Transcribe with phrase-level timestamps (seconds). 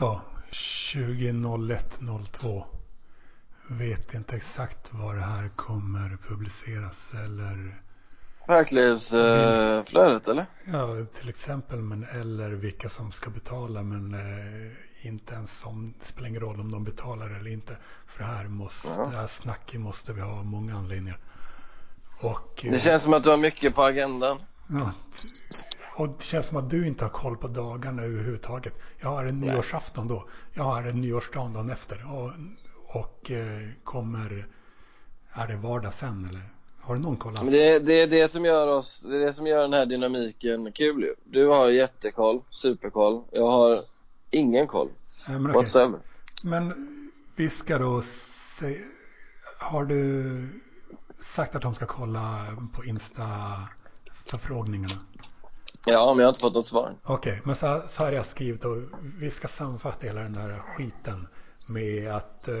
[0.00, 2.64] Ja, 20.01.02.
[3.68, 7.80] Vet inte exakt var det här kommer publiceras eller
[8.46, 10.46] Verklighetsflödet eller?
[10.64, 14.70] ja, till exempel men eller vilka som ska betala men eh,
[15.08, 17.76] inte ens om det spelar ingen roll om de betalar eller inte.
[18.06, 19.06] För det här, måste, Ja.
[19.10, 21.18] det här snacket måste vi ha av många anledningar.
[22.20, 24.38] Och, Det eh, känns som att du har mycket på agendan.
[24.68, 24.92] Ja,
[25.96, 28.74] och det känns som att du inte har koll på dagarna överhuvudtaget.
[29.00, 30.28] Jag har en nyårsafton då.
[30.54, 32.12] Jag har en nyårsdagen dagen efter.
[32.14, 32.32] Och,
[33.00, 34.46] och eh, kommer...
[35.32, 36.40] Är det vardag sen eller?
[36.80, 37.50] Har du någon koll alls?
[37.50, 39.86] Det, är- det är det som gör oss, det är det som gör den här
[39.86, 41.14] dynamiken kul ju.
[41.24, 43.22] Du har jättekoll, superkoll.
[43.30, 43.78] Jag har
[44.30, 44.88] ingen koll.
[45.28, 45.52] Nej, men.
[45.52, 45.98] Whatsoever.
[46.42, 46.72] men
[47.36, 48.80] vi ska då se...
[49.58, 50.48] Har du
[51.20, 54.94] sagt att de ska kolla på Insta-förfrågningarna?
[55.86, 56.92] Ja, men jag har inte fått något svar.
[57.04, 58.76] Okej, men så, så har jag skrivit och
[59.18, 61.26] vi ska sammanfatta hela den där skiten
[61.68, 62.56] med att uh,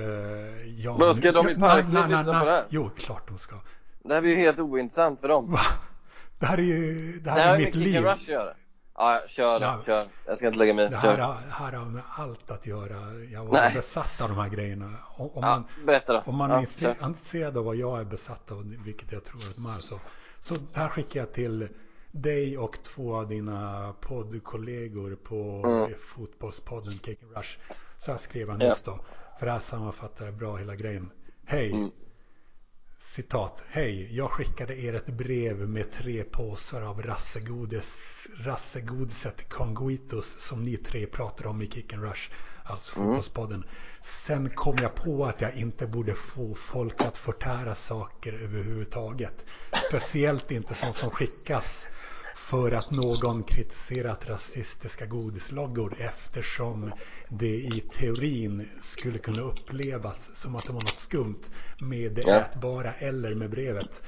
[0.80, 0.98] jag...
[0.98, 2.64] Vadå, ska de i Ja, parkliv lyssna på det här?
[2.68, 3.56] Jo, klart de ska.
[4.04, 5.52] Det här blir ju helt ointressant för dem.
[5.52, 5.60] Va?
[6.38, 7.96] Det här är ju, det Det här här har är mitt liv.
[7.96, 8.54] and Rush att göra.
[8.94, 9.80] Ja, kör Ja.
[9.86, 10.08] kör.
[10.26, 10.88] Jag ska inte lägga mig i.
[10.88, 11.22] Det här, Kör.
[11.22, 13.14] har- här har med allt att göra.
[13.32, 13.74] Jag var Nej.
[13.74, 14.84] besatt av de här grejerna.
[15.16, 16.22] Om, om Ja, man, berätta då.
[16.26, 17.06] om man är ja, kör.
[17.06, 19.94] intresserad av vad jag är besatt av, vilket jag tror att de är, så,
[20.40, 21.68] så det här skickar jag till
[22.12, 25.92] dig och två av dina poddkollegor på Mm.
[26.00, 27.58] fotbollspodden and Rush.
[27.98, 28.66] Så här skrev han Ja.
[28.66, 29.00] just då.
[29.38, 31.10] För det här sammanfattar bra hela grejen.
[31.46, 31.70] Hej!
[31.72, 31.90] Mm.
[32.98, 33.62] Citat.
[33.68, 40.76] Hej, jag skickade er ett brev med tre påsar av rassegodis, rassegodiset Conguitos som ni
[40.76, 42.30] tre pratar om i Kick and Rush,
[42.64, 43.64] alltså fotbollspodden.
[44.02, 49.44] Sen kom jag på att jag inte borde få folk att förtära saker överhuvudtaget.
[49.88, 51.88] Speciellt inte sånt som skickas
[52.40, 56.90] för att någon kritiserat rasistiska godisloggor eftersom
[57.28, 61.42] det i teorin skulle kunna upplevas som att det var något skumt
[61.78, 64.02] med det ätbara eller med brevet.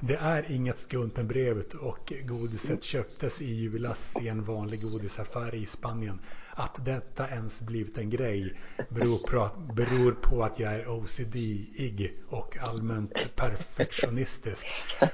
[0.00, 5.54] Det är inget skumt med brevet och godiset köptes i julas i en vanlig godisaffär
[5.54, 6.18] i Spanien.
[6.58, 8.54] Att detta ens blivit en grej
[8.88, 14.66] beror på, beror på att jag är OCD-ig och allmänt perfektionistisk.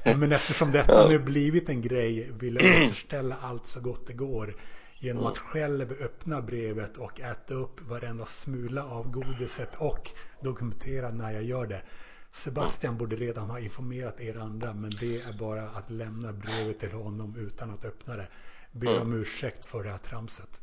[0.04, 4.54] Men eftersom detta nu blivit en grej vill jag återställa allt så gott det går
[4.98, 10.10] genom att själv öppna brevet och äta upp varenda smula av godiset och
[10.40, 11.82] dokumentera när jag gör det.
[12.32, 16.92] Sebastian borde redan ha informerat er andra men det är bara att lämna brevet till
[16.92, 18.28] honom utan att öppna det.
[18.72, 20.61] Ber om ursäkt för det här tramset.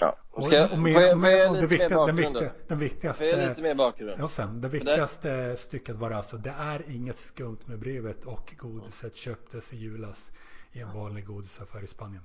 [0.00, 0.16] Ja.
[0.30, 2.50] Och, Ska jag, och med- får jag, och med- jag och det viktiga- den, viktiga,
[2.68, 3.30] den viktigaste...
[3.30, 4.22] Får jag lite mer bakgrund?
[4.22, 9.16] Och sen, det viktigaste stycket var alltså, det är inget skumt med brevet och godiset
[9.16, 10.30] köptes i julas
[10.72, 12.22] i en vanlig godisaffär i Spanien.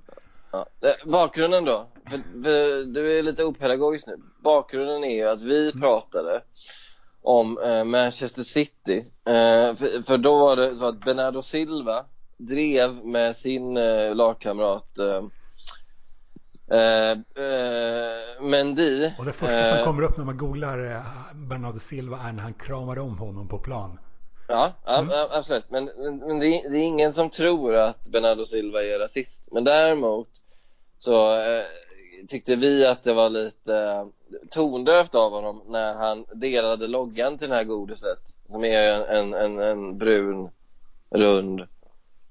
[0.52, 0.66] Ja.
[0.80, 1.88] Eh, Bakgrunden då?
[2.10, 4.16] För, för, du är lite opedagogisk nu.
[4.42, 6.42] Bakgrunden är ju att vi pratade
[7.22, 8.98] om eh, Manchester City.
[9.24, 12.04] Eh, för, för då var det så att Bernardo Silva
[12.36, 14.98] drev med sin eh, lagkamrat
[16.70, 19.10] eh, eh, Mendy.
[19.18, 21.02] Och det första som eh, kommer upp när man googlar
[21.34, 23.98] Bernardo Silva är när han kramar om honom på plan.
[24.48, 25.70] Ja, ja, absolut.
[25.70, 29.48] Men, men, men det, är, det är ingen som tror att Bernardo Silva är rasist.
[29.52, 30.28] Men däremot
[30.98, 31.38] så
[32.28, 34.06] tyckte vi att det var lite
[34.50, 38.18] tondövt av honom när han delade loggan till det här godiset.
[38.50, 40.48] Som är en, en, en, brun,
[41.10, 41.62] rund,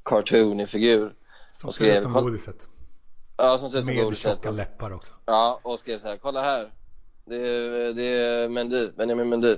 [0.04, 1.14] cartoonig figur.
[1.54, 2.70] Som ser ut som godiset.
[3.38, 5.14] Ja, som ser ut som Med tjocka läppar också.
[5.26, 6.72] ja, och skrev så här, kolla här.
[7.26, 9.58] Det är, det är Mendy, Benjamin Mendy.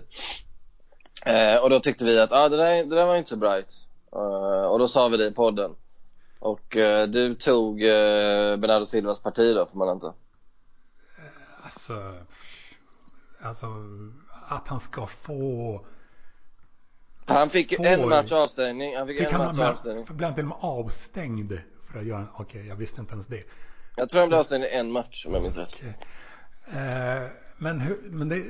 [1.25, 3.73] Eh, och då tyckte vi att ah, det, där, det där var inte så bright.
[4.11, 5.75] Eh, och då sa vi det i podden.
[6.39, 10.13] Och eh, du tog eh, Bernardo Silvas parti då, får man anta.
[11.63, 12.13] Alltså,
[13.41, 13.65] alltså
[14.47, 15.81] att han ska få...
[17.27, 18.97] Han fick Får- en match avstängning.
[18.97, 20.05] Han fick, Fick en match avstängning.
[20.09, 21.59] och med avstängd
[21.91, 22.27] för att göra...
[22.33, 23.43] Okej, jag visste inte ens det.
[23.95, 25.73] Jag tror han blev avstängd i en match om jag minns rätt.
[25.73, 25.97] Okej.
[26.71, 27.27] Eh,
[27.57, 28.43] men hur, men det,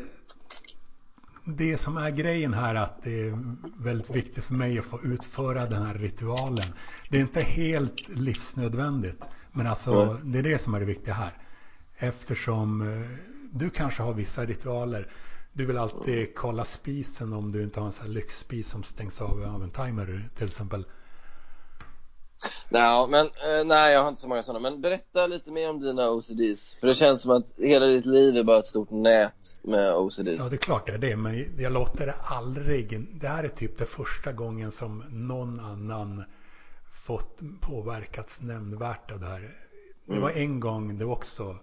[1.45, 3.39] det som är grejen här är att det är
[3.77, 6.73] väldigt viktigt för mig att få utföra den här ritualen.
[7.09, 9.25] Det är inte helt livsnödvändigt.
[9.51, 11.33] Men alltså det är det som är det viktiga här.
[11.97, 13.17] Eftersom eh,
[13.51, 15.07] du kanske har vissa ritualer.
[15.53, 19.21] Du vill alltid kolla spisen om du inte har en sån här lyxspis som stängs
[19.21, 20.85] av av en timer till exempel.
[22.69, 24.69] Nej, men eh, nej, jag har inte så många sådana.
[24.69, 26.77] Men berätta lite mer om dina OCDs.
[26.79, 30.39] För det känns som att hela ditt liv är bara ett stort nät med OCDs.
[30.39, 33.07] Ja, det är klart det är det, men jag låter det aldrig.
[33.21, 36.23] Det här är typ det första gången som någon annan
[37.07, 39.55] fått påverkats nämnvärt av det här.
[40.05, 41.57] Det var en gång, det var också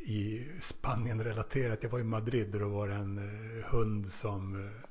[0.00, 1.82] i Spanien relaterat.
[1.82, 4.87] Jag var i Madrid och då var det en eh, hund som eh,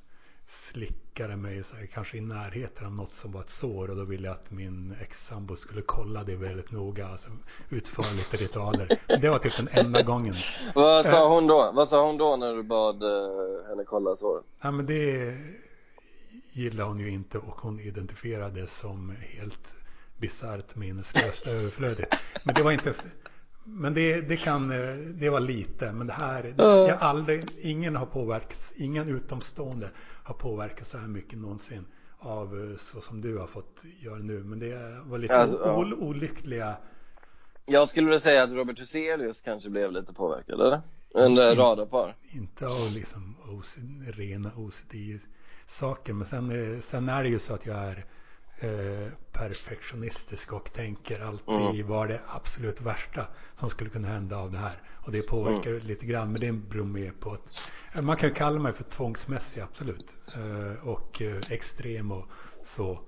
[0.50, 4.04] slickade mig så här, kanske i närheten av något som var ett sår och då
[4.04, 7.30] ville jag att min ex-sambo skulle kolla det väldigt noga, alltså
[7.68, 8.98] utföra lite ritualer.
[9.20, 10.34] Det var typ den enda gången.
[10.74, 11.72] Vad sa hon då?
[11.74, 14.44] Vad sa hon då när du bad uh, henne kolla såret?
[14.60, 15.36] Ja men det
[16.52, 19.74] gillar hon ju inte och hon identifierade som helt
[20.18, 22.16] bisarrt minneslöst överflödigt.
[22.44, 22.94] Men det var inte
[23.64, 24.68] men det, det kan,
[25.18, 29.90] det var lite, men det här, jag aldrig, ingen har påverkats, ingen utomstående
[30.28, 31.86] har påverkats så här mycket någonsin
[32.18, 34.44] av så som du har fått göra nu.
[34.44, 36.76] Men det var lite alltså, o, olyckliga.
[37.64, 40.80] Jag skulle vilja säga att Robert Huselius kanske blev lite påverkad, eller?
[41.14, 42.16] En In, radarpar.
[42.30, 47.76] Inte av liksom OCD, rena OCD-saker, men sen, sen är det ju så att jag
[47.76, 48.04] är
[48.60, 51.88] Eh, perfektionistisk och tänker alltid mm.
[51.88, 54.82] vad det absolut värsta som skulle kunna hända av det här.
[55.06, 55.86] Och det påverkar mm.
[55.86, 60.18] lite grann, men det beror mer på att man kan kalla mig för tvångsmässig, absolut.
[60.36, 62.26] Eh, och eh, extrem och
[62.64, 63.00] så.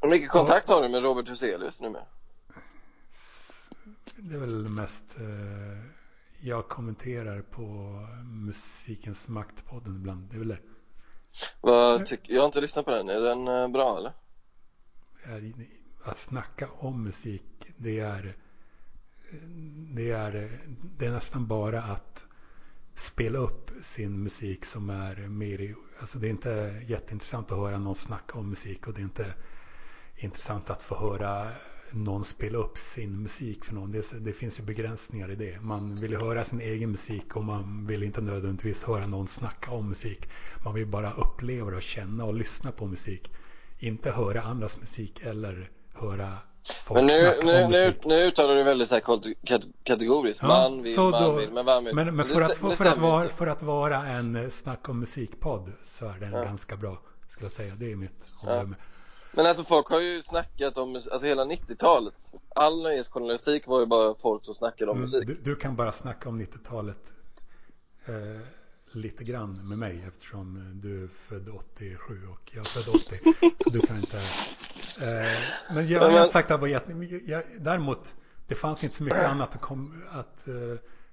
[0.00, 2.04] Hur mycket kontakt har du med Robert Huselius nu med?
[4.16, 5.16] Det är väl mest
[6.40, 7.62] jag kommenterar på
[8.24, 10.28] Musikens Maktpodden ibland.
[10.30, 10.58] Det är väl det.
[11.60, 14.12] Vad tycker, jag har inte lyssnat på den, är den eh, bra eller?
[16.04, 18.36] Att snacka om musik, det är,
[19.94, 20.60] det är,
[20.96, 22.24] det är nästan bara att
[22.94, 27.94] spela upp sin musik som är mer, alltså det är inte jätteintressant att höra någon
[27.94, 29.34] snacka om musik och det är inte
[30.16, 31.52] intressant att få höra
[31.92, 33.92] någon spela upp sin musik för någon.
[33.92, 35.60] Det, det, finns ju begränsningar i det.
[35.60, 39.70] Man vill ju höra sin egen musik och man vill inte nödvändigtvis höra någon snacka
[39.70, 40.28] om musik.
[40.64, 43.30] Man vill bara uppleva och känna och lyssna på musik.
[43.78, 46.38] Inte höra andras musik eller höra
[46.84, 47.68] folk men nu, nu.
[47.68, 49.02] Nu, nu uttalar du väldigt så här
[49.84, 50.42] kategoriskt.
[50.42, 51.94] Ja, man vill, man då, vill, men man vill.
[51.94, 55.72] Men, men för, att, för, för, att vara, för att vara en snack om musikpodd
[55.82, 56.44] så är den ja.
[56.44, 56.98] ganska bra.
[57.20, 57.74] Skulle jag säga.
[57.78, 58.76] Det är mitt omdöme.
[58.78, 58.84] Ja.
[59.32, 62.32] Men alltså folk har ju snackat om, alltså hela 90-talet.
[62.54, 65.26] All nöjesjournalistik var ju bara folk som snackade om mm, musik.
[65.26, 67.14] Du, du, kan bara snacka om 90-talet
[68.06, 68.46] eh,
[68.92, 73.54] lite grann med mig eftersom du är född 87 och jag är född 80.
[73.64, 74.16] så du kan inte.
[74.16, 78.14] Eh, men jag har inte sagt att det var jätte, däremot
[78.46, 80.54] det fanns inte så mycket annat att, kom, att eh,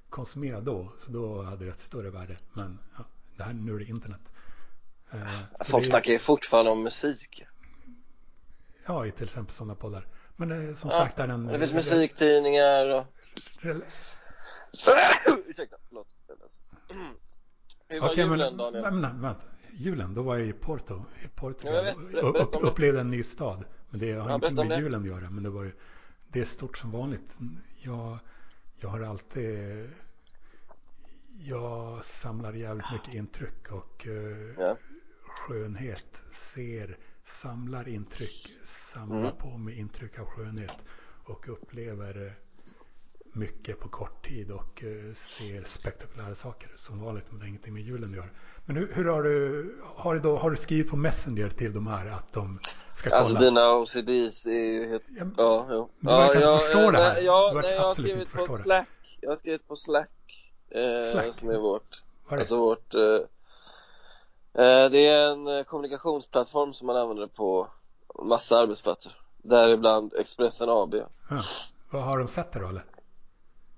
[0.10, 0.94] konsumera då.
[0.98, 2.36] Så då hade det ett större värde.
[2.56, 3.04] Men ja,
[3.38, 4.22] det här, nu är det internet.
[5.12, 5.20] Eh,
[5.66, 7.44] folk det, snackar ju fortfarande om musik.
[8.88, 10.08] Ja, i till exempel sådana poddar.
[10.36, 11.48] Men det, som ja, sagt är den...
[11.48, 13.06] Det finns musiktidningar och...
[15.48, 16.08] Ursäkta, förlåt.
[17.88, 18.84] Hur var okay, julen men, Daniel?
[18.84, 19.46] Men, men, vänta.
[19.72, 21.06] Julen, då var jag i Porto.
[21.24, 21.76] I Portugal.
[21.76, 23.66] Ja, vet, ber, upp, upplevde en ny stad.
[23.90, 25.30] Men det har ja, ingenting med julen att göra.
[25.30, 25.72] Men det var ju...
[26.28, 27.40] Det är stort som vanligt.
[27.82, 28.18] Jag,
[28.80, 29.90] jag har alltid...
[31.40, 34.78] Jag samlar jävligt mycket intryck och uh, ja.
[35.26, 36.24] skönhet.
[36.32, 36.98] Ser
[37.28, 39.36] samlar intryck, samlar mm.
[39.36, 40.84] på mig intryck av skönhet
[41.26, 42.34] och upplever
[43.34, 47.74] mycket på kort tid och eh, ser spektakulära saker som vanligt men det har ingenting
[47.74, 48.30] med julen att göra.
[48.66, 51.88] Men hur, hur har, du, har, du då, har du skrivit på Messenger till de
[51.88, 52.60] här att de
[52.94, 53.20] ska kolla?
[53.20, 55.90] Alltså dina OCDs är ju helt, ja, ja, ja.
[56.00, 57.22] Du verkar inte ja, förstå det här.
[57.22, 58.88] Ja, nej, jag har skrivit på Slack.
[58.88, 59.18] Det.
[59.22, 60.10] Jag har skrivit på Slack.
[60.70, 61.36] Eh, Slack?
[61.36, 62.36] Som är vårt, det?
[62.36, 63.28] alltså vårt eh, Eh,
[64.64, 67.68] det är en eh, kommunikationsplattform som man använder på
[68.24, 69.18] massa arbetsplatser.
[69.38, 70.96] Däribland Expressen AB.
[70.96, 71.42] Ja.
[71.90, 72.86] Vad har de sett det då eller?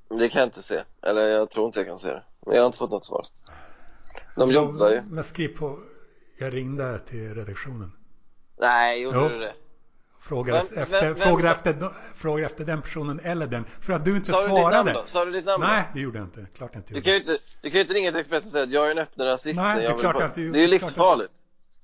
[0.10, 0.84] Det kan jag inte se.
[1.02, 2.24] Eller jag tror inte jag kan se det.
[2.46, 3.22] Men jag har inte fått något svar.
[4.36, 5.02] De jobbar ju.
[5.08, 5.80] Men skriv på.
[6.38, 7.92] Jag ringde till redaktionen.
[8.58, 9.30] Nej, gjorde jo.
[9.30, 9.54] du det?
[10.20, 13.66] Frågade, vem, efter, vem, vem, efter, frågade efter den personen eller den.
[13.82, 14.94] För att du inte Sa svarade.
[14.94, 15.00] Du?
[15.06, 16.48] Sa du ditt namn Nej, det gjorde jag inte.
[16.56, 17.00] Klart jag inte gjorde.
[17.00, 18.88] Du kan ju inte, du kan ju inte ringa till Expressen och säga att jag
[18.88, 19.56] är en öppen rasist.
[19.56, 21.34] Nej, det är klart jag inte Det är ju livsfarligt.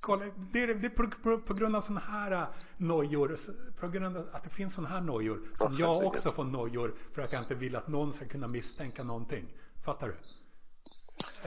[0.06, 2.44] Kolla, det är, det är på, på, på, grund av sådana här äh,
[2.78, 3.38] nojor,
[3.80, 6.94] på grund av att det finns sådana här nojor, som oh, jag också får nojor
[7.14, 9.46] för att jag inte vill att någon ska kunna misstänka någonting.
[9.86, 10.14] Fattar du?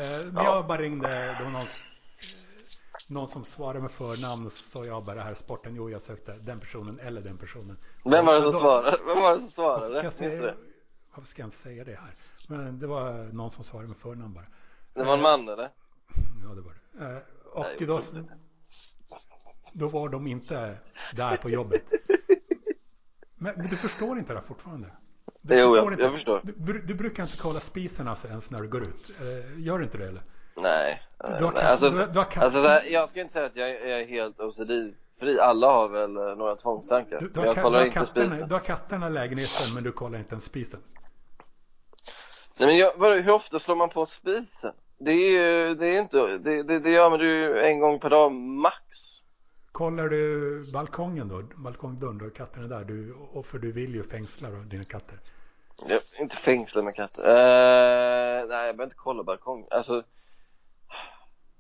[0.03, 0.45] Eh, ja.
[0.45, 1.67] Jag bara ringde, det var någon
[3.09, 5.75] någon som svarade med förnamn och så sa jag bara det här är sporten.
[5.75, 7.77] Jo, jag sökte den personen eller den personen.
[8.05, 8.99] Vem var det som svarade?
[9.07, 9.95] Vem var det som svarade?
[9.95, 10.55] Varför ska, jag säga,
[11.15, 12.15] varför ska jag inte säga det här?
[12.49, 14.47] Men det var någon som svarade med förnamn bara.
[14.95, 15.71] Det var en man eller?
[16.45, 17.05] Ja, det var det.
[17.05, 17.23] Eh,
[17.53, 18.01] och Nej, då,
[19.73, 20.79] då var de inte
[21.13, 21.83] där på jobbet.
[23.35, 24.91] Men, men du förstår inte det fortfarande?
[25.41, 26.41] Du jo, jag, jag förstår.
[26.45, 29.11] Du, du, brukar inte kolla spisen alltså ens när du går ut.
[29.21, 30.23] Eh, gör du inte det eller?
[30.63, 31.03] Nej.
[31.39, 34.07] Du har alltså, du, du har alltså här, jag ska inte säga att jag är
[34.07, 35.41] helt OCD-fri.
[35.41, 37.21] Alla har väl eh, några tvångstankar.
[37.21, 38.49] Du, du, har, jag kollar inte katterna, spisen.
[38.49, 40.81] du har katterna i lägenheten men du kollar inte ens spisen.
[42.57, 44.73] Nej men jag, vadå, hur ofta slår man på spisen?
[44.99, 48.11] Det är ju, det är inte, det, det, det gör man ju en gång per
[48.11, 49.19] dag max.
[49.73, 51.43] Kollar du balkongen då?
[51.57, 52.85] Balkongdörren, då är katterna där.
[52.85, 55.19] Du, och för du vill ju fängsla då, dina katter.
[55.87, 57.23] Jag, inte fängsla med katter.
[57.23, 59.67] Uh, nej, jag behöver inte kolla balkongen.
[59.71, 60.03] Alltså,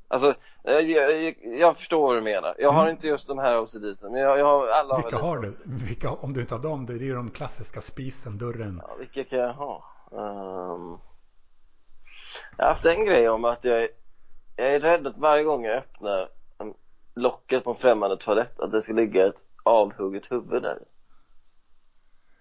[0.09, 2.55] alltså jag, jag, jag, förstår vad du menar.
[2.59, 2.91] Jag har mm.
[2.91, 5.57] inte just de här OCDsen, men jag, jag har alla Vilka har du?
[5.87, 8.83] Vilka, om du inte har dem, det är ju de klassiska spisen, dörren.
[8.88, 9.85] Ja, vilka kan jag ha?
[10.11, 10.99] Um,
[12.57, 13.88] jag har haft en grej om att jag är,
[14.57, 16.29] jag är rädd att varje gång jag öppnar
[17.19, 20.79] locket på en främmande toalett att det ska ligga ett avhugget huvud där.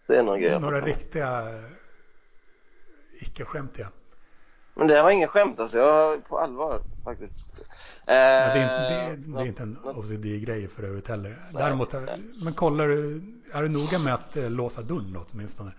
[0.08, 0.60] Det är någon grej.
[0.60, 1.44] Några riktiga
[3.20, 3.88] icke-skämtiga.
[4.78, 7.50] Men det var inga skämt alltså, jag på allvar faktiskt.
[7.60, 7.64] Eh,
[8.06, 11.30] det, är, det, är, det är inte en OCD-grej för övrigt heller.
[11.30, 12.04] Nej, Däremot, nej.
[12.44, 13.22] men kollar du,
[13.54, 15.72] är du noga med att eh, låsa dörren då åtminstone?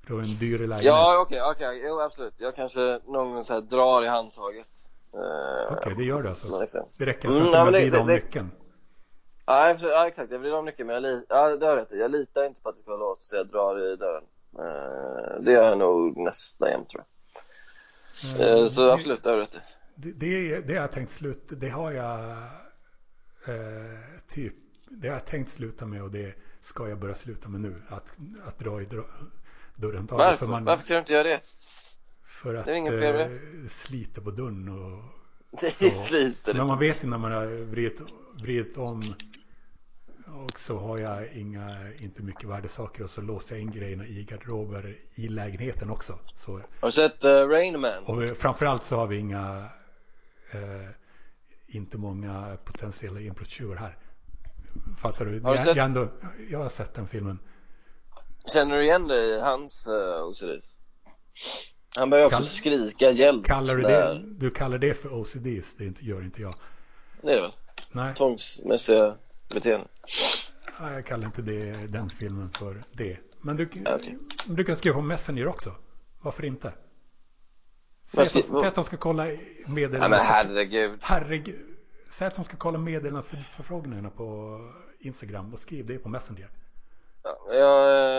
[0.00, 0.84] För du har en dyr lägenhet.
[0.84, 1.88] Ja, okej, okay, okej, okay.
[1.88, 2.34] jo absolut.
[2.40, 4.70] Jag kanske någon gång så här drar i handtaget.
[5.14, 6.66] Eh, okej, okay, det gör du alltså?
[6.96, 8.50] Det räcker alltså mm, att vrider om nyckeln?
[9.46, 12.44] Ja, ja, exakt, jag vrider om nyckeln men jag, ja, det har rätt Jag litar
[12.44, 14.24] inte på att det ska vara låst så jag drar i dörren.
[14.58, 17.19] Eh, det gör jag nog nästan jämt tror jag.
[18.38, 19.56] Mm, så absolut, det har rätt
[19.94, 22.30] det, det, det jag tänkt sluta, det har jag
[23.46, 23.98] eh,
[24.28, 24.54] typ,
[24.88, 27.82] det har jag tänkt sluta med och det ska jag börja sluta med nu.
[27.88, 28.12] Att,
[28.44, 28.84] att dra i
[29.76, 30.06] dörren.
[30.10, 30.36] Varför?
[30.36, 31.40] För man, Varför kan du inte göra det?
[32.24, 35.02] För att det är ingen fel eh, sliter på dörren och
[35.60, 35.90] Det så.
[35.90, 38.00] sliter Men man vet ju när man har vridit,
[38.42, 39.14] vridit om
[40.34, 44.24] och så har jag inga, inte mycket värdesaker och så låser jag in grejerna i
[44.24, 46.18] garderober i lägenheten också.
[46.36, 48.04] Så, har du sett uh, Rain Man?
[48.04, 49.68] Och framförallt så har vi inga
[50.52, 50.88] eh,
[51.66, 53.96] inte många potentiella inbrottstjuvar här.
[54.98, 55.40] Fattar du?
[55.40, 55.76] Har du jag, sett?
[55.76, 56.08] Jag, ändå,
[56.50, 57.38] jag har sett den filmen.
[58.52, 60.76] Känner du igen dig i hans uh, eh, OCDs?
[61.96, 65.74] Han börjar också Kall, skrika hjälp kallar du, det, du kallar det för OCDs?
[65.74, 66.54] Det gör inte jag.
[67.22, 67.52] Det är det väl?
[67.92, 68.14] Nej.
[68.14, 69.16] Tvångsmässiga
[69.54, 69.88] beteenden.
[70.80, 73.18] Nej, jag kallar inte det, den filmen för det.
[73.40, 74.16] Men du, okay.
[74.46, 75.74] du kan skriva på Messenger också.
[76.20, 76.72] Varför inte?
[78.06, 79.26] Säg att, säg att de ska kolla
[79.66, 80.16] meddelandena.
[80.16, 80.98] Ja, herregud.
[81.02, 81.76] Herregud.
[82.10, 84.58] Säg att de ska kolla meddelandena för förfrågningarna på
[84.98, 86.50] Instagram och skriv det på Messenger.
[87.22, 88.10] Ja, jag...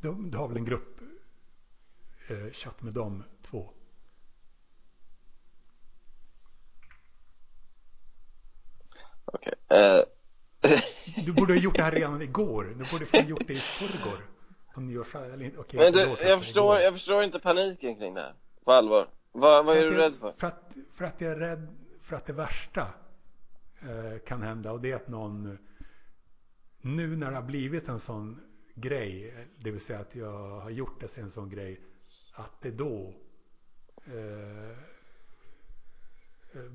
[0.00, 1.00] Du, du har väl en grupp
[2.28, 3.70] eh, chatt med dem två?
[9.32, 9.54] Okej.
[9.68, 9.98] Okay.
[9.98, 10.04] Uh...
[11.26, 12.64] Du borde ha gjort det här redan igår.
[12.64, 14.26] Du borde ha gjort det i förrgår.
[14.74, 15.58] På nyårsafton.
[15.58, 18.34] Okay, Men du, jag förstår, jag förstår inte paniken kring det här.
[18.64, 19.08] På allvar.
[19.32, 20.30] Vad, vad är du rädd för?
[20.30, 21.68] För att, för att jag är rädd
[22.00, 22.86] för att det värsta
[23.80, 24.72] eh, kan hända.
[24.72, 25.58] Och det är att någon,
[26.80, 28.40] nu när det har blivit en sån
[28.74, 31.80] grej, det vill säga att jag har gjort det till en sån grej,
[32.34, 33.14] att det då
[34.06, 34.70] eh,
[36.52, 36.72] eh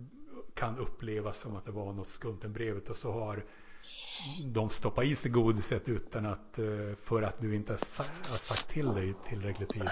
[0.53, 3.43] kan upplevas som att det var något skumt med brevet och så har
[4.45, 8.93] de stoppar i sig godiset utan att eh, för att du inte har sagt till
[8.93, 9.89] dig tillräckligt tid.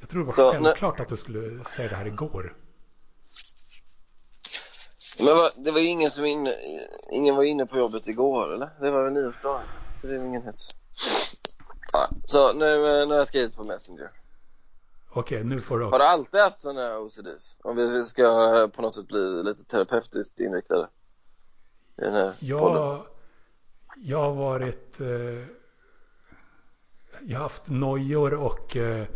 [0.00, 2.56] Jag tror det var så, självklart att du skulle säga det här igår.
[5.18, 6.56] Men va, det var ju ingen som inne,
[7.10, 8.70] ingen var inne på jobbet igår eller?
[8.80, 9.66] Det var väl nyårsdagen?
[10.02, 10.76] Det är ingen hets.
[12.24, 14.10] Så nu, eh, nu har jag skrivit på Messenger.
[15.14, 17.58] Okej, okay, nu får du Har du alltid haft sådana OCDs?
[17.62, 18.22] Om vi ska
[18.56, 20.88] eh, på något sätt bli lite terapeutiskt inriktade
[21.98, 23.06] i den här jag, podden?
[23.96, 25.08] Jag har varit eh,
[27.20, 29.06] Jag har haft nojor och eh,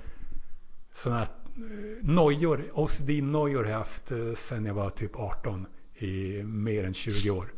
[0.93, 6.43] sådana här eh, nojor, OCD-nojor har jag haft eh, sedan jag var typ 18 i
[6.43, 7.53] mer än 20 år.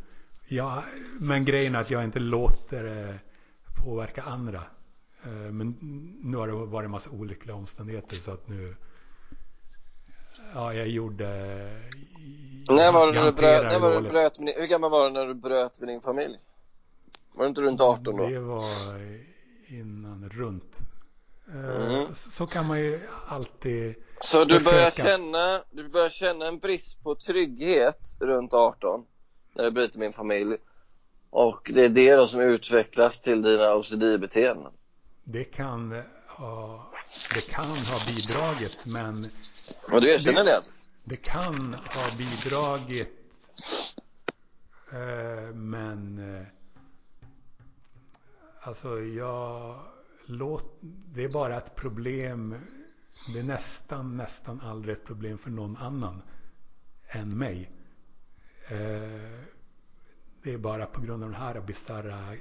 [0.46, 0.82] Ja,
[1.20, 3.18] men grejen är att jag inte låter det
[3.84, 4.62] påverka andra.
[5.24, 5.76] Eh, men
[6.22, 8.76] nu har det varit en massa olyckliga omständigheter så att nu
[10.54, 11.26] Ja, jag gjorde
[12.70, 15.26] När var det du bröt, när var du bröt med, hur gammal var du när
[15.26, 16.38] du bröt med din familj?
[17.32, 18.26] Var du inte runt 18 då?
[18.26, 18.64] Det var
[19.68, 20.78] innan, runt
[21.48, 22.14] eh, mm.
[22.14, 24.76] Så kan man ju alltid Så du försöka.
[24.76, 29.04] börjar känna, du börjar känna en brist på trygghet runt 18
[29.52, 30.56] När du bryter med din familj
[31.30, 34.72] Och det är det då som utvecklas till dina OCD-beteenden
[35.30, 36.90] Det kan ha,
[37.34, 39.24] det kan ha bidragit men
[39.92, 40.60] och du erkänner det?
[41.04, 43.50] Det, kan ha bidragit
[44.92, 46.46] eh, men eh,
[48.60, 49.80] alltså jag
[50.26, 50.78] låt,
[51.14, 52.54] det är bara ett problem
[53.34, 56.22] det är nästan, nästan aldrig ett problem för någon annan
[57.08, 57.70] än mig.
[58.68, 59.40] Eh,
[60.42, 62.36] det är bara på grund av den här bisarra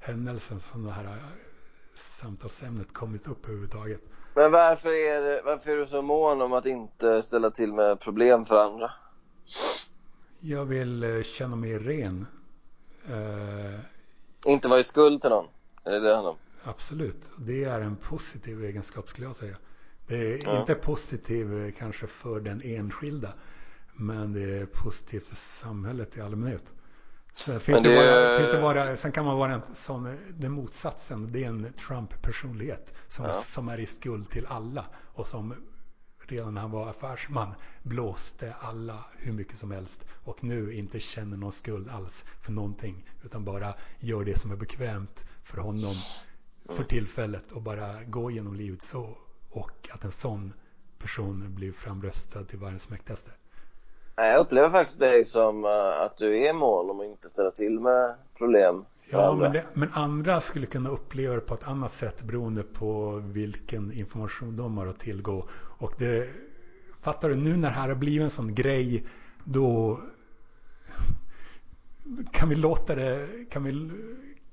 [0.00, 1.51] händelsen som det här eh,
[1.94, 4.00] samtalsämnet kommit upp överhuvudtaget.
[4.34, 8.00] Men varför är, det, varför är du så mån om att inte ställa till med
[8.00, 8.90] problem för andra?
[10.40, 12.26] Jag vill eh, känna mig ren.
[13.10, 13.80] Uh,
[14.44, 15.46] inte vara i skuld till någon?
[15.84, 16.36] Är det det handlar om?
[16.64, 17.32] Absolut.
[17.38, 19.56] Det är en positiv egenskap skulle jag säga.
[20.06, 20.60] Det är ja.
[20.60, 23.32] inte positiv kanske för den enskilda.
[23.94, 26.72] Men det är positivt för samhället i allmänhet.
[27.34, 27.88] Så finns det...
[27.88, 31.48] Det bara, finns det bara, sen kan man vara en sån, den motsatsen, det är
[31.48, 33.32] en Trump-personlighet som, ja.
[33.32, 35.54] som är i skuld till alla och som
[36.26, 41.36] redan när han var affärsman blåste alla hur mycket som helst och nu inte känner
[41.36, 45.94] någon skuld alls för någonting utan bara gör det som är bekvämt för honom
[46.68, 49.18] för tillfället och bara gå genom livet så
[49.50, 50.52] och att en sån
[50.98, 53.30] person blir framröstad till världens mäktigaste.
[54.16, 55.70] Jag upplever faktiskt dig som uh,
[56.02, 59.92] att du är mån om att inte ställa till med problem Ja, men, det, men,
[59.92, 64.86] andra skulle kunna uppleva det på ett annat sätt beroende på vilken information de har
[64.86, 65.48] att tillgå.
[65.54, 66.28] Och det,
[67.00, 69.06] fattar du, nu när det här har blivit en sån grej,
[69.44, 70.00] då
[72.32, 73.90] kan vi låta det, kan vi,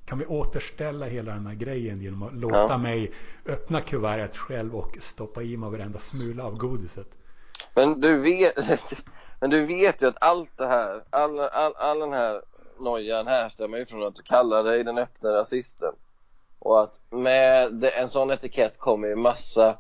[0.06, 2.78] kan vi återställa hela den här grejen genom att låta ja.
[2.78, 3.12] mig
[3.46, 7.18] öppna kuvertet själv och stoppa i mig varenda smula av godiset.
[7.76, 8.58] Men du vet,
[9.40, 12.42] Men du vet ju att allt det här, all, all, all den här
[12.80, 15.94] nojan härstammar ju från att du kallar dig den öppna rasisten.
[16.60, 19.78] Och att med en sån etikett kommer ju massa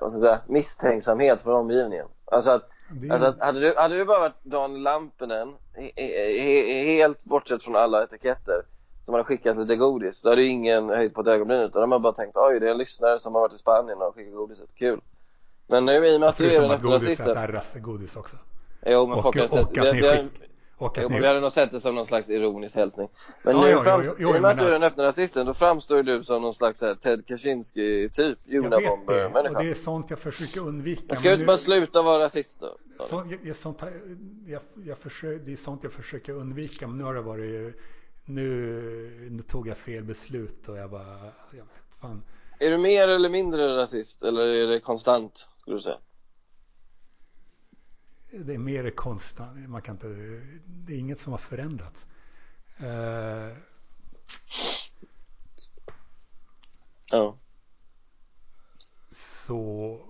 [0.00, 2.06] vad ska jag säga, misstänksamhet från omgivningen.
[2.24, 3.10] Alltså att, det...
[3.10, 7.76] alltså att hade, du, hade du bara varit Dan Lampinen, he, he, helt bortsett från
[7.76, 8.62] alla etiketter,
[9.04, 11.94] som hade skickat lite godis, då hade ju ingen höjt på ett ögonbryn utan då
[11.94, 14.34] hade bara tänkt oj det är en lyssnare som har varit i Spanien och skickat
[14.34, 15.00] godiset, kul.
[15.66, 17.16] Men nu i och med att du är den öppna rasisten.
[17.16, 18.36] Förutom att godiset är rassegodis också.
[18.86, 20.44] Jo, men och, folk har och, och att ni skick,
[20.76, 23.08] och jo, men vi hade nog sett det som någon slags ironisk hälsning.
[23.42, 25.04] Men ja, nu, ja, fram, jo, jo, i och med att du är den öppna
[25.04, 29.58] rasisten, då framstår du som någon slags här, Ted Kaczynski-typ, Unabomber-människa.
[29.58, 31.02] Och det är sånt jag försöker undvika.
[31.08, 32.76] Men ska du inte bara sluta vara rasist då?
[33.04, 33.82] Så, jag, sånt,
[34.46, 37.76] jag, jag försöker, det är sånt jag försöker undvika, men nu har det varit,
[38.24, 41.18] nu, nu tog jag fel beslut och jag bara,
[41.50, 42.22] jag vet fan.
[42.58, 45.98] Är du mer eller mindre rasist, eller är det konstant, skulle du säga?
[48.38, 49.68] Det är mer konstant.
[49.68, 50.06] Man kan inte,
[50.66, 52.06] det är inget som har förändrats.
[52.80, 53.56] Uh,
[57.10, 57.36] ja.
[59.10, 60.00] Så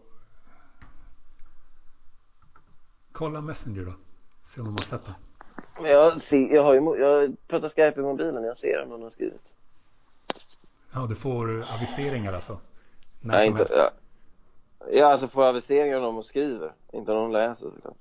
[3.12, 3.94] kolla Messenger då.
[4.42, 5.14] Se om de har sett det.
[5.88, 8.44] Jag, ser, jag, har ju, jag pratar Skype i mobilen.
[8.44, 9.54] Jag ser om någon har skrivit.
[10.92, 12.58] Ja, du får aviseringar alltså?
[13.20, 13.90] Nej, inte, ja.
[14.92, 16.72] ja, alltså får aviseringar om de skriver.
[16.92, 17.96] Inte om de läser såklart.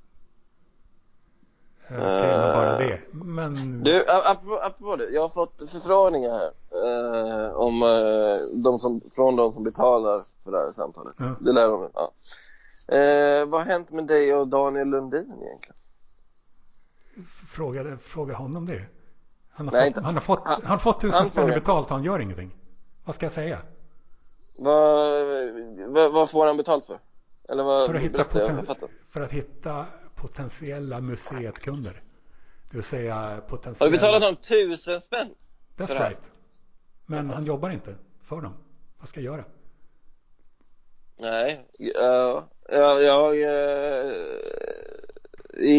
[1.87, 2.99] Okej, okay, men bara det.
[3.11, 3.83] Men...
[3.83, 5.09] Du, apropå, apropå det.
[5.09, 6.51] Jag har fått förfrågningar här.
[6.85, 11.15] Eh, om eh, de som, från de som betalar för det här samtalet.
[11.17, 11.35] Ja.
[11.39, 12.11] Det lär de ja.
[12.97, 15.75] Eh, vad har hänt med dig och Daniel Lundin egentligen?
[17.55, 18.85] Fråga, fråga honom det.
[19.49, 22.03] Han har, Nej, fått, han har fått, han, har fått tusen spänn betalt och han
[22.03, 22.55] gör ingenting.
[23.05, 23.57] Vad ska jag säga?
[24.59, 25.25] Vad,
[25.87, 26.97] vad, vad får han betalt för?
[27.49, 29.85] Eller vad, för, att hitta poten- för att hitta
[30.23, 32.01] potentiella museetkunder.
[32.71, 33.85] Det vill säga potentiella...
[33.85, 35.29] Har du betalat honom tusen spänn?
[35.77, 36.31] That's right.
[37.05, 38.53] Men han jobbar inte för dem.
[38.99, 39.45] Vad ska jag göra?
[41.17, 44.15] Nej, uh, jag, jag, uh,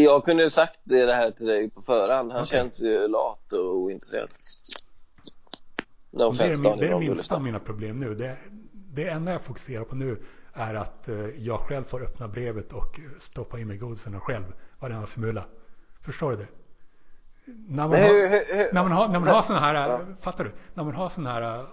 [0.03, 2.31] jag kunde ju sagt det, det här till dig på förhand.
[2.31, 2.57] Han okay.
[2.57, 4.29] känns ju lat och ointresserad.
[6.11, 8.15] No det är, min, det är det minsta av mina problem nu.
[8.15, 8.37] Det,
[8.71, 10.17] det enda jag fokuserar på nu
[10.55, 14.45] är att eh, jag själv får öppna brevet och stoppa in mig godisen själv
[14.79, 15.45] varenda smula.
[16.01, 16.47] Förstår du det?
[17.67, 20.15] När man, har, när man har, när man har sådana här, ja.
[20.19, 20.51] fattar du?
[20.73, 21.65] När man har sådana här eh,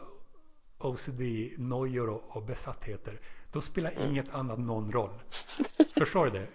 [0.78, 3.20] OCD-nojor och, och besattheter,
[3.52, 4.10] då spelar mm.
[4.10, 5.14] inget annat någon roll.
[5.98, 6.46] Förstår du det?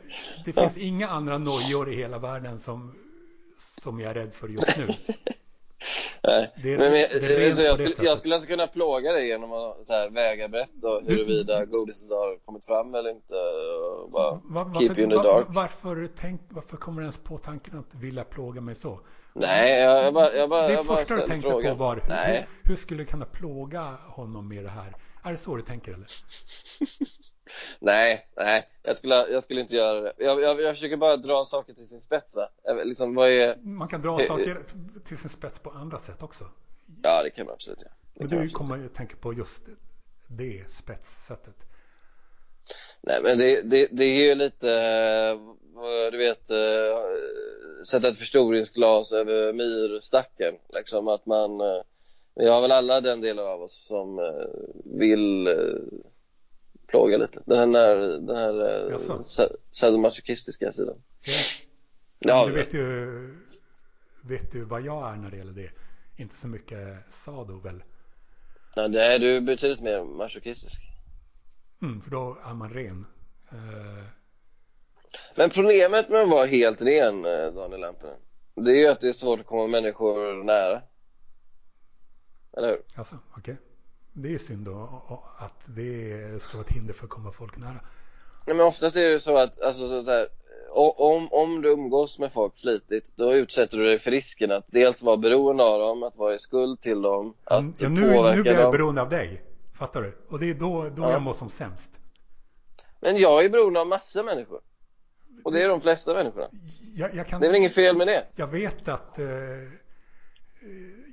[0.45, 2.95] Det finns inga andra nojor i hela världen som,
[3.57, 4.87] som jag är rädd för just nu.
[6.23, 6.53] Nej.
[6.63, 9.51] Det är, men, det är så jag, skulle, jag skulle alltså kunna plåga dig genom
[9.53, 14.31] att så här, väga brett och huruvida godiset har kommit fram eller inte och bara
[14.31, 15.47] var, varför, keep you in the dark.
[15.47, 18.99] Var, varför, tänk, varför kommer du ens på tanken att vilja plåga mig så?
[19.33, 21.77] Nej, jag, jag bara, jag bara Det jag första du tänkte frågan.
[21.77, 24.95] på var hur, hur, skulle du kunna plåga honom med det här?
[25.23, 26.07] Är det så du tänker eller?
[27.79, 30.13] Nej, nej, jag skulle, jag skulle inte göra det.
[30.17, 32.49] Jag, jag, jag försöker bara dra saker till sin spets va?
[32.83, 33.55] Liksom, vad är...
[33.55, 34.57] Man kan dra saker
[35.05, 36.43] till sin spets på andra sätt också.
[37.03, 37.91] Ja, det kan man absolut göra.
[38.13, 38.25] Ja.
[38.29, 39.63] Men du kommer ju tänka på just
[40.27, 41.55] det spetssättet.
[43.01, 44.67] Nej, men det, det, det är ju lite,
[46.11, 46.47] du vet,
[47.87, 50.55] sätta ett förstoringsglas över myrstacken.
[50.73, 51.61] Liksom att man
[52.35, 54.47] Vi har väl alla den delen av oss som eh,
[54.85, 55.53] vill eh,
[56.87, 57.43] plåga lite.
[57.45, 59.23] Den här, den här eh, Jaså?
[59.23, 61.01] sa- sadomasochistiska sidan.
[61.25, 61.33] Ja.
[62.19, 63.35] Ja, du vet ju,
[64.23, 65.69] vet du vad jag är när det gäller det?
[66.15, 67.83] Inte så mycket sado väl?
[68.75, 70.81] ja, det är du betydligt mer masochistisk.
[71.81, 73.05] Mm, för då är man ren.
[73.51, 74.03] Eh,
[75.37, 78.15] Men problemet med att vara helt ren, eh, Daniel Lampinen,
[78.55, 80.81] det är ju att det är svårt att komma människor nära.
[82.57, 82.81] Eller hur?
[82.95, 83.57] alltså, okej.
[84.19, 85.03] Det är synd då
[85.37, 87.79] att det ska vara ett hinder för att komma folk nära.
[88.45, 90.27] Nej men oftast är det så att, alltså så, så här,
[90.97, 95.03] om, om du umgås med folk flitigt, då utsätter du dig för risken att dels
[95.03, 98.35] vara beroende av dem, att vara i skuld till dem, att Mm, ja, nu, påverka
[98.35, 98.71] nu blir jag dem.
[98.71, 99.41] beroende av dig.
[99.73, 100.17] Fattar du?
[100.29, 101.11] Och det är då, då Ja.
[101.11, 101.91] jag mår som sämst.
[103.01, 104.59] Men jag är beroende av massor av människor.
[105.43, 106.47] Och det är de flesta människorna.
[106.95, 108.25] Jag, jag kan, Det är väl inget fel med det?
[108.35, 109.25] Jag vet att eh,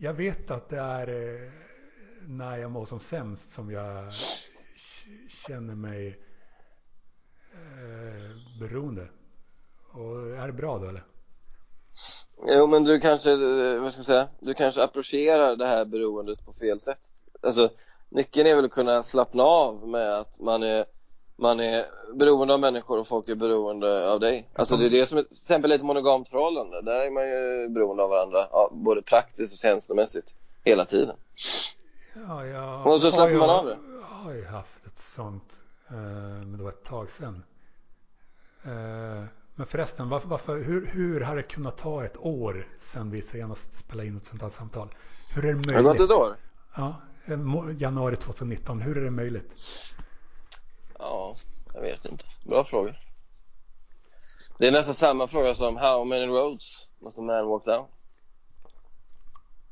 [0.00, 1.50] Jag vet att det är eh,
[2.28, 4.12] när jag mår som sämst som jag
[5.46, 6.18] känner mig
[7.52, 9.08] eh, beroende.
[9.92, 11.04] Och är det bra då eller?
[12.46, 16.44] Jo men du kanske, eh, vad ska jag säga, du kanske approcherar det här beroendet
[16.44, 17.00] på fel sätt.
[17.42, 17.70] Alltså,
[18.08, 20.84] nyckeln är väl att kunna slappna av med att man är
[21.36, 24.48] man är beroende av människor och folk är beroende av dig.
[24.54, 26.82] Alltså det är det som är, till exempel ett monogamt förhållande.
[26.82, 30.34] Där är man ju beroende av varandra, både praktiskt och känslomässigt,
[30.64, 31.16] hela tiden.
[32.14, 33.78] Ja, jag Och så har släpper man av det.
[34.02, 35.62] har ju haft ett sånt.
[35.88, 37.44] Eh, men det var ett tag sedan.
[38.64, 39.24] Eh,
[39.54, 43.74] men förresten, varför, varför, hur, hur har det kunnat ta ett år sedan vi senast
[43.74, 44.88] spelade in ett sånt här samtal?
[45.34, 45.74] Hur är det möjligt?
[45.74, 46.36] Har det gått ett år?
[46.76, 46.96] Ja,
[47.78, 48.80] januari 2019.
[48.80, 49.54] Hur är det möjligt?
[50.98, 51.36] Ja,
[51.74, 52.24] jag vet inte.
[52.46, 52.94] Bra fråga.
[54.58, 57.86] Det är nästan samma fråga som How many roads must a man walk down?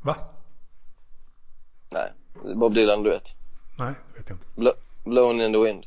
[0.00, 0.16] Va?
[1.90, 2.12] Nej,
[2.54, 3.36] Bob Dylan du vet.
[3.78, 4.46] Nej, det vet jag inte.
[4.60, 5.86] Blo- blown in the wind.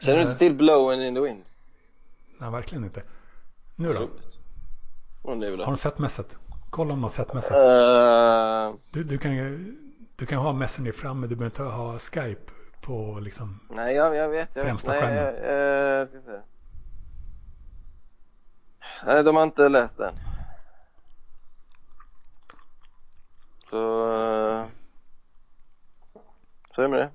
[0.00, 1.42] Känner du inte till Blown in the wind?
[2.38, 3.02] Nej, verkligen inte.
[3.76, 4.08] Nu då?
[5.24, 6.36] Har de sett mässet?
[6.70, 7.52] Kolla om de har sett mässet.
[7.52, 9.32] Uh, Du, du, kan
[10.16, 13.60] du kan ha Messenger framme, du behöver inte ha Skype på liksom.
[13.70, 14.56] nej, jag, jag vet.
[14.56, 14.68] Jag vet.
[14.70, 15.44] Främsta Nej, skärmen.
[15.44, 16.40] jag, jag, ska se.
[19.06, 20.14] Nej, de har inte läst den.
[23.72, 24.12] Så...
[24.12, 24.66] eh,
[26.74, 27.10] Så är det med det.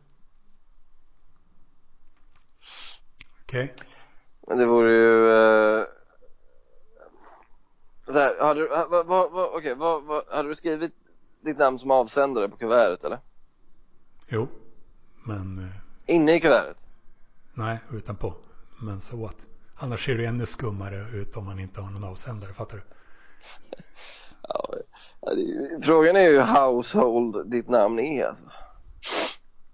[3.44, 3.76] Okej.
[4.48, 5.32] Men det vore ju...
[5.32, 5.86] Eh,
[8.08, 10.94] så här, har du, vad, vad, vad, okej, vad, vad, hade du skrivit
[11.42, 13.20] ditt namn som avsändare på kuvertet eller?
[14.28, 14.48] Jo.
[15.26, 16.88] Men eh, Inne i kuvertet?
[17.54, 18.34] nej, utanpå.
[18.82, 19.46] Men så what?
[19.76, 22.54] Annars ser det ännu skummare ut om man inte har någon avsändare.
[22.54, 22.84] Fattar du?
[25.82, 28.46] Frågan är ju hur household ditt namn är alltså.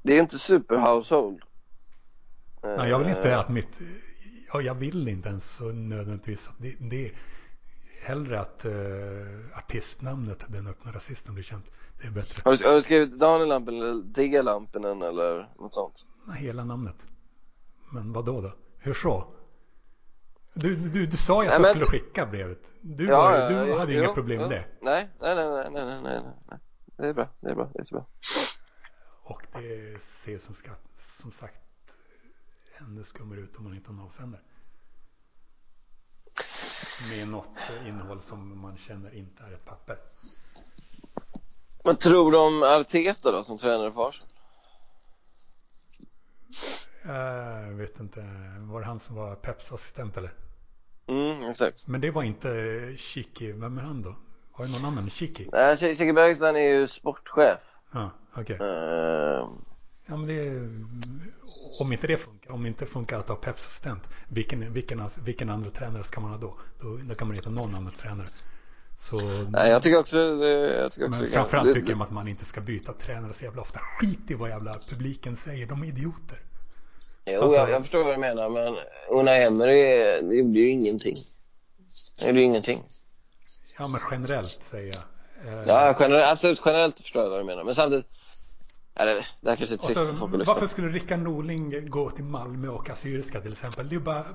[0.03, 1.41] Det är ju inte super household.
[2.63, 3.79] Nej, jag vill inte Eh, att mitt...
[4.53, 7.11] Ja, jag vill inte ens så nödvändigtvis att det, det är
[8.03, 11.71] hellre att uh, artistnamnet Den öppna rasisten blir känt.
[12.01, 12.41] Det är bättre.
[12.45, 16.07] Har du, har du skrivit Daniel Lampinen eller Digga Lampinen eller något sånt?
[16.27, 17.05] Nej, hela namnet.
[17.91, 18.51] Men vad då då?
[18.77, 19.27] Hur så?
[20.53, 22.73] Du, du, du sa ju att jag skulle skicka brevet.
[22.81, 24.65] Du, var, du hade ju inga problem med det.
[24.81, 26.59] Nej, nej, nej, nej, nej, nej, nej, nej.
[26.97, 28.05] Det är bra, det är bra, det är så bra.
[29.23, 31.61] Och det ser som, skatt, som sagt
[32.77, 34.41] ännu skummare ut om man inte har en avsändare.
[37.09, 37.47] Med något
[37.87, 39.97] innehåll som man känner inte är ett papper.
[41.83, 44.29] Vad tror du om Arteta då som tränare för Arsenal?
[47.05, 48.25] Jag vet inte,
[48.59, 50.31] var det han som var Peps assistent eller?
[51.07, 51.87] Mm, exakt.
[51.87, 52.49] Men det var inte
[52.97, 54.15] Chiki, vem är han då?
[54.51, 55.09] Har du någon annan?
[55.09, 55.49] Chiki?
[55.51, 57.59] Nej, Tjecke Bergstrand är ju sportchef.
[57.91, 58.57] Ja, okej.
[58.61, 59.47] Eh,
[60.05, 60.51] Ja, men det,
[61.81, 65.69] om inte det funkar, om inte funkar att ha Peps assistent, vilken, vilken, vilken andra
[65.69, 66.57] tränare ska man ha då?
[66.81, 68.27] Då, då kan man heta någon annan tränare.
[68.97, 72.27] Så, nej, jag tycker också, jag tycker också men framförallt det- tycker jag att man
[72.27, 73.79] inte ska byta tränare så jävla ofta.
[73.79, 76.39] Skit i vad jävla publiken säger, de är idioter.
[77.25, 78.75] Jo, Alltså- jag, jag förstår vad du menar, men
[79.09, 79.81] Unai Emery
[80.21, 81.15] det gjorde ju ingenting.
[82.19, 82.79] Han gjorde ju ingenting.
[83.79, 85.53] Ja, men generellt säger jag.
[85.53, 88.05] Eh, Ja, generellt, absolut generellt förstår jag vad du menar, men samtidigt,
[88.95, 92.89] eller det här kanske är trist så, varför skulle Rickard Norling gå till Malmö och
[92.89, 93.89] Assyriska till exempel?
[93.89, 94.25] Det är bara,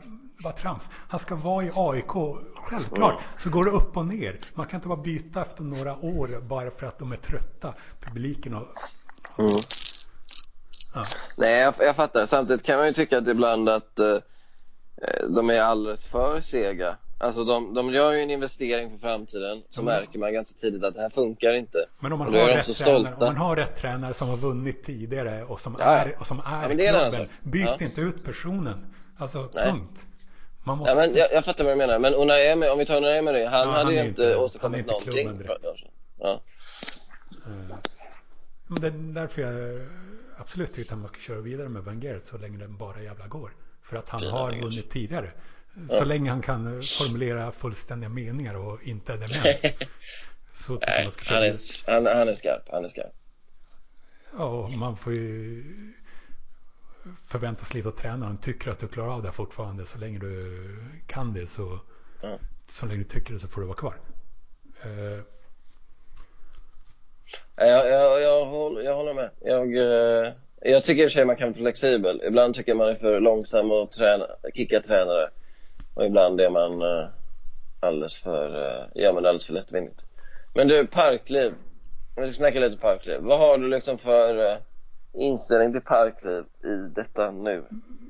[0.44, 0.88] bara trams.
[0.92, 3.12] Han ska vara i AIK, självklart.
[3.12, 3.22] Mm.
[3.36, 4.40] Så går det upp och ner.
[4.54, 8.54] Man kan inte bara byta efter några år bara för att de är trötta, publiken.
[8.54, 8.66] Och,
[9.38, 9.52] Mm.
[10.94, 11.04] Ja.
[11.36, 12.26] Nej, jag, jag fattar.
[12.26, 14.06] Samtidigt kan man ju tycka att ibland att eh,
[15.02, 19.62] eh, de är alldeles för sega Alltså de, de gör ju en investering för framtiden
[19.70, 19.94] så Mm.
[19.94, 21.78] märker man ganska tidigt att det här funkar inte.
[22.00, 25.44] Men om man, har rätt tränare, om man har rätt tränare som har vunnit tidigare
[25.44, 25.84] och som Ja.
[25.84, 27.12] är, och som är annan klubben.
[27.12, 27.28] sak.
[27.42, 27.76] Byt Ja.
[27.80, 28.74] inte ut personen.
[29.18, 29.64] Alltså Nej.
[29.70, 30.06] punkt.
[30.64, 30.92] Man måste.
[30.94, 33.44] Ja, men jag, jag fattar vad du menar, men Unai om vi tar Unai Emery,
[33.44, 35.48] han Ja, hade han ju inte inte- han är åstadkommit inte någonting.
[36.18, 36.40] Ja.
[37.46, 37.76] Eh,
[38.66, 38.90] Men det är
[39.22, 39.52] därför jag
[40.38, 43.52] absolut tycker att man ska köra vidare med Wenger så länge det bara jävla går.
[43.82, 44.62] För att han har Wenger.
[44.62, 45.32] vunnit tidigare.
[45.88, 46.04] Så Ja.
[46.04, 49.80] länge han kan eh, formulera fullständiga meningar och inte är dement.
[50.52, 53.12] så tycker Nej, man ska köra han är, han, han är skarp, han är skarp.
[54.38, 55.64] Ja, och man får ju
[57.26, 58.38] förväntas lite av tränaren.
[58.38, 60.58] Tycker att du klarar av det fortfarande så länge du
[61.06, 61.80] kan det så,
[62.22, 62.38] Ja.
[62.66, 63.94] så länge du tycker det så får du vara kvar.
[67.56, 69.30] Jag, jag, jag, håller, jag håller med.
[69.40, 72.22] Jag, eh, jag tycker i och för sig man kan vara flexibel.
[72.26, 75.30] Ibland tycker man är för långsam och träna, kicka tränare.
[75.94, 77.08] Och ibland är man eh,
[77.80, 80.06] alldeles för, eh, ja men alldeles för lättvindigt.
[80.54, 81.52] Men du, parkliv.
[82.16, 83.18] Om vi ska snacka lite parkliv.
[83.20, 84.58] Vad har du liksom för
[85.12, 87.64] inställning till parkliv i detta nu?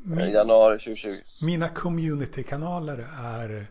[0.05, 1.11] Min- Januari 2020.
[1.47, 3.67] Mina community-kanaler är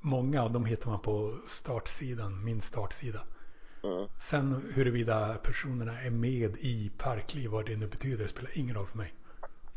[0.00, 3.18] många och de hittar man på startsidan, min startsida.
[3.82, 4.08] Mm.
[4.18, 8.96] Sen huruvida personerna är med i Parkliv, vad det nu betyder, spelar ingen roll för
[8.98, 9.14] mig.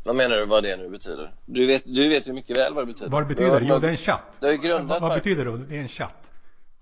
[0.04, 1.34] Vad menar du vad det nu betyder?
[1.46, 3.10] Du vet, du vet ju mycket väl vad det betyder.
[3.10, 3.60] Vad det betyder?
[3.60, 4.38] Jo, det är en chatt.
[4.40, 5.58] Har ju grundat vad, vad betyder det?
[5.58, 6.32] Det är en chatt.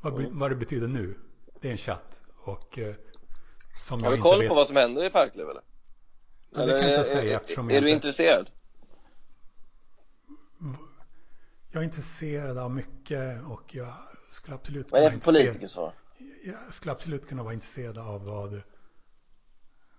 [0.00, 0.38] Vad, Mm.
[0.38, 1.18] vad det betyder nu?
[1.60, 2.20] Det är en chatt.
[2.44, 2.94] Och eh,
[3.80, 4.48] som Har du koll vet.
[4.48, 5.62] på vad som händer i Parkliv eller?
[6.54, 8.50] Ja, det kan jag inte är- säga är, eftersom är jag du inte- intresserad?
[11.72, 13.94] Jag är intresserad av mycket och jag
[14.30, 15.92] skulle absolut Vad är det för politikersvar?
[16.44, 18.62] Jag skulle absolut kunna vara intresserad av vad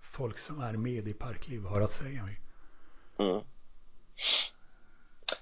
[0.02, 2.40] folk som är med i Parkliv har att säga mig.
[3.20, 3.42] Mm.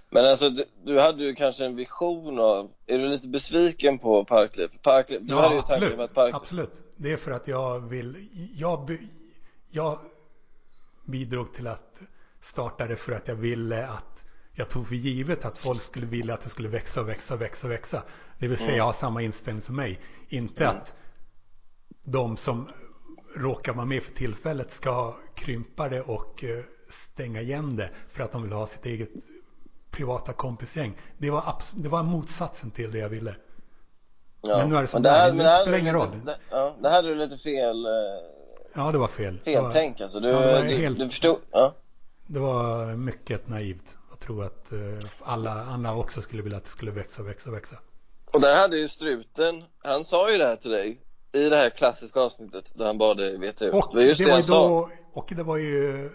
[0.09, 4.25] Men alltså du, du hade ju kanske en vision av, är du lite besviken på
[4.25, 4.69] Parkliv?
[4.81, 5.99] Parkliv, du hade ju absolut.
[5.99, 6.83] att Parkliv, absolut.
[6.95, 8.97] Det är för att jag vill, jag,
[9.69, 9.99] jag
[11.05, 12.01] bidrog till att
[12.41, 16.33] starta det för att jag ville att jag tog för givet att folk skulle vilja
[16.33, 18.03] att det skulle växa och växa och växa och växa.
[18.41, 18.85] Det vill säga Mm.
[18.85, 19.99] ha samma inställning som mig.
[20.29, 20.75] Inte Mm.
[20.77, 20.95] att
[22.03, 22.67] de som
[23.35, 28.31] råkar vara med för tillfället ska krympa det och eh, stänga igen det för att
[28.31, 29.09] de vill ha sitt eget
[29.91, 30.93] privata kompisgäng.
[31.17, 33.35] Det var, det var motsatsen till det jag ville.
[34.41, 34.57] ja.
[34.57, 35.13] men nu är det som det är.
[35.13, 36.09] här- Det här spelar ingen roll.
[36.25, 37.91] Det, ja, det hade du lite fel, eh,
[38.73, 39.39] Ja, det var fel.
[39.43, 40.19] Det var- feltänk alltså.
[40.19, 41.75] Du, Ja, du, helt- du förstod, ja.
[42.27, 44.79] Det var mycket naivt att tro att eh,
[45.21, 47.75] alla andra också skulle vilja att det skulle växa och växa och växa.
[48.33, 51.69] Och där hade ju struten, han sa ju det här till dig i det här
[51.69, 53.73] klassiska avsnittet där han bad dig veta ut.
[53.73, 54.69] Och det var just det, var sa.
[54.69, 56.09] då, och det var ju,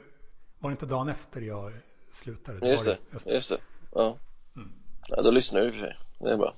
[0.59, 1.73] var det inte dagen efter jag
[2.11, 2.69] slutade?
[2.69, 3.59] Just var det, Just just det.
[3.95, 4.17] Ja.
[4.57, 4.73] Mm.
[5.09, 5.99] ja, då lyssnar du i och för sig.
[6.19, 6.55] Det är bra.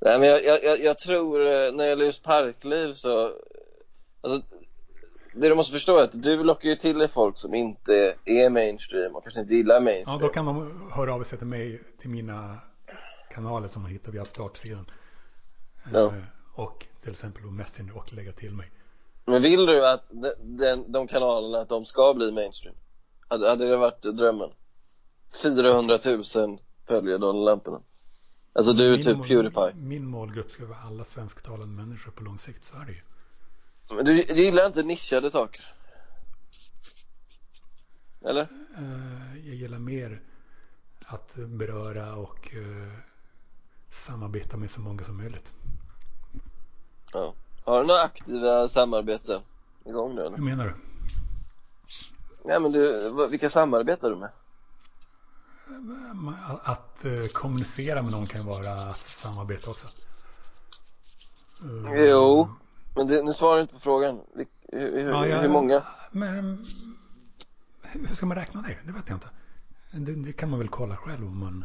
[0.00, 3.32] Nej men jag, jag, jag, jag tror, eh, när det gäller just parkliv så,
[4.20, 4.48] alltså,
[5.34, 8.50] det du måste förstå är att du lockar ju till dig folk som inte är
[8.50, 10.20] mainstream och kanske inte gillar mainstream.
[10.20, 12.58] Ja, då kan de höra av sig till mig, till mina
[13.38, 14.86] kanaler som man hittar via startsidan.
[15.92, 16.06] Ja.
[16.06, 16.22] Eh,
[16.54, 18.70] Och till exempel på Messenger och lägga till mig.
[19.24, 22.76] Men vill du att de, den, de kanalerna, att de ska bli mainstream?
[23.28, 24.50] Hade, hade det varit drömmen?
[25.42, 27.80] 400 000 följer Donald Lamporna.
[28.52, 29.74] Alltså du är Min typ mål- Pewdiepie.
[29.74, 33.00] Min målgrupp ska vara alla svensktalande människor på lång sikt, så är det ju.
[33.96, 35.64] Men du, du gillar inte nischade saker?
[38.24, 38.42] Eller?
[38.78, 40.20] Eh, Jag gillar mer
[41.06, 42.92] att beröra och eh,
[43.90, 45.52] samarbeta med så många som möjligt.
[47.12, 47.34] Ja.
[47.64, 49.40] Har du några aktiva samarbeten
[49.84, 50.36] igång nu eller?
[50.36, 50.74] Hur menar du?
[52.44, 54.30] Nej men du, vilka samarbetar du med?
[56.62, 59.86] Att eh, kommunicera med någon kan vara att samarbeta också.
[61.94, 62.48] Eh, Jo,
[62.96, 64.20] men det, nu svarar du inte på frågan.
[64.72, 65.82] Hur, Ja, jag- hur många?
[66.12, 66.64] Men
[67.82, 68.78] hur ska man räkna det?
[68.86, 69.28] Det vet jag inte.
[69.90, 71.64] Det, det kan man väl kolla själv om man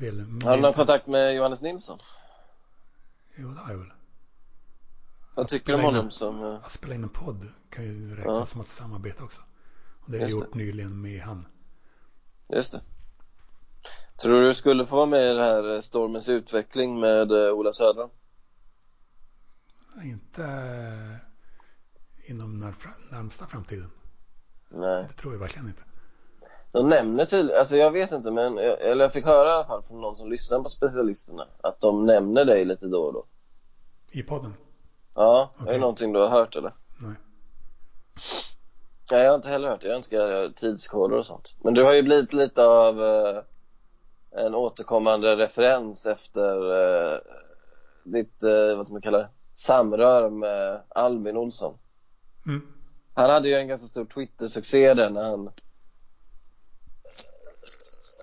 [0.00, 1.98] Men Har du det någon kontakt med Johannes Nilsson?
[3.36, 3.92] Jo, det har jag väl.
[5.34, 6.42] Vad Att tycker du om honom en- som...
[6.44, 8.46] eh, Att spela in en podd kan ju räknas Ja.
[8.46, 9.40] som att samarbeta också.
[10.00, 11.46] Och det har jag gjort nyligen med han.
[12.48, 12.80] Just det.
[14.22, 17.72] Tror du skulle få vara med i det här eh, Stormens utveckling med eh, Ola
[17.72, 18.08] Södra?
[20.02, 21.20] Inte
[22.26, 22.74] inom när,
[23.10, 23.90] närmsta framtiden.
[24.68, 25.04] Nej.
[25.08, 25.82] Det tror jag verkligen inte.
[26.72, 29.66] De nämner tydligen, alltså jag vet inte men, jag, eller jag fick höra i alla
[29.66, 33.24] fall från någon som lyssnar på specialisterna att de nämner dig lite då och då.
[34.12, 34.54] I podden?
[35.14, 35.74] Ja, är Okej.
[35.74, 36.72] det någonting du har hört eller?
[37.00, 37.14] Nej.
[39.10, 39.86] Nej, jag har inte heller hört det.
[39.86, 41.54] Jag önskar tidskoder och sånt.
[41.62, 43.42] Men du har ju blivit lite av, eh,
[44.30, 47.18] en återkommande referens efter eh,
[48.04, 51.78] ditt, eh, vad ska man kalla det, samröre med Albin Olsson.
[52.46, 52.62] Mm.
[53.14, 55.50] Han hade ju en ganska stor Twitter-succé där när han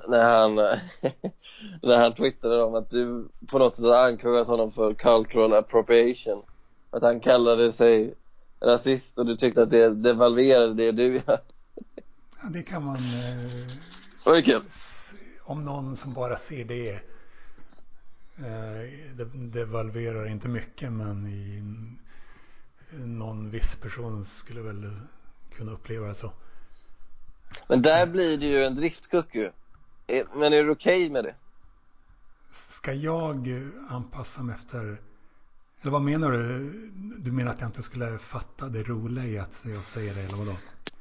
[0.08, 0.56] när han,
[1.82, 6.44] när han twittrade om att du på något sätt anklagat honom för cultural appropriation.
[6.90, 8.14] Att han kallade sig
[8.60, 11.24] rasist och du tyckte att det devalverade det du gör.
[12.44, 12.96] Ja, det kan man...
[12.96, 13.52] Eh,
[14.26, 14.62] Vad kul.
[15.44, 16.92] om någon som bara ser det.
[18.38, 21.64] Eh, det devalverar inte mycket men i
[22.92, 24.92] någon viss person skulle väl
[25.58, 26.32] kunna uppleva det så.
[27.68, 29.52] Men där blir det ju en driftkuck ju.
[30.08, 31.36] Eh, Men är du okej med det?
[32.52, 33.50] Ska jag
[33.90, 34.98] anpassa mig efter...
[35.82, 36.72] Eller vad menar du?
[37.18, 40.38] Du menar att jag inte skulle fatta det roliga i att jag säger det eller
[40.38, 40.56] vadå?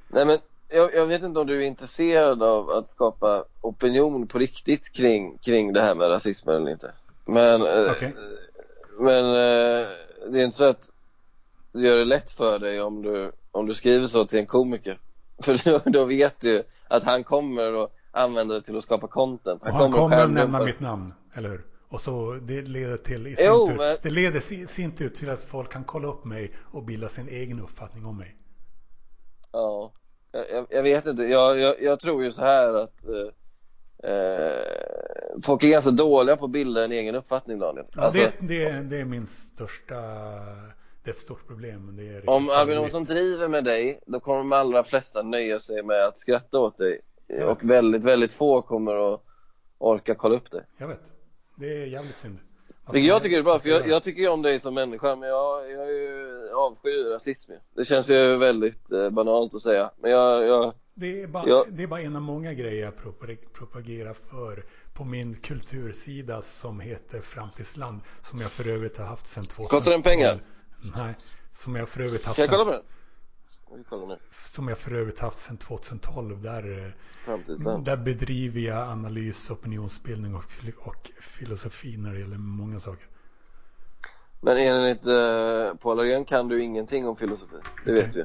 [0.09, 0.39] Nej men
[0.69, 5.39] jag, jag vet inte om du är intresserad av att skapa opinion på riktigt kring,
[5.39, 6.93] kring det här med rasismen eller inte.
[7.25, 8.15] Men, eh, Okej.
[8.99, 9.89] men eh,
[10.31, 10.93] det är inte så att
[11.73, 14.99] det gör det lätt för dig om du, om du skriver så till en komiker.
[15.43, 19.63] För då, då vet du att han kommer att använda det till att skapa content.
[19.63, 21.65] Och han kommer att nämna dumpa- mitt namn, eller hur?
[21.89, 25.09] Och så det leder till i Jo, sin tur, men- det leder i sin tur
[25.09, 28.37] till att folk kan kolla upp mig och bilda sin egen uppfattning om mig.
[29.53, 29.93] Ja,
[30.33, 31.23] jag, jag- vet inte.
[31.23, 34.65] Jag, jag, jag tror ju så här att eh, eh,
[35.45, 37.87] folk är ganska dåliga på att bilda en egen uppfattning Daniel.
[37.95, 39.95] Ja, Alltså, det, det, det är min största,
[41.03, 41.99] det är ett stort problem.
[42.27, 42.79] om Albin.
[42.79, 46.79] Olsson driver med dig, då kommer de allra flesta nöja sig med att skratta åt
[46.79, 47.01] dig.
[47.27, 49.21] Jag Och väldigt, väldigt få kommer att
[49.79, 50.65] orka kolla upp dig.
[50.77, 51.13] Jag vet.
[51.57, 52.39] Det är jävligt synd.
[52.89, 55.29] Ska jag tycker är bra, för jag, jag tycker ju om dig som människa, men
[55.29, 57.53] jag, jag är ju avskyr rasism.
[57.77, 59.91] Det känns ju väldigt eh, banalt att säga.
[59.99, 61.65] Men jag, jag, Det är, bara, Ja.
[61.69, 66.81] det är bara en av många grejer jag propag- propagerar för på min kultursida som
[66.81, 68.01] heter Framtidsland.
[68.23, 69.67] Som jag för övrigt har haft sedan 2012.
[69.69, 70.39] Kostar den pengar?
[70.97, 71.15] Nej,
[71.53, 72.81] som jag för övrigt haft kan jag kolla på den?
[72.81, 73.64] Jag vill kolla nu.
[74.31, 76.43] Som jag för övrigt haft sedan 2012.
[76.43, 76.95] Där,
[77.27, 80.45] eh, där bedriver jag analys, opinionsbildning och,
[80.79, 83.07] och filosofi när det gäller många saker.
[84.41, 87.57] Men enligt uh, Paul Arén kan du ingenting om filosofi.
[87.85, 88.05] Det Okej.
[88.05, 88.25] vet vi.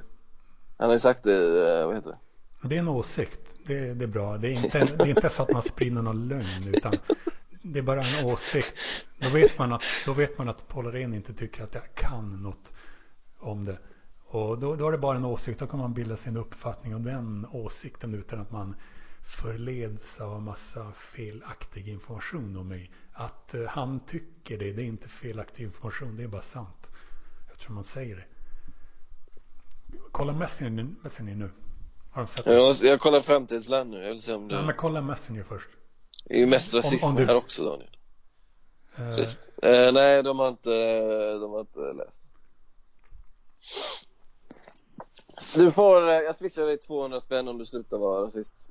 [0.78, 2.20] Han har ju sagt det, eh, vad heter det?
[2.68, 3.56] Det är en åsikt.
[3.66, 4.38] Det, det är bra.
[4.38, 6.96] Det är, inte, det är inte så att man sprider någon lögn utan
[7.62, 8.74] det är bara en åsikt.
[9.18, 12.44] Då vet man att, då vet man att Paul Arén inte tycker att jag kan
[12.44, 12.74] något
[13.40, 13.78] om det.
[14.32, 15.60] Och då, då är det bara en åsikt.
[15.60, 18.76] Då kan man bilda sin uppfattning om den åsikten utan att man
[19.42, 22.92] förleds av massa felaktig information om mig.
[23.14, 26.18] Att eh, han tycker det, det är inte felaktig information.
[26.18, 26.92] Det är bara sant.
[27.52, 28.24] Eftersom man säger det.
[30.12, 31.52] Kolla Messenger, Messenger nu.
[32.12, 32.54] Har de sett det?
[32.54, 35.70] Jag, jag kollar Framtidsland nu, jag vill se om det Nej, men kolla Messenger först.
[36.26, 37.90] Det är ju mest om- rasism om du- här också Daniel.
[39.16, 39.50] Trist.
[39.64, 40.70] Eh, nej, de har inte,
[41.34, 42.16] de har inte läst.
[45.56, 48.70] Du får, eh, jag switchar dig 200 spänn om du slutar vara rasist.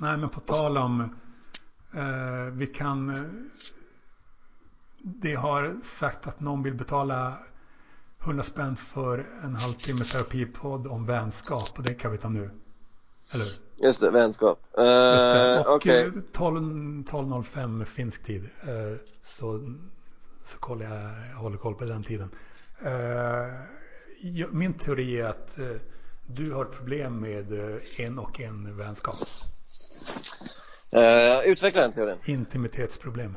[0.00, 1.00] nej, men på tal om...
[1.94, 3.10] Eh, vi kan...
[3.10, 3.16] Eh,
[5.04, 7.34] det har sagt att någon vill betala
[8.24, 11.78] 100 spänn för en halvtimme terapipodd om vänskap.
[11.78, 12.50] Och det kan vi ta nu.
[13.30, 13.54] Eller hur?
[13.86, 14.58] Just det, vänskap.
[14.78, 15.60] Eh, Just det.
[15.60, 16.04] Och Okej.
[16.04, 16.60] eh, 12
[17.04, 18.42] 12.05 finsk tid.
[18.62, 19.74] Eh, så,
[20.44, 22.30] så kollar jag, jag håller koll på den tiden.
[22.84, 23.81] Eh,
[24.50, 25.66] min teori är att eh,
[26.26, 29.14] du har problem med eh, en och en vänskap.
[30.92, 32.18] Eh, utveckla den teorin.
[32.24, 33.36] Intimitetsproblem.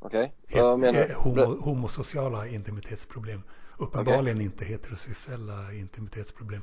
[0.00, 1.14] Okej, vad menar du?
[1.14, 3.42] Homo, homosociala intimitetsproblem.
[3.78, 6.62] Uppenbarligen inte heterosexuella intimitetsproblem.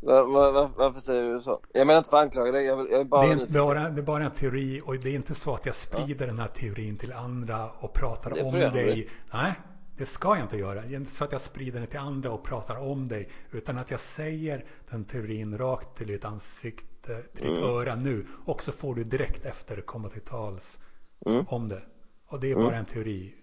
[0.00, 1.60] Va, va, va, varför säger du så?
[1.72, 3.90] Jag menar inte för att anklaga dig, jag vill, jag bara Det är, inte bara,
[3.90, 6.48] det är bara en teori och det är inte så att jag sprider den här
[6.48, 9.08] teorin till andra och pratar om dig.
[9.32, 9.52] Nej,
[9.96, 10.82] det ska jag inte göra.
[10.82, 13.28] Det inte så att jag sprider den till andra och pratar om dig.
[13.50, 17.70] Utan att jag säger den teorin rakt till ditt ansikte, till ditt Mm.
[17.70, 18.26] öra nu.
[18.44, 20.78] Och så får du direkt efter komma till tals
[21.26, 21.44] Mm.
[21.48, 21.82] om det.
[22.26, 22.64] Och det är Mm.
[22.64, 23.34] bara en teori.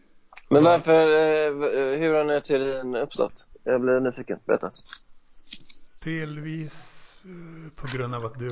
[0.49, 3.47] Men varför, eh, hur har den här teorin uppstått?
[3.63, 4.71] Jag blir nyfiken, berätta.
[6.03, 8.49] Delvis eh, på grund av att du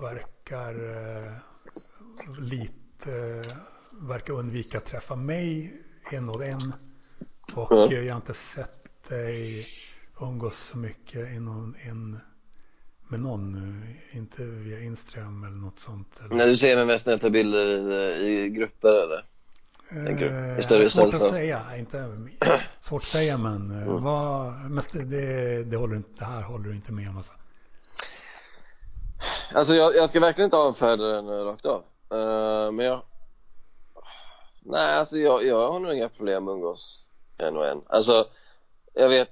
[0.00, 1.32] verkar eh,
[2.40, 3.44] lite
[4.00, 5.80] verkar undvika att träffa mig
[6.12, 6.72] en och en.
[7.54, 7.92] Och Mm.
[7.92, 9.68] eh, jag har inte sett dig
[10.20, 12.18] umgås så mycket en och en
[13.08, 13.54] med någon.
[14.12, 16.20] eh, Inte via Instagram eller något sånt.
[16.24, 16.34] Eller.
[16.36, 19.24] När du ser mig mest när jag tar bilder i, i grupper eller?
[19.88, 20.50] tänker du?
[20.52, 21.76] Eh, I större svårt att säga.
[21.76, 22.16] Inte,
[22.80, 24.02] svårt att säga men, eh, Mm.
[24.02, 27.16] vad, mest det, det, håller, det här håller du inte med om.
[27.16, 27.32] Alltså.
[29.54, 31.84] alltså jag, jag ska verkligen inte avfärda den rakt av.
[32.14, 33.02] Uh, men jag...
[34.66, 37.08] Nej, alltså jag, jag har nog inga problem med att umgås
[37.38, 37.82] en och en.
[37.86, 38.26] Alltså,
[38.94, 39.30] jag vet,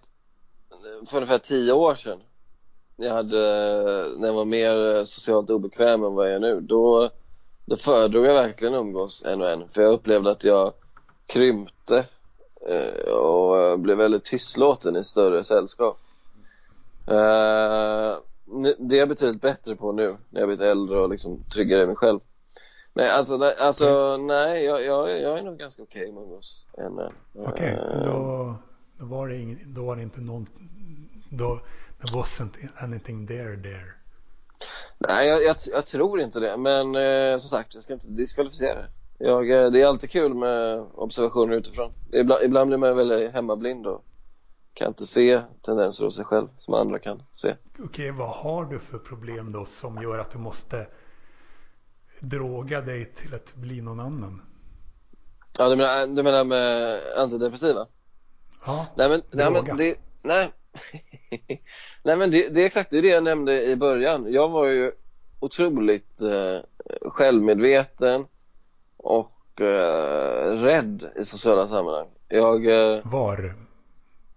[1.07, 2.21] för ungefär tio år sedan,
[2.97, 3.39] när jag, hade,
[4.19, 7.11] när jag var mer socialt obekväm än vad jag är nu, då,
[7.65, 9.69] då föredrog jag verkligen umgås en och en.
[9.69, 10.73] För jag upplevde att jag
[11.27, 12.05] krympte
[12.69, 15.99] eh, och eh, blev väldigt tystlåten i större sällskap.
[17.07, 18.17] Eh,
[18.79, 21.87] det är jag betydligt bättre på nu när jag blivit äldre och liksom tryggare i
[21.87, 22.21] mig själv.
[22.95, 24.27] Nej, alltså, nej, alltså, mm.
[24.27, 26.67] nej jag, jag, jag är nog ganska okej okay med umgås.
[27.35, 28.55] Okej, okay, uh, då,
[28.99, 30.47] då, var det ing, då var det inte någon,
[31.31, 31.61] då,
[32.01, 33.93] there wasn't anything there there.
[34.99, 38.75] Nej, jag, jag, jag tror inte det, men eh, som sagt, jag ska inte diskvalificera
[38.75, 38.89] det.
[39.19, 41.93] Jag, eh, det är alltid kul med observationer utifrån.
[42.13, 44.05] Ibland, ibland blir man väldigt hemmablind och
[44.75, 47.55] kan inte se tendenser hos sig själv som andra kan se.
[47.85, 50.87] Okej, vad har du för problem då som gör att du måste
[52.23, 54.43] droga dig till att bli någon annan?
[55.59, 57.87] Ja, du menar, du menar med antidepressiva?
[58.67, 60.51] Ja, nej, men, nej, men det, nej.
[62.03, 64.33] nej men det, det, är exakt det, jag nämnde i början.
[64.33, 64.93] Jag var ju
[65.41, 66.61] otroligt eh,
[67.11, 68.27] självmedveten
[68.97, 72.09] och eh, rädd i sociala sammanhang.
[72.29, 72.67] Jag...
[72.67, 73.55] Eh, var?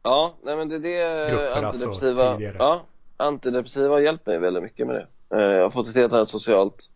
[0.04, 2.56] Ja, nej men det är det Grupper alltså, antidepressiva, alltså, tidigare.
[2.60, 2.86] ja,
[3.18, 5.08] antidepressiva har hjälpt mig väldigt mycket med det.
[5.38, 6.90] Eh, jag har fått ett helt annat socialt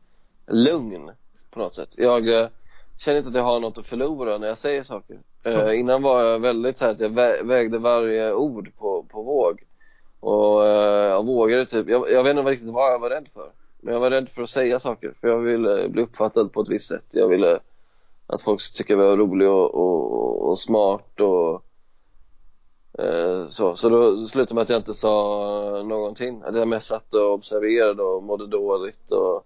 [0.49, 1.11] lugn
[1.51, 1.89] på något sätt.
[1.97, 2.47] Jag eh,
[2.97, 5.19] känner inte att jag har något att förlora när jag säger saker.
[5.45, 9.21] Eh, innan var jag väldigt så här att jag vä vägde varje ord på, på
[9.21, 9.63] våg.
[10.19, 13.51] Och eh, jag vågade typ, jag, jag vet inte riktigt vad jag var rädd för.
[13.81, 16.69] Men jag var rädd för att säga saker, för jag ville bli uppfattad på ett
[16.69, 17.05] visst sätt.
[17.09, 17.59] Jag ville
[18.27, 21.63] att folk skulle tycka jag var rolig och, och, och smart och
[23.03, 23.75] eh, så.
[23.75, 25.13] Så då slutade med att jag inte sa
[25.85, 26.41] någonting.
[26.45, 29.45] Att jag mest satt och observerade och mådde dåligt och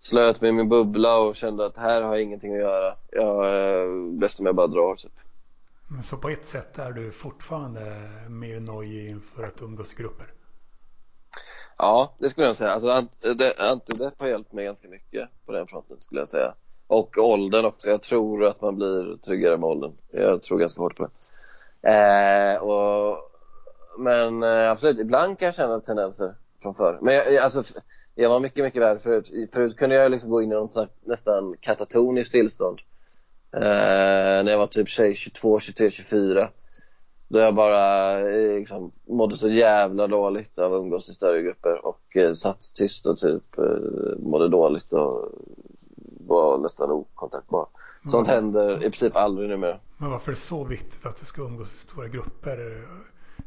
[0.00, 2.94] slöt mig i min bubbla och kände att här har jag ingenting att göra.
[3.10, 5.12] Jag är bäst om jag bara drar typ.
[5.88, 7.92] Men så på ett sätt är du fortfarande
[8.28, 10.26] mer nojig inför att umgås i grupper?
[11.78, 12.70] Ja, det skulle jag säga.
[12.70, 12.88] Alltså,
[13.58, 16.54] antidepp har hjälpt mig ganska mycket på den fronten skulle jag säga.
[16.86, 17.90] Och åldern också.
[17.90, 19.92] Jag tror att man blir tryggare med åldern.
[20.10, 21.10] Jag tror ganska hårt på det.
[21.90, 23.18] Eh, och,
[23.98, 26.98] men eh, absolut, ibland kan jag känna tendenser från förr.
[27.02, 27.62] Men jag, alltså,
[28.20, 29.30] jag var mycket, mycket värre förut.
[29.52, 32.78] Förut kunde jag liksom gå in i något nästan katatoniskt tillstånd.
[33.52, 33.60] Eh,
[34.44, 36.50] när jag var typ 22, 23, 24.
[37.28, 41.86] Då jag bara eh, liksom, mådde så jävla dåligt av att umgås i större grupper
[41.86, 45.28] och eh, satt tyst och typ eh, mådde dåligt och
[46.26, 47.66] var nästan okontaktbar.
[48.10, 48.44] Sånt mm.
[48.44, 49.78] händer i princip aldrig numera.
[49.98, 52.86] Men varför är det så viktigt att du ska umgås i stora grupper?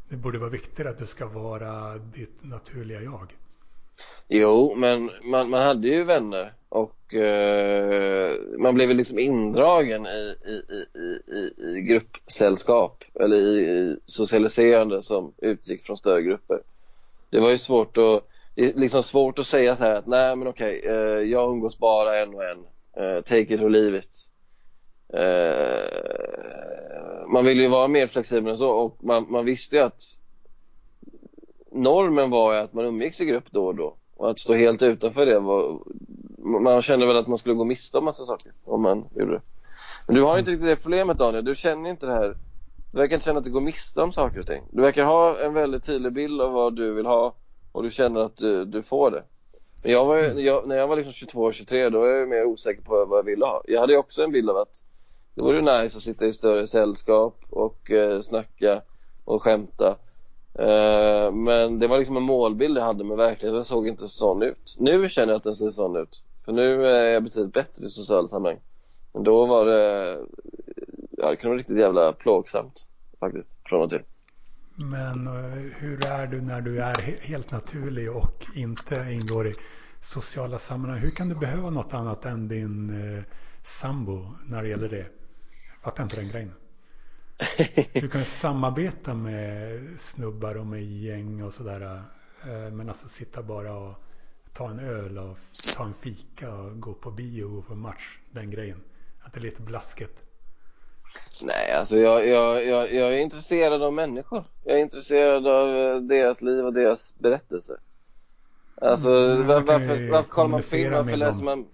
[0.08, 3.34] Det borde vara viktigare att du ska vara ditt naturliga jag.
[4.28, 10.52] Jo, men man, man hade ju vänner och eh, man blev liksom indragen i, i,
[10.52, 10.86] i,
[11.38, 16.60] i, i gruppsällskap eller i, i socialiserande som utgick från större grupper.
[17.30, 20.36] Det var ju svårt att, det är liksom svårt att säga så här att nej
[20.36, 22.66] men okej, eh, jag umgås bara en och en,
[22.96, 24.30] eh, take it or leave it.
[25.12, 25.84] Eh,
[27.28, 30.02] man ville ju vara mer flexibel än så och man, man visste ju att
[31.74, 34.82] normen var ju att man umgicks i grupp då och då och att stå helt
[34.82, 35.80] utanför det var,
[36.60, 39.42] man kände väl att man skulle gå miste om massa saker om man gjorde det.
[40.06, 42.36] Men du har inte riktigt det problemet Daniel, du känner inte det här,
[42.92, 44.62] du verkar inte känna att du går miste om saker och ting.
[44.70, 47.34] Du verkar ha en väldigt tydlig bild av vad du vill ha
[47.72, 49.22] och du känner att du, du får det.
[49.82, 50.44] Men jag var, mm.
[50.44, 53.24] jag, när jag var liksom 22 23 då var jag mer osäker på vad jag
[53.24, 53.62] ville ha.
[53.64, 54.82] Jag hade ju också en bild av att
[55.34, 58.82] det vore nice att sitta i större sällskap och eh, snacka
[59.24, 59.96] och skämta
[60.58, 64.76] Eh, men det var liksom en målbild jag hade men verkligheten såg inte sån ut.
[64.78, 66.22] Nu känner jag att den ser sån ut.
[66.44, 68.60] För nu är jag betydligt bättre i sociala sammanhang.
[69.12, 70.18] Men då var det,
[71.10, 72.88] ja det kunde vara riktigt jävla plågsamt
[73.20, 74.02] faktiskt, från och till.
[74.76, 79.54] Men eh, hur är du när du är helt naturlig och inte ingår i
[80.00, 80.98] sociala sammanhang?
[80.98, 83.24] Hur kan du behöva något annat än din eh,
[83.62, 85.06] sambo när det gäller det?
[85.74, 86.52] Jag fattar inte den grejen.
[87.92, 92.02] Du kan samarbeta med snubbar och med gäng och sådär.
[92.44, 93.94] Eh, men alltså sitta bara och
[94.52, 95.38] ta en öl och
[95.76, 98.18] ta en fika och gå på bio och gå på match.
[98.30, 98.80] Den grejen.
[99.20, 100.24] Att det är lite blasket.
[101.42, 104.44] Nej, alltså jag, jag, jag, jag är intresserad av människor.
[104.64, 107.76] Jag är intresserad av eh, deras liv och deras berättelser.
[108.80, 110.92] Alltså mm, varför, varför kollar man film?
[110.92, 111.66] Varför läser man?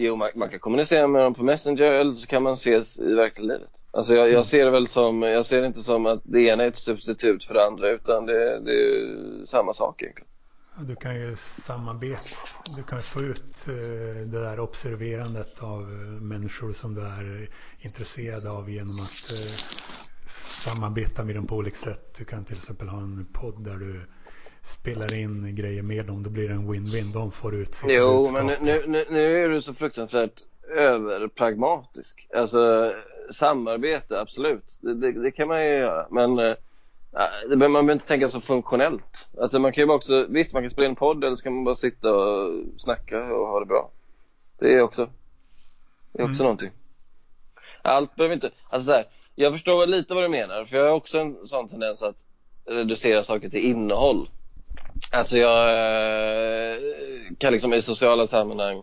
[0.00, 3.14] Jo, man, man, kan kommunicera med dem på Messenger eller så kan man ses i
[3.14, 3.70] verkliga livet.
[3.90, 6.64] Alltså jag, jag ser det väl som, jag ser det inte som att det ena
[6.64, 10.28] är ett substitut för det andra utan det, det är samma sak egentligen.
[10.80, 12.36] Du kan ju samarbeta.
[12.76, 13.74] Du kan få ut eh,
[14.32, 19.56] det där observerandet av eh, människor som du är intresserad av genom att eh,
[20.64, 22.14] samarbeta med dem på olika sätt.
[22.18, 24.06] Du kan till exempel ha en podd där du
[24.68, 26.22] spelar in grejer med dem.
[26.22, 27.12] Då blir det en win-win.
[27.12, 28.32] De får ut sitt Jo, budskap.
[28.44, 30.42] men nu, nu, nu är du så fruktansvärt
[30.76, 32.28] överpragmatisk.
[32.36, 32.92] Alltså,
[33.30, 34.78] samarbete, absolut.
[34.80, 36.06] Det, det, det kan man ju göra.
[36.10, 36.56] Men det,
[37.56, 39.28] man behöver inte tänka så funktionellt.
[39.40, 41.54] Alltså, man kan ju också, visst, man kan spela in en podd eller så kan
[41.54, 43.90] man bara sitta och snacka och ha det bra.
[44.58, 45.10] Det är också,
[46.12, 46.44] det är också Mm.
[46.44, 46.70] någonting.
[47.82, 50.90] Allt behöver inte, alltså så här, jag förstår lite vad du menar, för jag har
[50.92, 52.24] också en sån tendens att
[52.64, 54.28] reducera saker till innehåll.
[55.10, 56.78] Alltså jag eh,
[57.38, 58.82] kan liksom i sociala sammanhang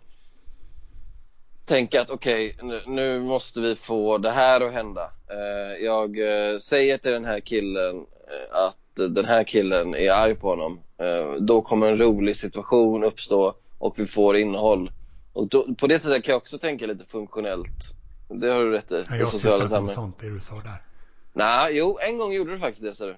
[1.66, 5.12] tänka att okej, nu, nu måste vi få det här att hända.
[5.30, 8.06] Eh, jag eh, säger till den här killen
[8.52, 10.80] att den här killen är arg på honom.
[11.40, 14.92] Då kommer en rolig situation uppstå och vi får innehåll.
[15.34, 17.96] Och då, på det sättet kan jag också tänka lite funktionellt.
[18.28, 19.06] Det har du rätt i.
[19.10, 20.82] Ja, i jag sysslar inte med sånt, det du sa där.
[21.34, 23.18] Nej, jo, en gång gjorde du faktiskt det, ser du.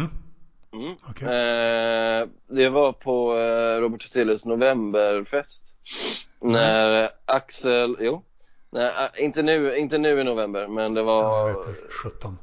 [0.00, 0.10] Mm.
[0.72, 0.94] Mm.
[1.10, 1.28] Okej.
[1.28, 5.74] Eh, det var på eh, Robert Tilles novemberfest.
[6.40, 8.22] När Axel, jo.
[8.70, 11.88] Nej, eh, inte nu, inte nu i november, men det Ja, var, jag vet det,
[11.90, 12.38] 17.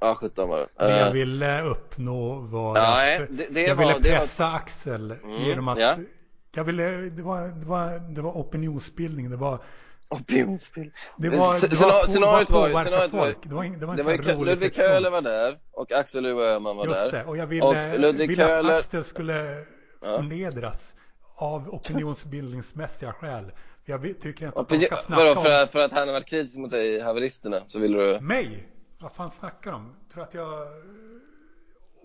[0.00, 0.66] ja 17 var det.
[0.86, 4.18] Det jag Eh, ville uppnå var nej, att det- det jag var- ville det var-
[4.18, 5.94] pressa Axel Mm, genom att ja.
[6.54, 9.58] jag ville, det var, det var, det var opinionsbildning, det var
[10.10, 10.92] Opinionsbild.
[11.16, 13.38] det var, det var, scenariot var var- scenariot var- folk.
[13.42, 14.74] Det var, det var Det var ju Ludvig.
[14.74, 17.10] Köhler var där och Axel Öhman var Just där.
[17.12, 19.64] det, och jag ville, Och Ludvig ville Köhler- att Axel skulle
[20.02, 20.94] förnedras
[21.36, 23.52] av opinionsbildningsmässiga skäl.
[23.84, 26.12] Jag tycker inte att de ska snacka Vadå, för, om att- för att han har
[26.14, 28.18] varit kritisk mot dig i haveristerna så vill du...
[28.20, 28.68] mig.
[29.00, 29.94] Vad fan snackar de?
[30.12, 30.66] Tror att jag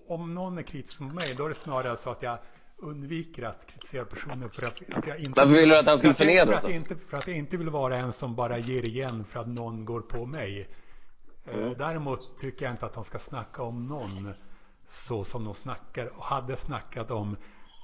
[0.08, 2.38] om någon är kritisk mot mig då är det snarare så att jag
[2.78, 6.14] undviker att kritisera personer för att, att jag inte Varför vill du att han skulle
[6.14, 8.36] för jag- förnedras för att, jag inte, för att jag inte vill vara en som
[8.36, 10.60] bara ger igen för att någon går på mig.
[10.62, 11.74] Eh, Mm.
[11.78, 14.34] Däremot tycker jag inte att de ska snacka om någon
[14.88, 17.38] så som de snackar och hade snackat om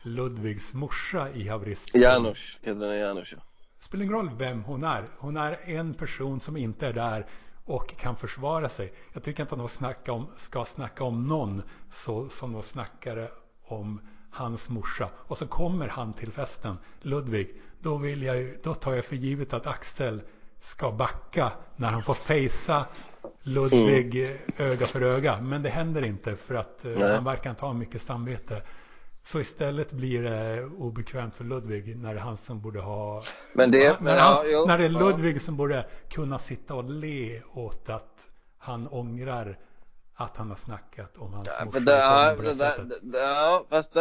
[0.04, 1.96] Ludvigs morsa i haverist.
[1.96, 3.38] Janusz, Katarina Janusz ja.
[3.80, 5.06] Spelar ingen roll vem hon är.
[5.18, 7.26] Hon är en person som inte är där
[7.66, 8.94] och kan försvara sig.
[9.14, 11.62] Jag tycker inte att de snacka om, ska snacka om någon
[11.92, 13.32] så som de snackade
[13.66, 14.02] om
[14.32, 15.10] hans morsa.
[15.16, 17.62] Och så kommer han till festen, Ludvig.
[17.80, 20.22] Då, vill jag, då tar jag för givet att Axel
[20.60, 22.86] ska backa när han får fejsa
[23.44, 25.42] Ludvig eh, öga för öga.
[25.42, 27.16] Men det händer inte för att eh, Nej.
[27.16, 28.62] han verkar inte ha mycket samvete.
[29.24, 33.24] Så istället blir det obekvämt för Ludvig när det är han som borde ha
[33.54, 34.02] Men det...
[34.02, 35.00] när, ja, han, jo, när det är ja.
[35.00, 38.28] Ludvig som borde kunna sitta och le åt att
[38.58, 39.58] han ångrar
[40.20, 43.96] att han har snackat om hans Ja, morsa ja, på det det, ja, fast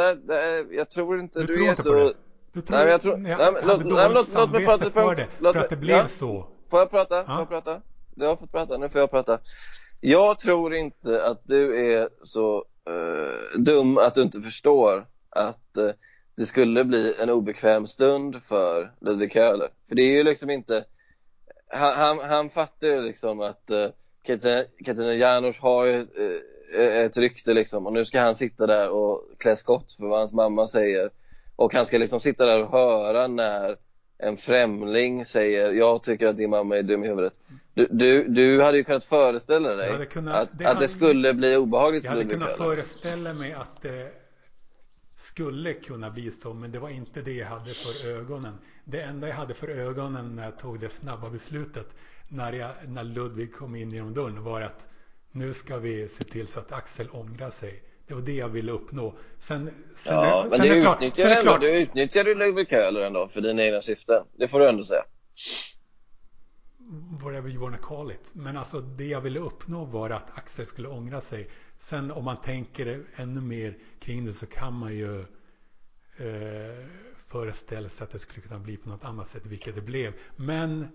[0.71, 1.89] jag tror inte Du du, tror är inte så...
[1.93, 2.13] på det?
[2.53, 3.53] Du tror, Nej, jag tror- nej, låt- nej,
[3.87, 5.27] men låt- låt mig prata för det.
[5.39, 6.07] Låt för att det blev ja.
[6.07, 6.47] så.
[6.71, 7.25] Får jag prata?
[7.25, 7.39] Får Ja.
[7.41, 7.81] jag prata?
[8.15, 9.39] Du har fått prata, nu får jag prata.
[10.01, 15.91] Jag tror inte att du är så eh, dum att du inte förstår att eh,
[16.37, 19.69] det skulle bli en obekväm stund för Ludvig Köhler.
[19.89, 20.85] För det är ju liksom inte,
[21.73, 23.87] han, han, han fattar ju liksom att uh,
[24.27, 26.01] Katarina, Janouch har ju
[26.75, 30.19] eh, ett rykte liksom och nu ska han sitta där och klä skott för vad
[30.19, 31.11] hans mamma säger.
[31.57, 33.77] Och han ska liksom sitta där och höra när
[34.19, 37.33] en främling säger jag tycker att din mamma är dum i huvudet.
[37.75, 41.35] Du, du, du hade ju kunnat föreställa dig kunnat- att, det att hade- det skulle
[41.35, 44.13] bli obehagligt Jag hade kunnat föreställa mig att det
[45.17, 48.59] skulle kunna bli så, men det var inte det jag hade för ögonen.
[48.85, 51.95] Det enda jag hade för ögonen när jag tog det snabba beslutet
[52.29, 54.89] när, jag, när Ludvig kom in genom dörren var att
[55.33, 57.83] nu ska vi se till så att Axel ångrar sig.
[58.07, 59.15] Det var det jag ville uppnå.
[59.39, 61.71] Sen, sen, Ja, men sen du är klart, utnyttjar sen är det ändå, klart, du
[61.71, 64.25] utnyttjar ju Ludvig Köhler ändå för dina egna syften.
[64.37, 65.03] Det får du ändå säga.
[67.23, 68.31] whatever you wanna call it.
[68.33, 71.51] Men alltså det jag ville uppnå var att Axel skulle ångra sig.
[71.79, 75.21] Sen om man tänker ännu mer kring det så kan man ju
[76.17, 76.87] eh,
[77.25, 80.13] föreställa sig att det skulle kunna bli på något annat sätt, vilket det blev.
[80.37, 80.89] Men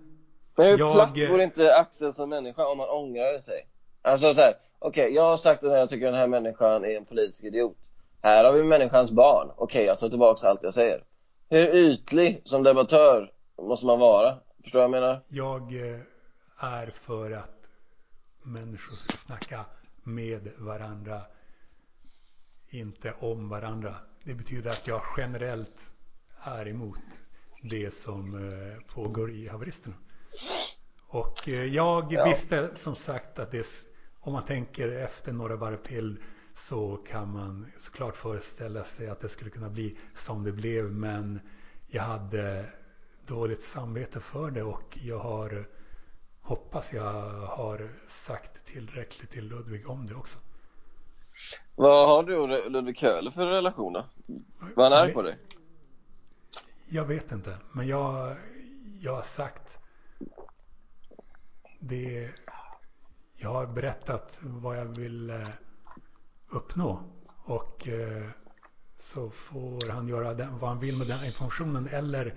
[0.56, 3.68] Men hur Jag- platt vore inte Axel som människa om han ångrade sig?
[4.01, 7.06] Alltså så här, okej, jag har sagt att jag tycker den här människan är en
[7.06, 7.78] politisk idiot.
[8.22, 9.51] Här har vi människans barn.
[9.56, 11.04] Okej, jag tar tillbaka allt jag säger.
[11.49, 13.32] Hur ytlig som debattör
[13.62, 14.38] måste man vara?
[14.64, 15.20] Förstår du vad jag menar?
[15.28, 15.62] jag
[15.93, 15.99] eh,
[16.62, 17.70] är för att
[18.43, 19.66] människor ska snacka
[20.04, 21.22] med varandra,
[22.70, 23.95] inte om varandra.
[24.24, 25.93] Det betyder att jag generellt
[26.43, 26.99] är emot
[27.62, 29.95] det som eh, pågår i haveristerna.
[31.08, 32.26] Och eh, jag Ja.
[32.26, 33.68] visste som sagt att det,
[34.20, 36.18] om man tänker efter några varv till
[36.54, 40.92] så kan man såklart föreställa sig att det skulle kunna bli som det blev.
[40.92, 41.40] Men
[41.88, 42.66] jag hade
[43.28, 45.68] dåligt samvete för det och jag har
[46.42, 50.40] hoppas jag har sagt tillräckligt till Ludvig om det också.
[51.76, 54.06] Vad har du och Ludvig Köhler för relation då?
[54.76, 55.38] Var han arg på dig?
[56.90, 58.36] Jag vet inte, men jag,
[59.02, 59.78] jag har sagt
[61.88, 62.32] det.
[63.34, 65.48] Jag har berättat vad jag vill eh,
[66.50, 67.04] uppnå
[67.46, 68.30] och eh,
[68.98, 72.36] så får han göra den, vad han vill med den informationen eller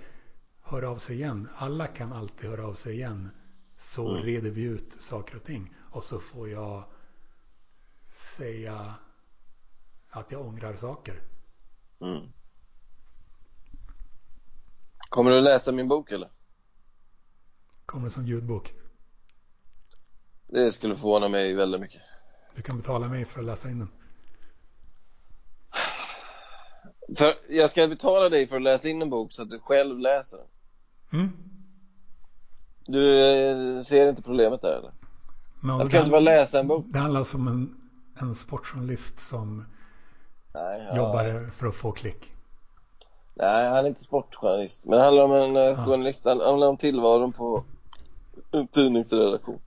[0.61, 1.49] höra av sig igen.
[1.55, 3.29] Alla kan alltid höra av sig igen.
[3.77, 4.23] Så mm.
[4.23, 5.75] reder vi ut saker och ting.
[5.91, 6.83] Och så får jag
[8.09, 8.95] säga
[10.09, 11.21] att jag ångrar saker.
[11.99, 12.31] Mm.
[15.09, 16.29] Kommer du läsa min bok eller?
[17.85, 18.76] Kommer det som ljudbok?
[20.47, 22.01] Det skulle förvåna mig väldigt mycket.
[22.55, 23.89] Du kan betala mig för att läsa in den.
[27.17, 29.99] För jag ska betala dig för att läsa in en bok så att du själv
[29.99, 31.19] läser den.
[31.19, 31.31] Mm.
[32.85, 33.31] Du
[33.75, 34.91] eh, ser inte problemet där eller?
[35.59, 36.85] Men jag kan inte bara läsa en bok.
[36.87, 37.75] Det handlar om en,
[38.19, 39.65] en sportjournalist som
[40.53, 40.97] Nej, ja.
[40.97, 42.33] jobbar för att få klick.
[43.35, 44.85] Nej, han är inte sportjournalist.
[44.85, 45.85] Men det handlar om en ja.
[45.85, 47.63] journalist, det handlar om tillvaron på
[48.51, 49.59] en tidningsredaktion.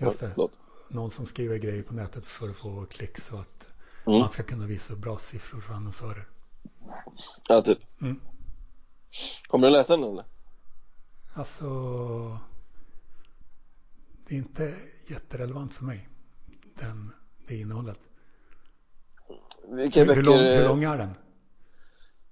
[0.00, 0.30] Just det.
[0.34, 0.52] Förlåt.
[0.88, 3.68] Någon som skriver grejer på nätet för att få klick så att
[4.06, 4.18] mm.
[4.18, 6.28] man ska kunna visa bra siffror för annonsörer.
[7.48, 7.78] Ja, typ.
[8.00, 8.20] Mm.
[9.48, 10.24] Kommer du läsa den eller?
[11.34, 11.68] Alltså,
[14.28, 14.74] det är inte
[15.06, 16.08] jätterelevant för mig,
[16.80, 17.12] den,
[17.48, 18.00] det innehållet.
[19.68, 20.16] Vilka hur, böcker?
[20.16, 21.14] Hur lång, hur lång är den?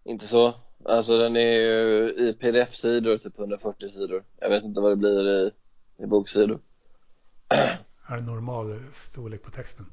[0.04, 0.54] Inte så.
[0.84, 4.24] Alltså den är ju i pdf-sidor, typ 140 sidor.
[4.40, 5.50] Jag vet inte vad det blir i,
[5.98, 6.60] i boksidor.
[8.07, 9.86] Är det normal storlek på texten?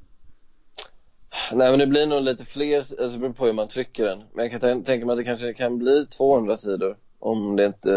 [1.52, 4.24] Nej men det blir nog lite fler, alltså det beror på hur man trycker den.
[4.34, 7.92] Men jag kan tänka mig att det kanske kan bli 200 sidor om det inte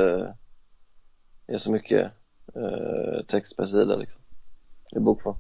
[1.48, 2.12] är så mycket
[2.56, 4.22] eh, text per sida liksom.
[4.92, 5.36] I bokform.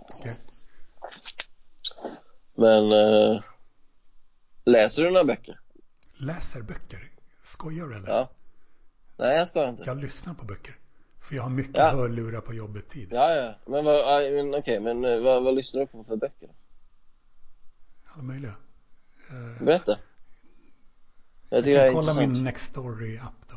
[0.00, 0.32] Okay.
[2.54, 3.42] Men eh,
[4.64, 5.60] läser du några böcker?
[6.16, 7.10] Läser böcker?
[7.44, 8.08] Skojar du eller?
[8.08, 8.30] Ja.
[9.16, 9.82] Nej jag skojar inte.
[9.86, 10.77] Jag lyssnar på böcker.
[11.28, 11.90] För jag har mycket ja.
[11.90, 13.08] hörlurar på jobbet tid.
[13.12, 13.54] Ja, ja.
[13.66, 16.48] Men, vad, okej, men eh, vad, vad lyssnar du på för böcker?
[18.04, 18.54] Alla möjliga.
[19.30, 19.98] Uh, Berätta.
[21.50, 23.56] Jag, jag kan kolla min Nextory-app då.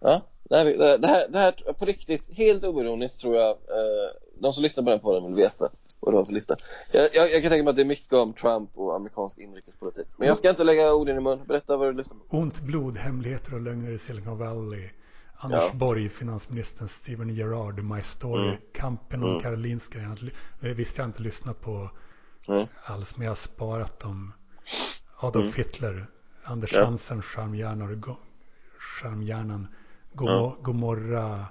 [0.00, 0.64] Ja, det här,
[0.98, 4.10] det, här, det här, på riktigt, helt oironiskt tror jag, eh,
[4.40, 5.68] de som lyssnar på den podden vill veta
[6.00, 6.56] vad det var för lista.
[6.92, 10.06] Jag, jag, jag, kan tänka mig att det är mycket om Trump och amerikansk inrikespolitik.
[10.16, 11.40] Men jag ska inte lägga ord i mun.
[11.46, 12.36] Berätta vad du lyssnar på.
[12.36, 14.90] Ont blod, hemligheter och lögner i Silicon Valley.
[15.40, 15.74] Anders ja.
[15.74, 18.60] Borg, finansministern Steven Gerrard, My Story, mm.
[18.72, 19.40] Kampen om mm.
[19.40, 20.16] Karolinska.
[20.60, 21.90] Jag visste jag inte lyssnat på
[22.48, 22.66] mm.
[22.84, 24.32] alls, men jag har sparat dem.
[25.16, 25.54] Adolf mm.
[25.56, 26.06] Hitler,
[26.44, 26.84] Anders ja.
[26.84, 27.88] Hansen, Charmhjärnan,
[30.12, 30.56] God, ja.
[30.62, 31.46] Gomorra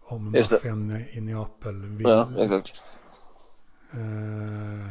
[0.00, 1.86] om maffian i Neapel.
[1.86, 2.84] Vill, ja, exakt.
[3.92, 4.90] Eh,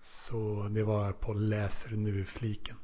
[0.00, 2.76] så det var på läser nu-fliken.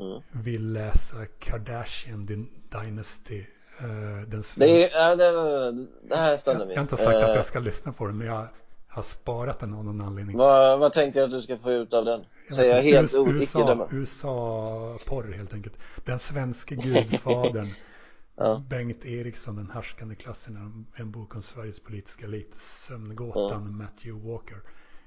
[0.00, 0.22] Mm.
[0.30, 3.44] Vill läsa Kardashian Dynasty.
[3.82, 7.36] Uh, den det, är, det, det här stämmer jag, jag har inte sagt uh, att
[7.36, 8.46] jag ska lyssna på den men jag
[8.90, 10.36] har sparat den av någon anledning.
[10.36, 12.24] Vad, vad tänker du att du ska få ut av den?
[12.54, 15.78] Säger jag helt USA, USA-porr helt enkelt.
[16.04, 17.68] Den svenske gudfadern.
[18.36, 18.62] ja.
[18.68, 20.86] Bengt Eriksson, den härskande klassen.
[20.94, 22.54] En bok om Sveriges politiska elit.
[22.54, 23.84] Sömngåtan, ja.
[23.84, 24.58] Matthew Walker.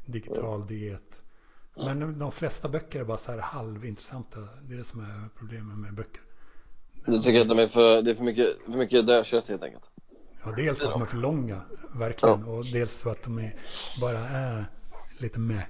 [0.06, 0.66] Digital ja.
[0.68, 1.22] diet.
[1.76, 4.39] Men de flesta böcker är bara så här halvintressanta.
[4.61, 6.21] Det är det som är problemet med böcker.
[7.05, 9.89] Du tycker att de är för, det är för mycket, för mycket dödkött helt enkelt?
[10.43, 11.61] Ja, dels för att de är för långa,
[11.95, 12.43] verkligen.
[12.45, 12.51] Ja.
[12.51, 13.55] Och dels för att de är,
[14.01, 14.65] bara är
[15.17, 15.63] lite med.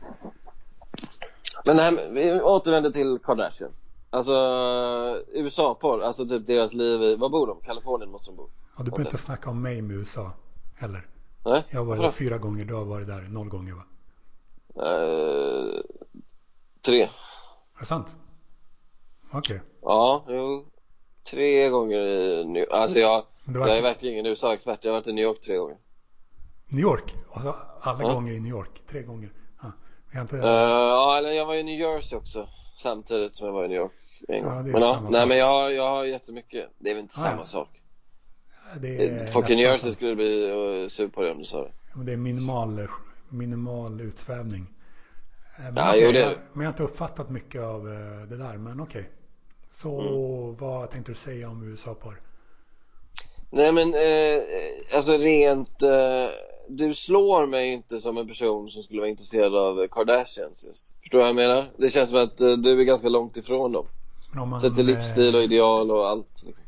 [1.66, 3.72] Men det här, vi återvänder till Kardashian.
[4.10, 4.34] Alltså
[5.34, 7.60] USA-porr, alltså typ deras liv i, var bor de?
[7.60, 8.50] Kalifornien måste de bo.
[8.78, 10.32] Ja, du behöver inte snacka om mig med USA
[10.76, 11.08] heller.
[11.46, 11.64] Nej?
[11.70, 13.84] Jag har varit där fyra gånger, du har varit där noll gånger va?
[14.78, 15.82] Uh,
[16.82, 17.02] tre.
[17.04, 18.16] Är det sant?
[19.32, 19.56] Okej.
[19.56, 19.60] Okay.
[19.82, 20.66] Ja, jo.
[21.32, 24.80] Tre gånger i New Alltså jag, jag är verkligen ingen USA-expert.
[24.82, 25.78] Jag har varit i New York tre gånger.
[26.68, 27.16] New York?
[27.32, 28.14] Alltså alla ja.
[28.14, 28.82] gånger i New York?
[28.90, 29.32] Tre gånger?
[29.62, 29.72] Ja,
[30.14, 30.36] jag inte...
[30.36, 32.48] uh, ja eller jag var i New Jersey också.
[32.78, 33.92] Samtidigt som jag var i New York
[34.28, 34.54] en gång.
[34.54, 36.70] Ja, men ja, nej men jag, jag har jättemycket.
[36.78, 37.46] Det är väl inte ah, samma ja.
[37.46, 37.70] sak.
[38.82, 41.72] Det är i New Jersey skulle bli uh, sur på det om du sa det.
[41.94, 42.88] Men det är minimal,
[43.34, 44.68] minimal utsvävning.
[45.58, 46.20] Eh, men, ja, det...
[46.20, 47.84] jag, men jag har inte uppfattat mycket av
[48.30, 48.58] det där.
[48.58, 49.02] Men okej.
[49.02, 49.12] Okay.
[49.72, 50.56] Så mm.
[50.56, 52.22] vad tänkte du säga om USA-porr?
[53.50, 54.44] Nej men eh,
[54.96, 56.30] alltså rent eh,
[56.68, 60.96] du slår mig inte som en person som skulle vara intresserad av Kardashians just.
[61.00, 61.72] Förstår du vad jag menar?
[61.78, 63.86] Det känns som att eh, du är ganska långt ifrån dem.
[64.32, 66.44] Men om man, Sett till livsstil och eh, ideal och allt.
[66.46, 66.64] Liksom.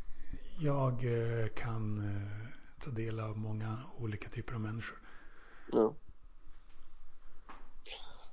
[0.60, 4.98] Jag eh, kan eh, ta del av många olika typer av människor.
[5.72, 5.94] Ja.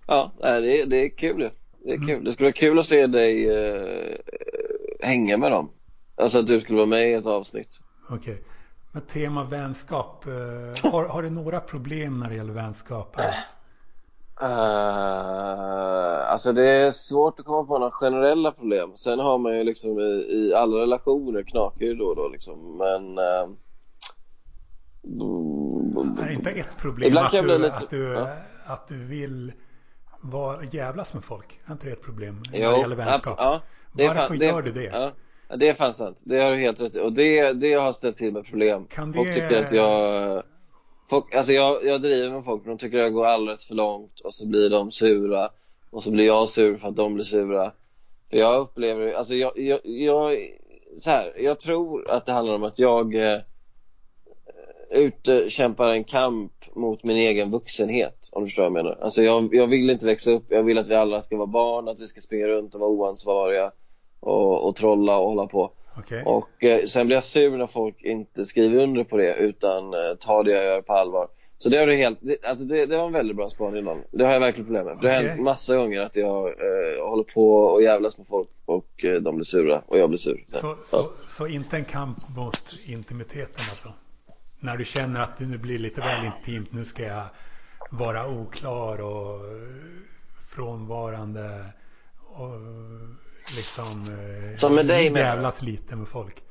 [0.07, 1.51] Ja, det, är- det är kul ju.
[1.85, 2.07] Det är Mm.
[2.09, 2.25] kul.
[2.25, 4.17] Det skulle vara kul att se dig eh,
[5.01, 5.71] hänga med dem.
[6.17, 7.81] Alltså att du skulle vara med i ett avsnitt.
[8.11, 8.43] Okej.
[8.93, 10.27] Men tema vänskap.
[10.27, 13.55] eh, har, har du några problem när det gäller vänskap alls?
[14.43, 14.49] Uh,
[16.33, 18.91] alltså det är svårt att komma på några generella problem.
[18.97, 22.77] Sen har man ju liksom i, i alla relationer knakar ju då och då liksom.
[22.79, 23.19] Men...
[23.19, 23.57] mm,
[26.23, 28.29] Är det inte ett problem Ibland att du, lite- att, du, ja.
[28.67, 29.53] att du vill
[30.23, 31.61] vara, jävlas med folk?
[31.67, 33.35] Är inte det ett problem när Jo, det gäller vänskap?
[33.39, 33.61] ja,
[33.93, 34.85] det Varför fan- gör du det?
[34.85, 35.13] Ja,
[35.49, 36.23] ja, det är fan sant.
[36.27, 37.01] Det har du helt rätt i.
[37.01, 38.87] Och det, det har ställt till med problem.
[38.87, 40.43] Kan Folk det- tycker att jag...
[41.11, 43.75] Folk, alltså jag, jag driver med folk, men de tycker att jag går alldeles för
[43.75, 45.49] långt och så blir de sura.
[45.91, 47.73] Och så blir jag sur för att de blir sura.
[48.31, 50.39] För jag upplever, alltså jag, jag, jag
[50.99, 53.39] så här, jag tror att det handlar om att jag eh,
[54.91, 58.99] utkämpar en kamp mot min egen vuxenhet, om du förstår vad jag menar.
[59.03, 61.89] Alltså jag, jag vill inte växa upp, jag vill att vi alla ska vara barn,
[61.89, 63.73] att vi ska springa runt och vara oansvariga
[64.21, 65.73] och, och trolla och hålla på.
[65.99, 66.23] Okej.
[66.27, 70.15] Och eh, sen blir jag sur när folk inte skriver under på det utan eh,
[70.21, 71.29] tar det jag gör på allvar.
[71.59, 74.03] Så det har du helt, det, alltså det, det var en väldigt bra spaning Dan.
[74.11, 74.99] Det har jag verkligen problem med.
[75.03, 79.05] Det har hänt massa gånger att jag eh, håller på och jävlas med folk och
[79.05, 80.45] eh, de blir sura och jag blir sur.
[80.49, 83.89] Så, så, så inte en kamp mot intimiteten alltså?
[84.63, 87.25] När du känner att det nu blir lite väl intimt, nu ska jag
[87.91, 89.63] vara oklar och eh,
[90.49, 91.65] frånvarande
[92.19, 92.51] och
[93.57, 96.43] liksom eh, Som med dig, jävlas lite med folk.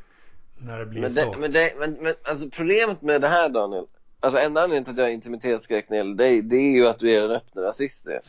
[0.57, 1.31] När det blir Men, så.
[1.33, 3.85] det, men, det, men, men alltså problemet med det här Daniel,
[4.19, 6.87] alltså enda anledningen till att jag har intimitetsskräck när det gäller dig, det är ju
[6.87, 8.05] att du är en öppen rasist.
[8.05, 8.21] det.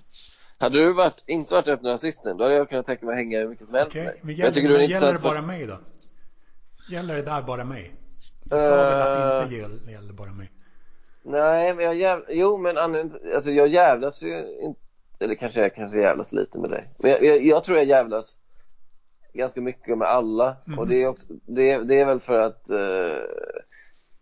[0.61, 3.39] Hade du varit, inte varit öppen rasist då hade jag kunnat tänka mig att hänga
[3.39, 4.21] hur mycket som helst Okej, med dig.
[4.23, 5.47] men Jag gäller, tycker du är men en gäller det bara för...
[5.47, 5.79] mig då?
[6.91, 7.95] Gäller det där bara mig?
[8.45, 9.43] Du sa väl att det Eh.
[9.43, 10.51] inte gäll- gällde bara mig?
[11.23, 12.25] Nej, men jag jäv...
[12.29, 14.81] Jo, men alltså jag jävlas ju inte,
[15.19, 16.85] eller kanske jag kanske jävlas lite med dig.
[16.99, 18.37] Men jag, jag, jag tror jag jävlas
[19.33, 20.57] ganska mycket med alla.
[20.67, 20.79] Mhm.
[20.79, 23.23] Och det är, också, det, det är väl för att eh,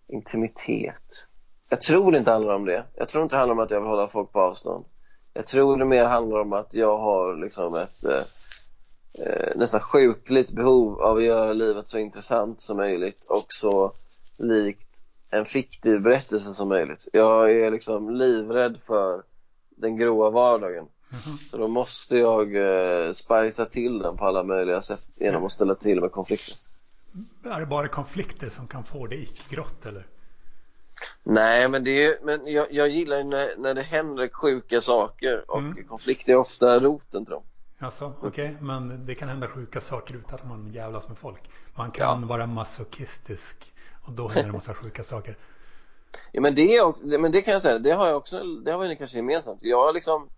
[0.09, 1.27] intimitet.
[1.68, 2.85] Jag tror det inte handlar om det.
[2.95, 4.85] Jag tror inte det handlar om att jag vill hålla folk på avstånd.
[5.33, 8.23] Jag tror det mer handlar om att jag har liksom ett eh,
[9.27, 13.93] eh, nästan sjukligt behov av att göra livet så intressant som möjligt och så
[14.41, 14.86] likt
[15.30, 17.09] en fiktiv berättelse som möjligt.
[17.12, 19.22] Jag är liksom livrädd för
[19.76, 20.84] den gråa vardagen.
[21.12, 21.36] Mhm.
[21.51, 25.74] Så då måste jag eh, spicea till den på alla möjliga sätt genom att ställa
[25.74, 26.55] till med konflikter.
[27.45, 30.07] Är det bara konflikter som kan få det icke-grått eller?
[31.22, 35.51] Nej, men det är, men jag, jag gillar ju när, när det händer sjuka saker
[35.51, 35.84] och Mm.
[35.88, 37.43] konflikter är ofta roten till dem.
[37.78, 41.41] Alltså, okej, men det kan hända sjuka saker utan att man jävlas med folk.
[41.74, 42.26] Man kan Ja.
[42.26, 43.72] vara masochistisk
[44.11, 45.37] och då händer det massa sjuka saker.
[46.33, 48.97] Ja, men det, men det kan jag säga, det har jag också, det har vi
[48.97, 49.59] kanske gemensamt.
[49.63, 50.29] Jag liksom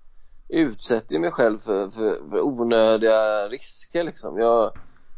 [0.49, 4.39] utsätter mig själv för, för, för onödiga risker liksom.
[4.39, 4.73] Jag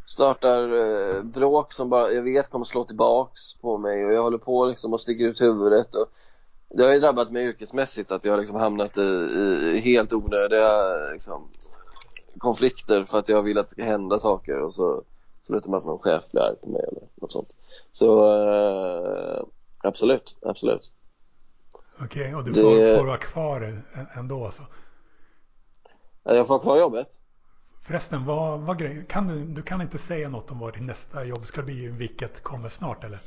[0.07, 4.39] startar eh, bråk som bara, jag vet kommer slå tillbaks på mig och jag håller
[4.39, 6.07] på liksom och sticker ut huvudet och
[6.69, 10.97] det har ju drabbat mig yrkesmässigt att jag har liksom hamnat i, i helt onödiga
[11.13, 11.49] liksom,
[12.39, 15.05] konflikter för att jag vill att det ska hända saker och så
[15.49, 17.57] med att någon chef blir arg på mig eller något sånt.
[17.93, 19.45] Så eh,
[19.83, 20.93] absolut, absolut.
[22.01, 23.83] Okej, och du Det- får, får vara kvar
[24.17, 24.63] ändå alltså.
[26.23, 27.09] Jag får kvar jobbet.
[27.83, 31.25] Förresten, vad, vad grej, kan du, du kan inte säga något om vad ditt nästa
[31.25, 33.19] jobb ska bli, vilket kommer snart eller?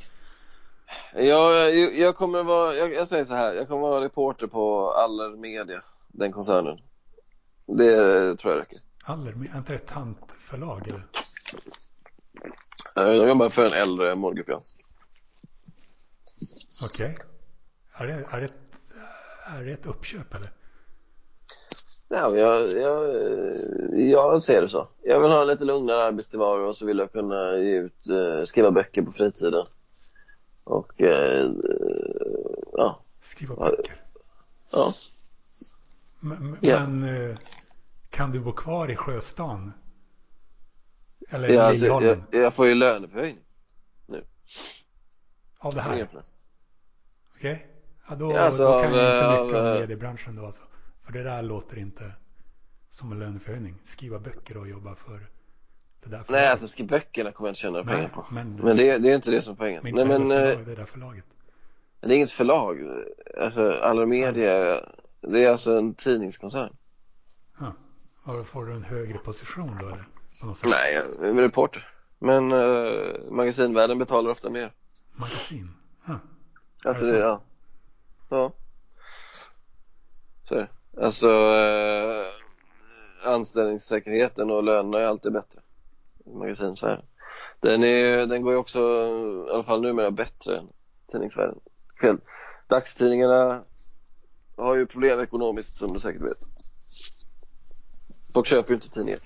[1.14, 5.36] Jag, jag kommer vara, jag, jag säger så här, jag kommer vara reporter på Aller
[5.36, 6.78] Media, den koncernen.
[7.66, 7.96] Det
[8.36, 8.78] tror jag räcker.
[9.04, 11.02] Aller, är inte det ett tantförlag eller?
[13.02, 14.60] Jag jobbar för en äldre målgrupp, ja.
[16.84, 17.16] Okej.
[17.92, 18.52] Är, det, är, det,
[19.46, 20.52] är det ett uppköp eller?
[22.08, 23.14] Ja, men jag, jag,
[24.10, 24.88] jag ser det så.
[25.02, 28.44] Jag vill ha en lite lugnare arbetstillvaro och så vill jag kunna ge ut, eh,
[28.44, 29.66] skriva böcker på fritiden.
[30.64, 31.50] Och, eh,
[32.72, 33.70] ja, Skriva Ja.
[33.70, 34.02] böcker?
[34.72, 34.92] ja.
[36.20, 36.86] Men, Ja.
[36.86, 37.36] men eh,
[38.10, 39.72] kan du bo kvar i Sjöstan?
[41.30, 43.44] Eller ja alltså, jag, jag får ju löneförhöjning.
[45.58, 46.08] Av det här?
[47.36, 47.66] Okej?
[48.08, 50.62] Ja, då, Ja, alltså, då kan jag inte av, mycket eh, mediebranschen då alltså.
[51.02, 52.12] För det där låter inte
[52.88, 53.74] som en löneförhöjning.
[53.84, 55.12] Skriva böcker och jobba för
[56.02, 56.50] det där Nej, förlaget.
[56.50, 58.26] alltså skriv böckerna kommer jag inte tjäna Nej, pengar på.
[58.30, 59.80] men, Men det, det är inte det som är poängen.
[59.84, 61.24] men Nej, men, eh, förlag, det där förlaget.
[62.00, 62.78] Det är inget förlag.
[63.40, 64.80] Alltså, Aller Media,
[65.20, 66.76] det är alltså en tidningskoncern.
[67.60, 67.72] Ja.
[68.40, 70.04] Och får du en högre position då eller?
[70.44, 71.88] Nej, jag är reporter.
[72.18, 74.72] Men uh, magasinvärlden betalar ofta mer.
[75.16, 75.70] Magasin?
[76.06, 76.18] Ja.
[76.84, 77.42] Alltså, det det, ja.
[78.28, 78.52] Ja.
[80.48, 80.68] Så är det.
[81.04, 82.26] Alltså, uh,
[83.24, 85.60] anställningssäkerheten och lönerna är alltid bättre
[86.26, 87.04] i magasinsvärlden.
[87.60, 88.78] Den, är, den går ju också,
[89.48, 90.68] i alla fall numera, bättre än
[91.12, 91.60] tidningsvärlden.
[91.96, 92.18] Själv.
[92.68, 93.64] Dagstidningarna
[94.56, 96.38] har ju problem ekonomiskt som du säkert vet.
[98.34, 99.20] Folk köper ju inte tidningar.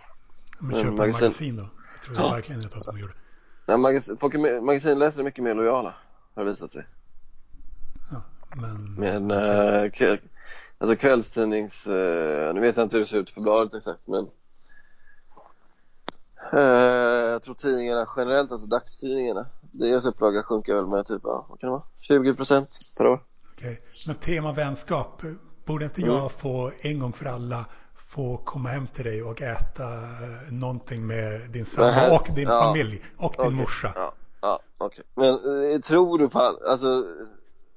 [0.63, 1.63] Men köpa magasin- magasin då?
[1.95, 2.35] Jag tror det Ja.
[2.35, 3.13] verkligen är det som gjorde.
[3.67, 5.95] Ja, magasin, folk är, magasinläsare är mycket mer lojala,
[6.35, 6.87] har det visat sig.
[8.11, 8.23] Ja.
[8.57, 8.95] Men...
[8.95, 10.19] Men, kväll,
[10.79, 14.27] alltså kvällstidnings, eh, nu vet jag inte hur det ser ut för bladet exakt men
[16.53, 16.61] eh,
[17.31, 21.69] jag tror tidningarna generellt, alltså dagstidningarna, deras upplaga sjunker väl med typ, ja, vad kan
[21.69, 23.21] det vara, 20 procent per år.
[23.53, 23.81] Okej.
[24.07, 25.23] Men tema vänskap.
[25.65, 26.15] Borde inte Mm.
[26.15, 27.67] jag få en gång för alla
[28.13, 32.61] få komma hem till dig och äta eh, någonting med din sambo och din ja.
[32.61, 33.93] familj och din Okej, morsa?
[33.95, 35.05] Ja, ja okej.
[35.15, 35.29] Men
[35.73, 36.87] eh, tror du på, all- alltså,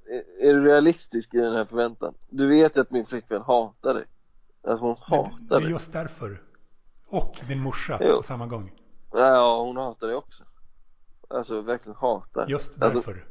[0.09, 2.13] är, är du realistisk i den här förväntan?
[2.29, 4.05] Du vet ju att min flickvän hatar dig.
[4.67, 5.69] Alltså hon hatar det är dig.
[5.69, 6.41] just därför.
[7.07, 8.17] Och din morsa Jo.
[8.17, 8.71] på samma gång.
[9.13, 10.43] Ja, hon hatar dig också.
[11.29, 12.45] Alltså verkligen hatar.
[12.47, 13.25] Just Alltså, därför.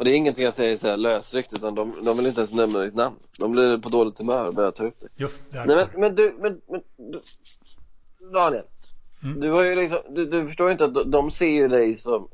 [0.00, 2.52] Och det är ingenting jag säger så här lösryckt utan de, de vill inte ens
[2.52, 3.16] nämna ditt namn.
[3.38, 5.08] De blir på dåligt humör och börjar ta upp det.
[5.16, 5.92] Just Nej därför.
[5.92, 7.20] men, men du, men, men du,
[8.32, 8.64] Daniel.
[9.22, 9.40] Mm.
[9.40, 11.98] Du har ju liksom, du, du förstår ju inte att de, de ser ju dig
[11.98, 12.28] som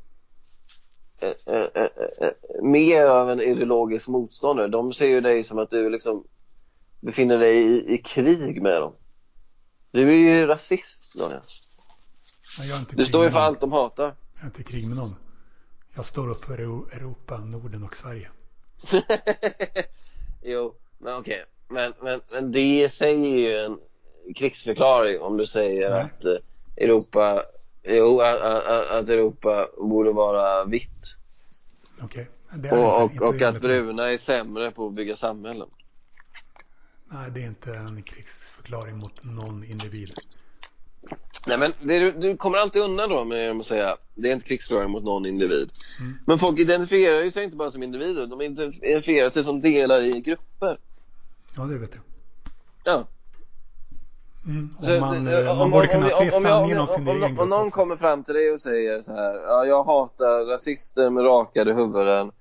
[1.21, 1.87] eh, eh, eh,
[2.21, 4.67] eh, mer av en ideologisk motståndare.
[4.67, 6.23] De ser ju dig som att du liksom
[6.99, 8.93] befinner dig i, i krig med dem.
[9.91, 11.41] Du är ju rasist Daniel.
[12.59, 14.15] Men jag är inte Du står ju för allt de hatar.
[14.35, 15.15] Jag är inte i krig med någon.
[15.97, 18.29] Jag står upp för Euro- Europa, Norden och Sverige.
[20.41, 21.45] jo, men okej.
[21.67, 23.79] Men, men, men det säger ju en
[24.35, 26.01] krigsförklaring om du säger Nej.
[26.01, 26.35] att eh,
[26.75, 27.43] Europa,
[27.83, 31.15] jo, att, Europa borde vara vitt.
[32.01, 32.27] Okej.
[32.53, 35.69] Det Och, och, och att bruna är sämre på att bygga samhällen.
[37.05, 40.13] Nej, det är inte en krigsförklaring mot någon individ.
[41.45, 44.91] Nej men det, du, kommer alltid undan då med att säga det är inte krigsförklaring
[44.91, 45.71] mot någon individ.
[46.01, 46.13] Mm.
[46.25, 50.21] Men folk identifierar ju sig inte bara som individer, de identifierar sig som delar i
[50.21, 50.77] grupper.
[51.55, 52.03] Ja, det vet jag.
[52.95, 53.07] Ja.
[54.45, 54.69] Mm.
[54.81, 56.89] Så, Om man, eh, eh, man borde kunna om- se om- om sanningen om om
[56.89, 57.49] jag- sin om- egen Om grupp.
[57.49, 57.75] någon också.
[57.75, 62.31] kommer fram till dig och säger så här, ja, jag hatar rasister med rakade huvuden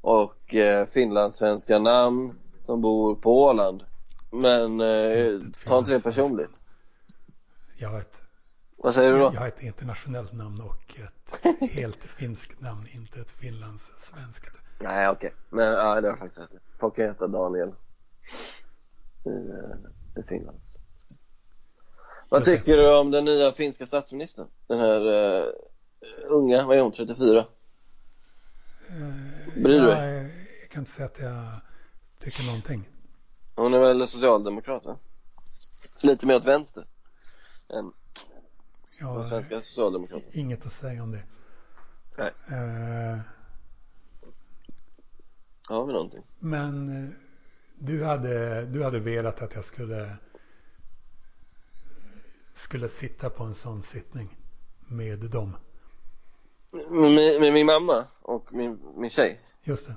[0.00, 2.32] och eh, finlandssvenska namn
[2.66, 3.82] som bor på Åland.
[4.32, 6.60] Men eh, ta inte det personligt.
[7.78, 8.22] Jag ett,
[8.82, 9.30] Vad säger du då?
[9.34, 14.60] jag har ett internationellt namn och ett helt finskt namn, inte ett finlandssvenskt.
[14.80, 16.50] Nej okej, men ja, det har du faktiskt rätt.
[16.78, 17.74] Folk kan heta Daniel
[19.24, 20.60] i, eh, i Finland.
[22.28, 24.48] Vad tycker du om den nya finska statsministern?
[24.66, 25.06] Den här
[25.40, 25.44] eh,
[26.28, 27.38] unga, vad är hon, 34?
[27.38, 27.44] Eh,
[29.54, 30.30] Bryr du jag, dig?
[30.60, 31.60] jag kan inte säga att jag
[32.18, 32.88] tycker någonting.
[33.56, 34.98] Hon är väl socialdemokrat va?
[36.02, 36.84] Lite mer åt vänster
[37.70, 37.92] än
[39.00, 40.30] Jag de svenska socialdemokraterna.
[40.32, 41.22] inget att säga om det.
[42.18, 42.32] Nej.
[42.48, 43.18] Eh,
[45.68, 46.22] Har vi någonting?
[46.38, 47.10] Men eh,
[47.78, 50.16] du hade, du hade velat att jag skulle
[52.54, 54.36] skulle sitta på en sån sittning
[54.88, 55.56] med dem.
[56.70, 59.38] Med, med min mamma och min, min tjej.
[59.62, 59.96] Just det.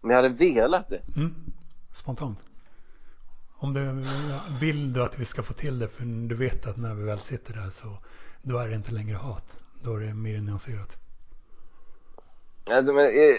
[0.00, 1.02] Men jag hade velat det.
[1.16, 1.34] Mm.
[1.92, 2.38] Spontant.
[3.62, 4.04] Om du
[4.60, 7.18] vill du att vi ska få till det för du vet att när vi väl
[7.18, 7.88] sitter där så
[8.42, 9.62] då är det inte längre hat.
[9.82, 10.96] Då är det mer nyanserat.
[12.68, 13.34] Ja, men, eh,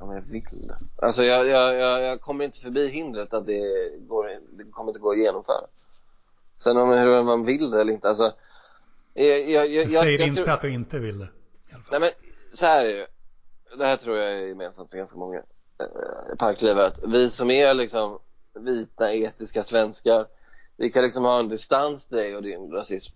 [0.00, 0.72] om jag vill.
[0.96, 3.60] Alltså jag, jag, jag, jag kommer inte förbi hindret att det
[4.08, 5.66] går, det kommer inte gå att genomföra.
[6.58, 8.34] Sen om hur man vill det eller inte, alltså.
[9.14, 11.28] Jag, jag, jag, Du säger inte tror- att du inte vill det.
[11.90, 12.10] Nej men
[12.52, 13.06] så här är det.
[13.78, 16.86] Det här tror jag är gemensamt för ganska många eh, parklivare.
[16.86, 18.18] Att vi som är liksom
[18.54, 20.26] vita, etiska svenskar,
[20.76, 23.14] vi kan liksom ha en distans till dig och din rasism.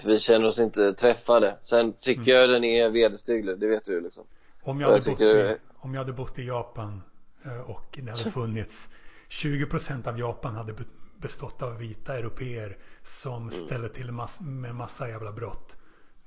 [0.00, 1.58] För vi känner oss inte träffade.
[1.64, 2.34] Sen tycker Mm.
[2.34, 4.24] jag den är vederstygglig, det vet du liksom.
[4.62, 7.02] Om jag jag, tycker- i, om jag hade bott i Japan
[7.44, 8.88] eh, och det hade funnits
[9.28, 10.84] 20% av Japan hade be-
[11.16, 13.50] bestått av vita europeer som Mm.
[13.50, 15.78] ställer till mass, med massa jävla brott.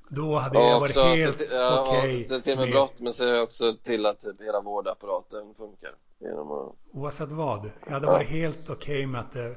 [0.10, 3.42] Då hade jag varit också helt ja, okej och ställt till med brott men ser
[3.42, 5.92] också till att typ hela vårdapparaten funkar.
[6.22, 7.72] Genom att, Oavsett vad.
[7.86, 8.12] Jag hade Ja.
[8.12, 9.56] varit helt okej med att det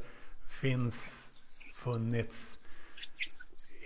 [0.61, 1.31] finns
[1.75, 2.61] funnits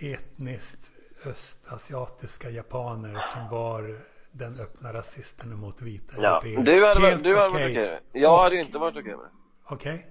[0.01, 0.91] etniskt
[1.25, 4.01] östasiatiska japaner som var
[4.31, 7.61] den öppna rasisten mot vita Ja, du hade, Helt du hade okej.
[7.63, 8.19] varit okej det.
[8.19, 9.31] Jag hade ju Och- inte varit okej med det.
[9.73, 10.07] Okej?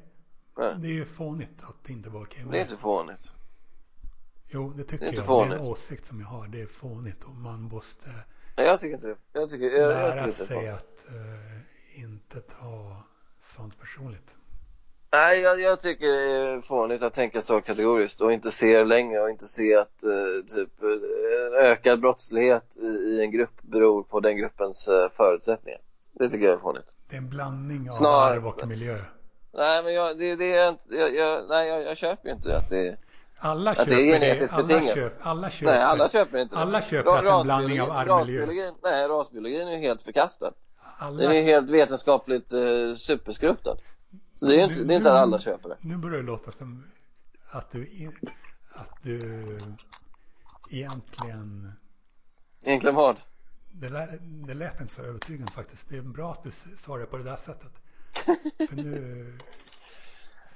[0.58, 0.74] Nej.
[0.78, 3.32] Det är ju fånigt att det inte var okej med Det är inte fånigt.
[4.50, 5.28] Jo, det tycker det är inte jag.
[5.28, 5.70] Det är en fånigt.
[5.72, 6.48] åsikt som jag har.
[6.48, 8.10] Det är fånigt och man måste
[8.56, 9.16] Nej, jag tycker inte det.
[9.32, 10.74] Jag tycker, jag, jag tycker lära inte det är sig fånigt.
[10.74, 11.60] att eh,
[11.98, 12.96] inte ta
[13.40, 14.34] sånt personligt.
[15.12, 19.20] Nej, jag, jag tycker det är fånigt att tänka så kategoriskt och inte se längre
[19.20, 20.70] och inte se att eh, typ
[21.60, 25.80] ökad brottslighet i, i en grupp beror på den gruppens eh, förutsättningar.
[26.12, 26.94] Det tycker jag är fånigt.
[27.08, 28.96] Det är en blandning av Snarare- arv och miljö.
[29.52, 32.56] Nej, men jag, det, det är inte, jag, jag, nej, jag, jag köper ju inte
[32.56, 32.96] att det är,
[33.38, 34.94] Alla köper det är genetiskt Alla, betingat.
[34.94, 35.72] köp, alla köper.
[35.72, 36.60] nej alla köper inte det.
[36.62, 38.70] Alla köper att det är en blandning av arv och miljö.
[38.82, 40.52] nej rasbiologin är ju helt förkastad.
[41.00, 43.76] Alla, Den är helt vetenskapligt eh, superskrutad.
[44.34, 45.76] Så det är inte, det är inte att alla köper det.
[45.80, 46.84] Nu börjar det låta som
[47.50, 48.12] att du,
[48.72, 49.18] att du
[50.70, 51.72] egentligen
[52.62, 53.16] Egentligen vad?
[53.72, 54.10] det, lät,
[54.46, 55.88] det lät inte så övertygande faktiskt.
[55.88, 57.72] Det är bra att du s- sa det på det där sättet.
[58.68, 59.38] För nu,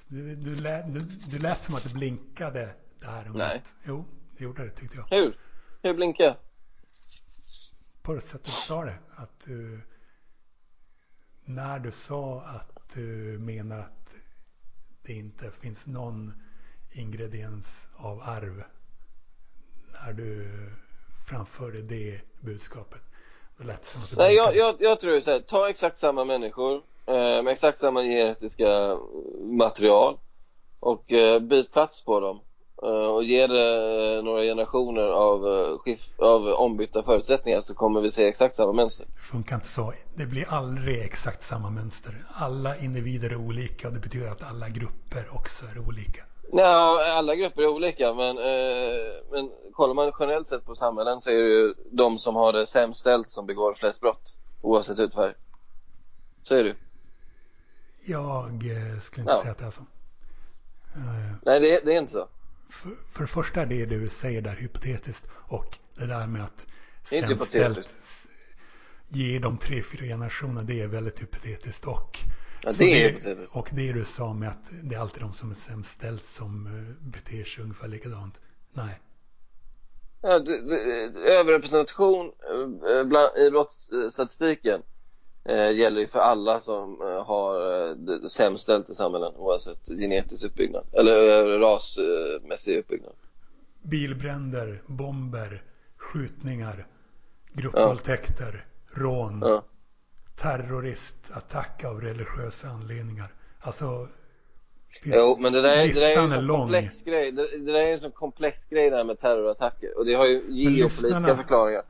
[0.09, 2.66] du, du, lät, du, du lät som att det blinkade
[3.01, 3.26] där.
[3.30, 3.57] om Nej.
[3.57, 4.05] att- Jo,
[4.38, 5.16] det gjorde det tyckte jag.
[5.18, 5.36] Hur?
[5.82, 6.36] Hur blinkar jag?
[8.03, 8.95] På det sättet du sa det.
[9.16, 9.80] Att du,
[11.45, 14.14] när du sa att du menar att
[15.03, 16.32] det inte finns någon
[16.93, 18.64] ingrediens av arv.
[19.93, 20.51] När du
[21.28, 23.01] framförde det budskapet.
[23.57, 26.24] Då lät det som att Nej, jag, jag, jag tror så här, ta exakt samma
[26.24, 28.99] människor eh, med exakt samma genetiska
[29.40, 30.18] material
[30.80, 32.40] och eh, byt plats på dem
[32.89, 35.47] och ge det eh, några generationer av,
[35.87, 39.07] eh, av ombytta förutsättningar så kommer vi se exakt samma mönster.
[39.14, 39.93] Det funkar inte så.
[40.14, 42.24] Det blir aldrig exakt samma mönster.
[42.35, 46.24] Alla individer är olika och det betyder att alla grupper också är olika.
[46.53, 46.64] Nej,
[47.12, 48.95] alla grupper är olika men, eh,
[49.30, 52.66] men kollar man generellt sett på samhällen så är det ju de som har det
[52.66, 55.35] sämst ställt som begår flest brott oavsett hudfärg.
[56.43, 56.74] Så är det.
[58.05, 59.41] Jag eh, skulle inte Ja.
[59.41, 59.83] säga att det är så.
[60.95, 62.28] Eh, Nej, det, det är inte så.
[62.73, 66.66] För, för det första det du säger där hypotetiskt och det där med att
[67.11, 68.29] Det sämst ställt
[69.09, 71.85] ge de tre, fyra generationerna, det är väldigt hypotetiskt.
[71.87, 72.18] Och,
[72.64, 73.57] Ja, det är hypotetiskt.
[73.57, 76.66] och det du sa med att det är alltid de som är sämst ställt som
[76.66, 78.41] eh, beter sig ungefär likadant.
[78.73, 79.01] Nej,
[80.25, 80.75] Ja, det, det,
[81.33, 82.33] överrepresentation
[82.91, 84.83] eh, bland, i brottsstatistiken
[85.45, 87.55] eh, gäller ju för alla som eh, har
[87.90, 93.12] eh, det sämst ställt i samhällen oavsett genetisk uppbyggnad eller eh, rasmässig uppbyggnad.
[93.82, 95.62] bilbränder, bomber,
[95.97, 96.86] skjutningar,
[97.53, 99.64] gruppvåldtäkter, rån, Ja.
[100.36, 103.32] terroristattack av religiösa anledningar.
[103.61, 104.09] Alltså,
[105.05, 107.32] det Jo, men det där, är- det där är en är komplex grej.
[107.32, 110.26] Det, det där är en sån komplex grej det här med terrorattacker och det har
[110.26, 111.82] ju geopolitiska förklaringar.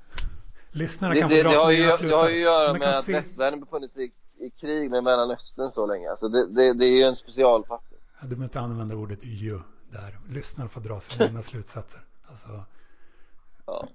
[0.72, 2.82] Lyssnarna Det, kan det, få dra det, har ju, det har ju att göra med
[2.98, 4.04] att se- västvärlden befunnit sig
[4.38, 6.10] i, i krig med Mellanöstern så länge.
[6.10, 7.98] Alltså det, det, det är ju en specialfaktor.
[8.14, 9.60] Ja, Du behöver inte använda ordet ju
[9.90, 10.18] där.
[10.28, 12.00] Lyssnarna får dra sina egna slutsatser.
[12.26, 12.64] Alltså,
[13.66, 13.88] Ja.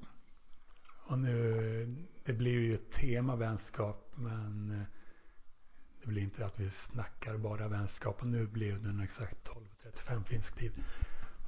[1.07, 4.85] och nu, det blir ju ett tema vänskap, men eh,
[6.01, 8.21] det blir inte att vi snackar bara vänskap.
[8.21, 9.49] Och nu blev den exakt
[9.83, 10.71] 12.35 finsk tid.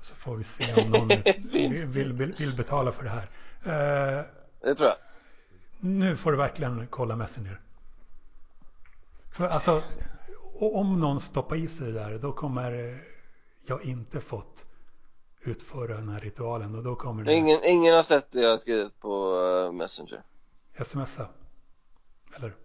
[0.01, 1.07] Så får vi se om någon
[1.53, 3.29] vill, vill, vill, betala för det här.
[4.19, 4.25] Eh,
[4.61, 4.97] Det tror jag.
[5.79, 7.61] Nu får du verkligen kolla Messenger.
[9.31, 9.83] För alltså,
[10.59, 12.99] om någon stoppar i sig det där, då kommer
[13.61, 14.65] jag inte fått
[15.41, 18.57] utföra den här ritualen och då kommer det Ingen, ingen har sett det jag har
[18.57, 20.23] skrivit på eh, Messenger.
[20.85, 21.29] smsa.
[22.35, 22.55] Eller?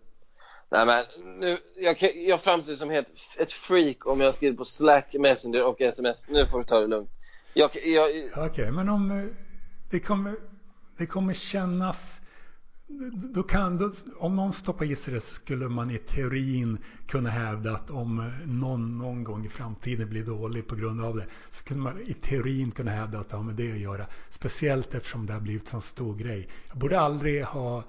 [0.69, 1.05] Nej men
[1.41, 5.81] nu, jag, jag framstår som helt, ett freak om jag skriver på Slack, Messenger och
[5.81, 6.29] sms.
[6.29, 7.11] Nu får du ta det lugnt.
[7.55, 9.25] Jag, jag, Ja, Okej, men om eh,
[9.91, 10.37] det kommer,
[10.99, 12.21] det kommer kännas
[13.35, 17.73] då kan, då, om någon stoppar i sig det skulle man i teorin kunna hävda
[17.73, 21.81] att om någon någon gång i framtiden blir dålig på grund av det så skulle
[21.81, 24.07] man i teorin kunna hävda att det har med det att göra.
[24.31, 26.49] Speciellt eftersom det har blivit en stor grej.
[26.69, 27.85] Jag borde aldrig ha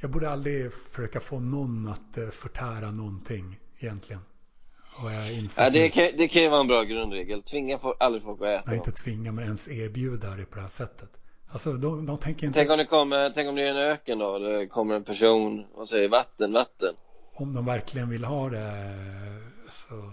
[0.00, 4.22] jag borde aldrig försöka få någon att eh, förtära någonting egentligen.
[5.56, 7.42] Ja, det, kan, det kan ju vara en bra grundregel.
[7.42, 8.62] Tvinga folk, aldrig folk att äta.
[8.66, 11.10] Nej, inte tvinga men ens erbjuda det på det här sättet.
[11.52, 14.18] Alltså de, de tänker inte Tänk om det kommer, tänk om det är en öken
[14.18, 16.94] då, det kommer en person och säger vatten, vatten.
[17.34, 18.84] om de verkligen vill ha det
[19.70, 20.12] så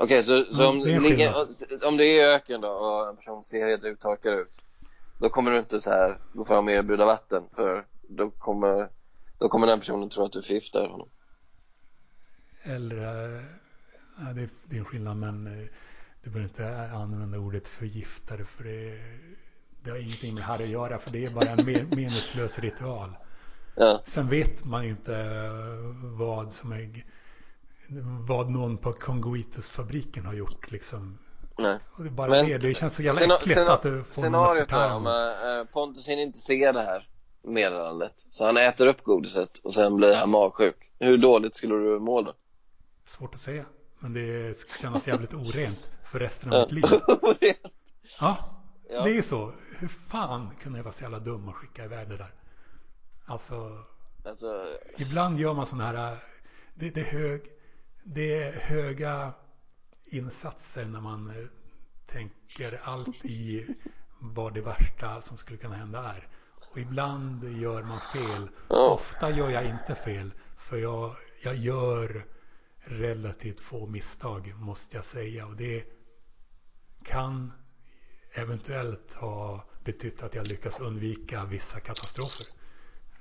[0.00, 1.34] Okej, så, så Ja, om, det ligger,
[1.86, 4.62] om det är öken då och en person ser helt uttorkad ut
[5.20, 8.88] Då kommer du inte så här gå fram och erbjuda vatten för då kommer,
[9.38, 11.08] då kommer den personen tro att du förgiftar honom
[12.62, 13.42] Eller, eh,
[14.18, 15.68] nej, det, är, det är en skillnad men eh,
[16.22, 18.98] du behöver inte använda ordet förgiftare för det,
[19.88, 23.10] det har ingenting med här att göra för det är bara en men, meningslös ritual.
[23.76, 24.02] Ja.
[24.04, 25.24] Sen vet man ju inte
[26.18, 27.04] vad som är
[28.26, 31.18] vad någon på Congoitus-fabriken har gjort liksom.
[31.58, 31.78] Nej.
[31.98, 34.92] Det är bara Men- det, det känns så jävla äckligt att du får Scenariot är
[34.94, 37.08] om äh, Pontus hinner inte se det här
[37.42, 38.12] meddelandet.
[38.30, 40.90] Så han äter upp godiset och sen blir han magsjuk.
[40.98, 42.32] Hur dåligt skulle du må då?
[43.04, 43.64] Svårt att säga.
[43.98, 46.84] Men det skulle kännas jävligt orent för resten av mitt liv.
[48.20, 48.36] Ja,
[48.90, 49.04] Ja.
[49.04, 49.52] det är så.
[49.80, 52.32] Hur fan kunde jag vara så jävla dum och skicka iväg det där?
[53.26, 53.84] Alltså,
[54.24, 56.18] alltså, ibland gör man sådana här,
[56.74, 57.42] det, det, är hög,
[58.04, 59.32] det är höga
[60.06, 61.46] insatser när man eh,
[62.06, 63.66] tänker allt i
[64.20, 66.28] vad det värsta som skulle kunna hända är.
[66.70, 68.48] Och ibland gör man fel.
[68.68, 70.30] Ofta gör jag inte fel.
[70.56, 72.26] För jag, jag gör
[72.78, 75.46] relativt få misstag måste jag säga.
[75.46, 75.84] Och det
[77.04, 77.52] kan
[78.40, 82.46] eventuellt ha betytt att jag lyckas undvika vissa katastrofer.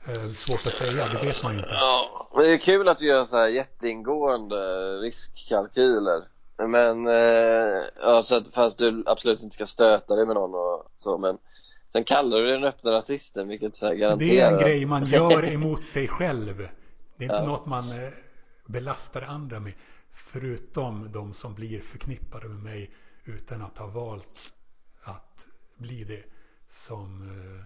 [0.07, 1.73] Eh, svårt att säga, det vet man ju inte.
[1.73, 2.29] ja.
[2.35, 4.57] Men det är kul att du gör så här jätteingående
[4.97, 6.23] riskkalkyler.
[6.67, 10.91] Men, eh, ja, så att, fast du absolut inte ska stöta dig med någon och
[10.97, 11.37] så, men
[11.91, 15.05] sen kallar du den öppna rasisten, vilket så här garanterar det är en grej man
[15.05, 16.57] gör emot sig själv.
[17.17, 17.45] Det är inte Ja.
[17.45, 18.09] något man eh,
[18.65, 19.73] belastar andra med.
[20.13, 22.91] Förutom de som blir förknippade med mig
[23.25, 24.51] utan att ha valt
[25.07, 25.47] att
[25.77, 26.23] bli det.
[26.69, 27.63] Som eh,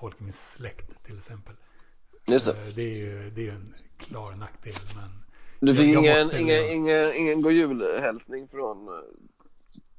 [0.00, 1.54] folk i min släkt till exempel.
[2.26, 2.50] Just det.
[2.52, 4.72] Eh, Det är ju det är en klar nackdel.
[4.96, 5.10] Men
[5.60, 8.94] Du fick Jag- jag ingen, ingen, ingen, ingen god julhälsning från eh,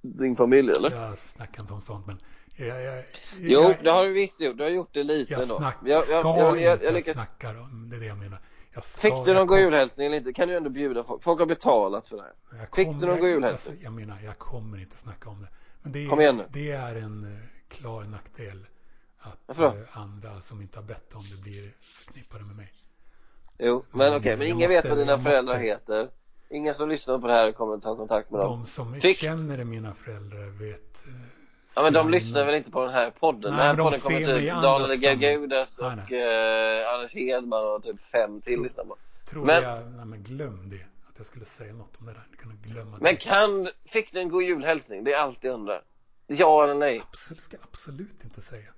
[0.01, 0.91] din familj eller?
[0.91, 2.05] jag snackar inte om sånt.
[2.07, 2.19] Men
[2.55, 3.03] jag, jag,
[3.39, 4.57] Jo, jag, det har du visst gjort.
[4.57, 5.57] Du har gjort det lite jag ändå.
[5.57, 7.13] snack, jag, ska jag, jag, jag, jag lyckas...
[7.15, 7.89] snacka om.
[7.89, 8.39] Det är det jag menar.
[8.73, 10.33] Jag ska, Fick du jag någon god julhälsning eller inte?
[10.33, 11.23] Kan du ändå bjuda folk?
[11.23, 12.59] Folk har betalat för det här.
[12.59, 13.73] Jag Fick du någon god jag, julhälsning?
[13.73, 15.47] alltså, jag menar, jag kommer inte snacka om det.
[15.85, 16.43] Men det, Kom igen nu.
[16.49, 18.65] det är en eh, klar nackdel
[19.19, 22.71] att eh, andra som inte har bett om det blir förknippade med mig.
[23.59, 26.09] Jo, men Men okej, men jag ingen vet måste- vad dina föräldrar måste- heter.
[26.49, 28.59] Ingen som lyssnar på det här kommer att ta kontakt med dem.
[28.59, 31.05] De som Fick- känner mina föräldrar vet.
[31.07, 31.13] eh,
[31.75, 33.41] Ja men de lyssnar väl inte på den här podden?
[33.41, 34.99] Nej, den här men de podden kommer typ Daniel
[35.81, 38.97] Nej, och eh, Anders Hedman och typ fem till lyssnar på.
[39.29, 40.85] Tror men- jag, nej men glöm det.
[41.15, 42.27] Att jag skulle säga något om det där.
[42.29, 43.21] Jag kunde glömma Men det.
[43.21, 45.03] kan, fick du en god julhälsning?
[45.03, 45.81] Det är allt jag undrar.
[46.27, 47.01] Ja eller nej?
[47.09, 48.69] Absolut, ska jag absolut inte säga.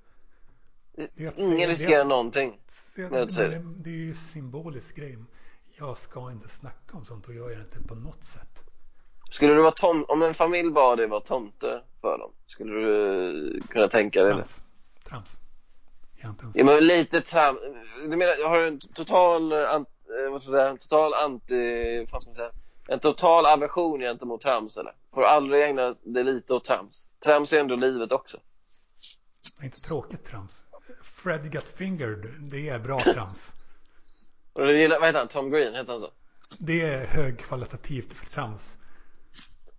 [0.96, 2.60] Det- Det Ingen säga- det riskerar att- någonting.
[2.96, 3.64] Men men är det, det.
[3.78, 5.18] det är ju symbolisk grej.
[5.80, 8.64] Jag ska inte snacka om sånt och jag gör det inte på något sätt.
[9.32, 12.32] Skulle du vara tom om en familj bad dig vara tomte för dem?
[12.48, 14.36] Skulle du eh, kunna tänka dig det?
[14.36, 14.62] Trams.
[15.04, 15.40] Trams.
[16.24, 16.56] Inte ens...
[16.58, 17.58] Ja men lite tram...
[18.02, 19.94] Du menar, har du en total, ant, eh,
[20.32, 22.52] vad ska jag säga, en total anti, vad ska man säga?
[22.88, 24.94] En total aversion gentemot trams eller?
[25.14, 27.08] Får aldrig ägna dig lite åt trams?
[27.26, 28.38] Trams är ändå livet också.
[29.58, 30.64] Det är inte tråkigt trams.
[31.04, 32.34] Fred got fingered.
[32.40, 33.54] Det är bra trams.
[34.54, 35.28] Och du gillar, vad heter han?
[35.28, 36.12] Tom Green, heter han så?
[36.60, 38.78] Det är högkvalitativt för trams.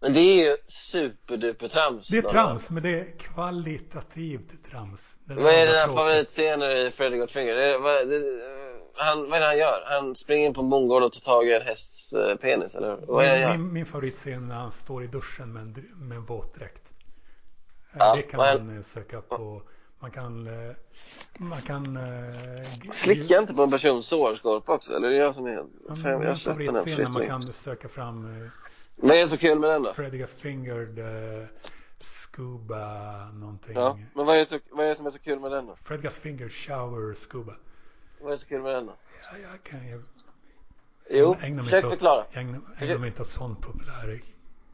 [0.01, 2.09] Men det är ju superduper trams.
[2.09, 5.17] Det är trams, men det är kvalitativt trams.
[5.25, 7.31] Det Vad är dina favoritscener i Freddy Got?
[8.99, 9.85] Det, det, han, vad är det han gör?
[9.87, 12.97] Han springer in på en bondgård och tar tag i en hästs eh, penis, eller?
[13.07, 13.59] Vad är det han gör?
[13.59, 16.93] Min, min, favoritscen är när han står i duschen med en, med en våtdräkt.
[17.93, 19.63] Eh, Ja, det kan men- man eh, söka på.
[20.01, 20.49] Man kan...
[21.39, 21.99] Man kan...
[22.93, 25.09] Slicka inte på en persons sårskorpa också, eller?
[25.09, 25.69] Det är jag som är helt...
[25.89, 28.51] Ja, Fan, jag har sett den här man kan söka fram
[28.97, 30.19] Vad är det så kul med den då?
[30.19, 30.99] Got fingered,
[31.99, 33.75] Scuba någonting.
[33.75, 35.67] Ja, men vad är, det så, vad är det som är så kul med den
[35.67, 35.77] då?
[35.77, 37.55] Fred got fingered, shower, Scuba.
[38.21, 38.97] Vad är så kul med den då?
[39.33, 40.03] Ja, jag kan ju
[41.11, 42.25] Jo, ägna försök inte förklara.
[42.33, 44.21] jag ägnar, ägnar mig inte åt sån populär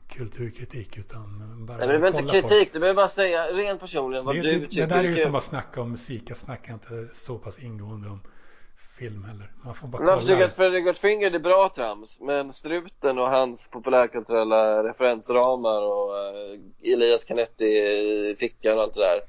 [0.08, 3.46] kulturkritik utan bara Nej men det behöver inte kolla på kritik, du behöver bara säga
[3.46, 5.22] rent personligen vad det, du det, tycker det där är är ju kul.
[5.22, 6.22] som att snacka om musik.
[6.26, 8.20] Jag snackar inte så pass ingående om
[9.04, 9.52] film heller.
[9.64, 10.46] Man får bara Men jag tycker kolla.
[10.46, 16.92] att Freddy Got Fingered är bra trams, men Struten och hans populärkulturella referensramar och uh,
[16.92, 19.20] Elias Canetti i fickan och allt det där.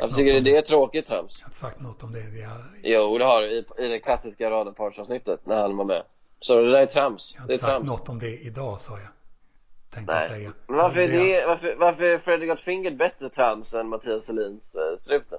[0.00, 0.56] Jag tycker det det.
[0.56, 1.38] är tråkigt trams.
[1.40, 2.20] Jag har inte sagt något om det.
[2.20, 2.50] Jag,
[2.82, 6.02] Jo, det har du i, i det klassiska radarpartsavsnittet när han var med.
[6.40, 7.32] Så det där är trams.
[7.34, 7.90] jag har Det är inte sagt trams.
[7.90, 9.08] något om det idag sa jag.
[10.06, 10.50] Nej.
[10.66, 14.76] Men varför är, Det- varför, varför är Freddy Got Fingered bättre trams än Mattias Selins
[14.76, 15.38] uh, Struten?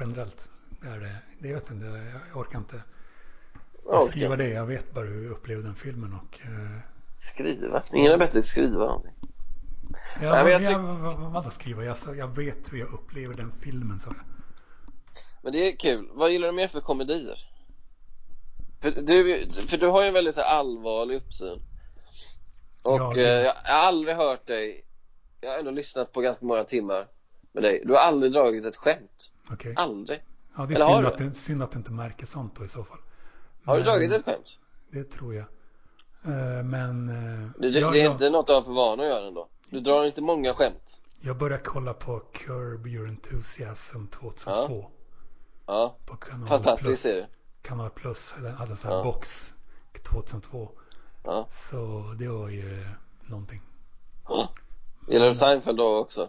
[0.00, 0.48] Generellt.
[0.94, 1.86] Är det, det vet inte.
[2.32, 2.76] Jag orkar inte
[3.84, 4.44] Jag orkar skriva inte.
[4.44, 4.50] det.
[4.50, 6.78] Jag vet bara hur jag upplevde den filmen och eh,
[7.18, 7.82] Skriva?
[7.92, 9.12] Ingen är bättre att skriva någonting.
[10.20, 11.84] jag, Nej, men jag jag, vad, vadå skriva?
[11.84, 14.14] Jag, jag vet hur jag upplever den filmen jag.
[15.42, 16.08] Men det är kul.
[16.12, 17.38] Vad gillar du mer för komedier?
[18.82, 21.62] För du, för du har ju en väldigt så allvarlig uppsyn.
[22.82, 24.84] Och Ja, eh, det- jag har aldrig hört dig,
[25.40, 27.08] jag har ändå lyssnat på ganska många timmar
[27.52, 27.82] med dig.
[27.86, 29.32] Du har aldrig dragit ett skämt.
[29.50, 29.74] Okej.
[29.76, 30.22] Aldrig.
[30.56, 32.84] Ja, det är synd att, det, synd att du inte märker sånt då i så
[32.84, 32.98] fall.
[33.64, 34.58] Har du Men dragit ett skämt?
[34.90, 35.44] Det tror jag.
[36.24, 39.02] Eh, Men eh, Det, det, jag, det är jag, inte något du har för vana
[39.02, 39.48] att göra ändå.
[39.70, 41.00] Du drar inte många skämt.
[41.20, 44.86] jag började kolla på Curb Your Enthusiasm 2002.
[45.66, 47.00] Ja, På kanal fantastisk Plus.
[47.00, 47.26] serie.
[47.62, 49.02] Kanal Plus hade, hade så här Ja.
[49.02, 49.54] box
[50.02, 50.70] 2002.
[51.24, 51.48] Ja.
[51.70, 52.86] Så det var ju
[53.26, 53.60] någonting.
[55.08, 56.28] Gillar du Seinfeld då också?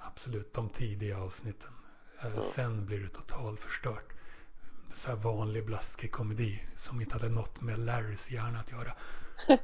[0.00, 1.70] Absolut, de tidiga avsnitten.
[2.22, 4.04] Eh, Sen blir det totalt förstört.
[4.94, 8.92] Så vanlig blaskig komedi som inte hade något med Larrys hjärna att göra.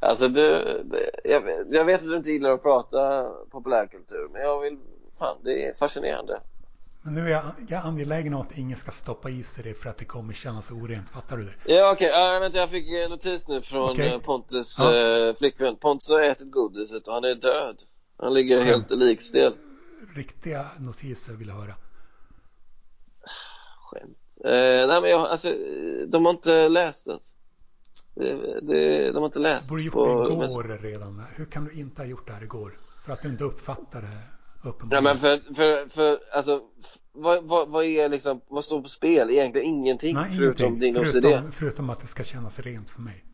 [0.00, 0.42] Alltså du,
[1.24, 4.78] jag, vet- jag vet att du inte gillar att prata populärkultur, men jag vill,
[5.18, 6.40] fan det är fascinerande.
[7.02, 9.74] Men nu är jag, jag är angelägen om att ingen ska stoppa i sig det
[9.74, 11.10] för att det kommer kännas orent.
[11.10, 11.74] Fattar du det?
[11.74, 12.40] Ja okej, okay.
[12.40, 14.08] vänta jag fick en notis nu från Okej.
[14.14, 14.94] eh, Pontus Ja.
[14.94, 15.76] eh, flickvän.
[15.76, 17.82] Pontus har ätit godiset och han är död.
[18.18, 18.68] Han ligger Skämt.
[18.70, 19.54] helt likstel.
[20.14, 21.74] Riktiga notiser vill jag höra.
[23.90, 24.18] Skämt.
[24.44, 25.54] Eh, nej men jag, alltså,
[26.08, 27.36] de har inte läst ens.
[28.14, 29.68] Det, det, de har inte läst.
[29.70, 31.24] Borde gjort på- det igår redan.
[31.36, 32.78] Hur kan du inte ha gjort det här igår?
[33.04, 34.18] För att du inte uppfattar det
[34.64, 35.04] Ja uppenbarligen.
[35.04, 36.62] men för, för, för alltså,
[37.12, 39.30] vad, vad, vad är liksom, vad står på spel?
[39.30, 40.92] Egentligen ingenting Nej, förutom ingenting.
[40.94, 41.12] din OCD.
[41.22, 43.24] Förutom, förutom att det ska kännas rent för mig.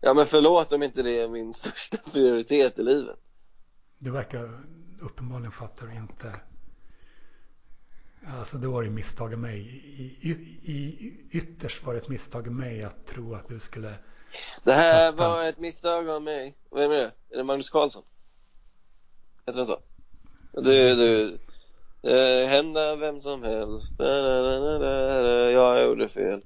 [0.00, 3.16] Ja men förlåt om inte det är min största prioritet i livet.
[3.98, 4.60] Du verkar
[5.00, 6.32] uppenbarligen fattar du inte.
[8.26, 9.60] Alltså det var ju misstag av mig.
[10.20, 10.30] I,
[10.62, 13.94] i, ytterst var det ett misstag av mig att tro att du skulle
[14.64, 15.28] Det här Fattar.
[15.28, 16.54] var ett misstag av mig.
[16.70, 17.12] Vem är det?
[17.30, 18.02] Är det Magnus Carlsson?
[19.46, 19.78] Heter han så?
[20.52, 21.38] Du, du.
[22.02, 23.98] Eh, hända vem som helst.
[23.98, 24.04] Da.
[25.50, 26.40] Jag gjorde fel.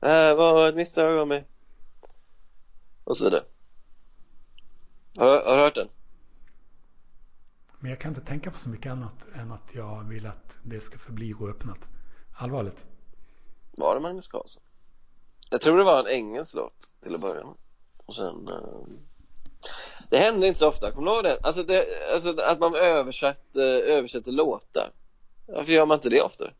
[0.00, 1.44] Det här var ett misstag av mig.
[3.04, 3.44] Och så vidare.
[5.18, 5.88] Har, har du hört den?
[7.80, 10.80] Men jag kan inte tänka på så mycket annat än att jag vill att det
[10.80, 11.88] ska förbli oöppnat.
[12.38, 12.86] Allvarligt.
[13.76, 14.62] Var det Magnus Carlsson?
[15.50, 17.54] Jag tror det var en engelsk låt till att börja med.
[17.96, 18.48] Och sen...
[18.48, 18.82] Eh,
[20.10, 21.38] det hände inte så ofta, kommer du ihåg det?
[21.42, 24.92] Alltså, det, alltså att man översätter, översätter låtar.
[25.46, 26.54] Varför gör man inte det oftare?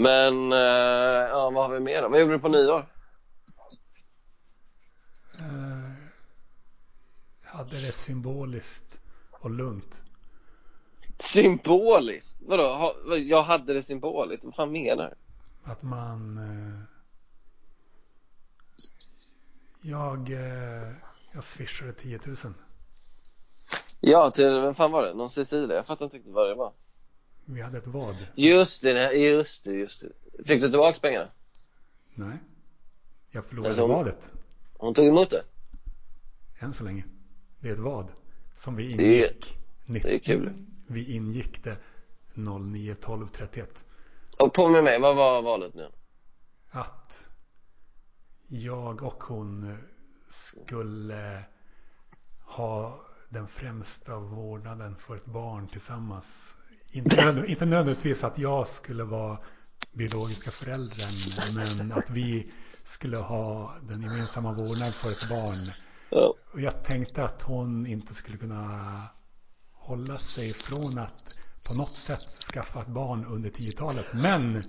[0.00, 2.08] Men, eh, ja vad har vi mer då?
[2.08, 2.86] Vad gjorde du på nyår?
[5.40, 5.92] Eh,
[7.42, 9.00] hade det symboliskt
[9.30, 10.04] och lugnt.
[11.18, 12.36] Symboliskt?
[12.40, 12.94] Vadå?
[13.16, 14.44] Jag hade det symboliskt?
[14.44, 15.14] Vad fan menar du?
[15.70, 16.38] Att man...
[16.38, 16.80] Eh,
[19.80, 20.30] jag,
[21.32, 22.36] jag swishade 10 000.
[24.00, 25.14] Ja, till, vem fan var det?
[25.14, 25.76] Någon Cecilia?
[25.76, 26.72] Jag fattar inte riktigt vad det var.
[27.50, 28.16] Vi hade ett vad.
[28.34, 30.44] Just det, just det, just det.
[30.44, 31.28] Fick du tillbaka pengarna?
[32.14, 32.38] Nej.
[33.30, 34.32] Jag förlorade Alltså, vadet.
[34.78, 35.42] Hon tog emot det?
[36.58, 37.04] Än så länge.
[37.60, 38.08] Det är ett vad.
[38.54, 39.56] Som vi Det är- ingick.
[39.86, 40.52] det är kul.
[40.86, 41.76] Vi ingick det
[42.34, 43.84] 09 12 31.
[44.38, 45.90] Och på med mig, vad var valet nu?
[46.70, 47.28] Att
[48.46, 49.78] jag och hon
[50.28, 51.42] skulle
[52.40, 56.56] ha den främsta vårdnaden för ett barn tillsammans.
[56.92, 59.38] Inte, inte nödvändigtvis att jag skulle vara
[59.92, 62.52] biologiska föräldern men att vi
[62.84, 65.72] skulle ha den gemensamma vårdnaden för ett barn.
[66.52, 69.02] Och jag tänkte att hon inte skulle kunna
[69.72, 71.38] hålla sig från att
[71.68, 74.06] på något sätt skaffa ett barn under 10-talet.
[74.12, 74.62] Men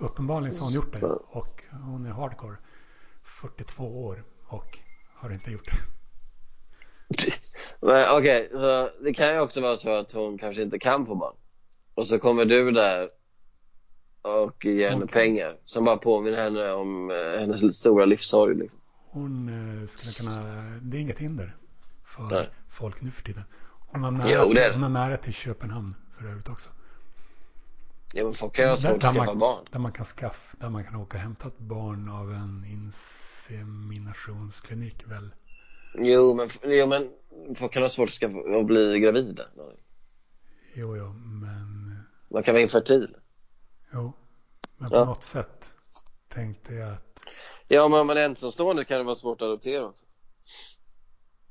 [0.00, 1.06] uppenbarligen så har hon gjort det.
[1.06, 2.56] Och hon är hardcore.
[3.22, 4.78] 42 år och
[5.14, 5.78] har inte gjort det.
[7.80, 11.14] Men okej, så det kan ju också vara så att hon kanske inte kan få
[11.14, 11.34] barn.
[11.94, 13.08] Och så kommer du där
[14.22, 15.08] och ger henne Hon kan.
[15.08, 18.80] pengar som bara påminner henne om eh, hennes stora livssorg liksom.
[19.10, 19.48] Hon
[19.82, 21.56] eh, skulle kunna, det är inget hinder
[22.04, 22.48] för Nej.
[22.70, 23.42] folk nu för tiden.
[23.90, 26.70] Hon har, nära, Jo, det hon har nära till Köpenhamn för övrigt också.
[28.12, 29.64] Ja men folk kan ju ha svårt att där, skaffa man, barn.
[29.72, 35.06] där man kan skaffa, där man kan åka och hämta ett barn av en inseminationsklinik
[35.06, 35.30] väl.
[35.94, 37.10] Jo men, jo men
[37.56, 39.42] folk kan ha svårt att, bli gravida.
[40.74, 41.98] Jo, jo, men
[42.30, 43.16] Man kan vara infertil.
[43.92, 44.12] Jo,
[44.76, 45.04] men på Ja.
[45.04, 45.74] något sätt
[46.28, 47.22] tänkte jag att
[47.68, 50.06] Ja men om man är ensamstående kan det vara svårt att adoptera också.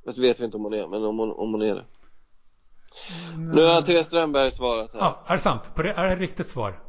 [0.06, 1.86] Fast vet vi inte om hon är, men om hon, om hon är det.
[3.38, 5.00] Nu har Therese Strömberg svarat här.
[5.00, 5.76] Ja, är det sant?
[5.76, 6.84] På det, är det ett riktigt svar?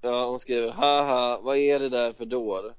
[0.00, 2.74] Ja, hon skriver haha, vad är det där för dåre?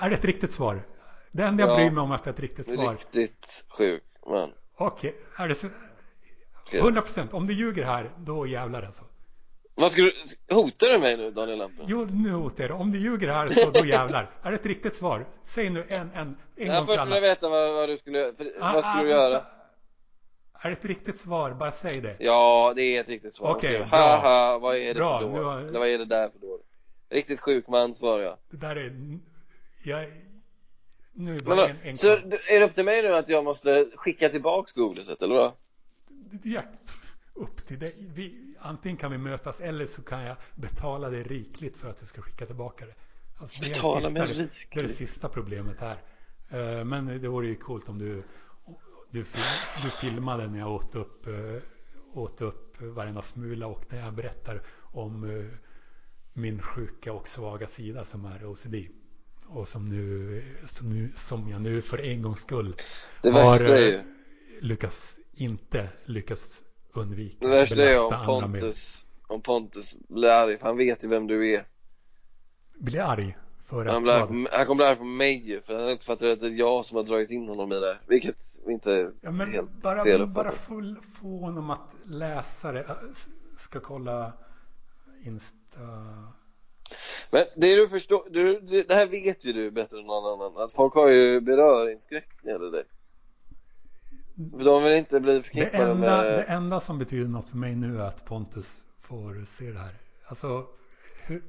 [0.00, 0.86] Är det ett riktigt svar?
[1.32, 1.76] Det enda jag Ja.
[1.76, 2.92] bryr mig om är att det är ett riktigt svar.
[2.92, 4.50] Riktigt sjuk man.
[4.86, 5.66] Okej, är det så?
[6.66, 6.84] Skriver.
[6.84, 7.32] 100 procent.
[7.32, 9.04] Om du ljuger här, då jävlar alltså.
[9.74, 10.12] Vad ska du,
[10.50, 11.84] hotar du mig nu Daniel Lampen?
[11.88, 14.30] Jo, nu hotar jag Om du ljuger här så då jävlar.
[14.42, 15.26] Är det ett riktigt svar?
[15.44, 17.96] Säg nu en, en, en Ja, gång för först vill jag veta vad, vad du
[17.98, 19.22] skulle, för, Ah, vad skulle ah, du göra?
[19.36, 19.50] alltså,
[20.54, 21.50] Är det ett riktigt svar?
[21.50, 22.16] Bara säg det.
[22.18, 23.50] Ja, det är ett riktigt svar.
[23.50, 23.98] Okej, Okej, bra.
[24.16, 25.44] Haha, vad är det Bra, för nu då?
[25.44, 26.58] har- Eller vad är det där för då?
[27.10, 28.36] Riktigt sjuk man svarar jag.
[28.50, 29.18] Det där är...
[29.84, 30.06] Jag,
[31.12, 33.44] nu är det bara en, en så är det upp till mig nu att jag
[33.44, 35.52] måste skicka tillbaks godiset, eller vad?
[36.42, 36.62] Ja,
[37.34, 37.94] upp till dig.
[38.14, 42.06] Vi, antingen kan vi mötas eller så kan jag betala dig rikligt för att du
[42.06, 42.94] ska skicka tillbaka det.
[43.40, 44.96] Alltså, det, är Betala det, mig sista, det, det är det rikligt?
[44.96, 45.96] sista problemet här.
[46.50, 48.22] Eh, Men det vore ju coolt om du,
[49.10, 49.24] du,
[49.82, 51.62] du filmade när jag åt upp, eh,
[52.14, 55.46] åt upp varenda smula och när jag berättar om eh,
[56.32, 58.74] min sjuka och svaga sida som är OCD.
[59.54, 62.76] Och som, nu, som, nu, som jag nu för en gångs skull
[63.22, 64.02] Det har är eh, ju,
[64.60, 66.62] lyckats, inte lyckats
[66.94, 68.60] undvika det värsta är om med.
[68.60, 71.66] Pontus, om Pontus blir arg, för han vet ju vem du är.
[72.78, 74.28] Blir arg för Han, blir vad?
[74.52, 76.96] han kommer bli arg på mig ju, för han uppfattar att det är jag som
[76.96, 77.98] har dragit in honom i det.
[78.06, 78.36] Vilket
[78.68, 81.04] inte är Ja, men helt bara, fel bara uppfattat.
[81.20, 82.80] få, honom att läsa det.
[82.80, 82.94] Äh,
[83.56, 84.32] Ska kolla
[85.24, 85.80] Insta.
[87.30, 90.64] Men det du förstår, du, det, det här vet ju du bättre än någon annan,
[90.64, 92.84] att folk har ju beröringsskräck när det dig.
[94.34, 96.24] De vill inte bli Det förknippade enda, med...
[96.24, 99.94] det enda som betyder något för mig nu är att Pontus får se det här.
[100.28, 100.66] Alltså,
[101.26, 101.42] hur,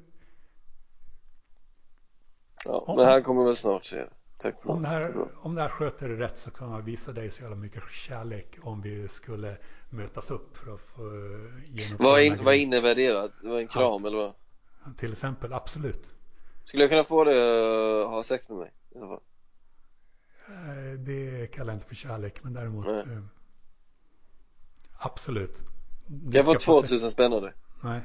[2.65, 4.09] Ja, men han kommer väl snart se det.
[4.37, 4.93] Tack om, det det.
[4.93, 7.83] här, om det här sköter det rätt så kan man visa dig så jävla mycket
[7.91, 9.57] kärlek om vi skulle
[9.89, 13.29] mötas upp för att få eh, genomföra Vad, in, vad innebär det då?
[13.41, 14.05] Det var en kram Allt.
[14.05, 14.33] eller vad?
[14.97, 16.14] Till exempel, absolut.
[16.65, 17.31] Skulle jag kunna få det
[18.03, 18.72] att ha sex med mig?
[18.89, 19.19] I så fall?
[20.47, 22.99] Eh, Det kallar jag inte för kärlek, men däremot Nej.
[23.18, 23.23] eh,
[24.99, 25.64] absolut.
[26.07, 27.53] Du jag få ska se- 2000 spänn av dig?
[27.84, 28.01] Nej,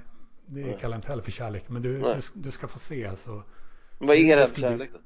[0.47, 0.79] det Nej.
[0.81, 1.69] kallar jag inte heller för kärlek.
[1.69, 3.43] Men du, du, du ska få se alltså
[3.99, 4.99] Men vad är det här för kärlek då?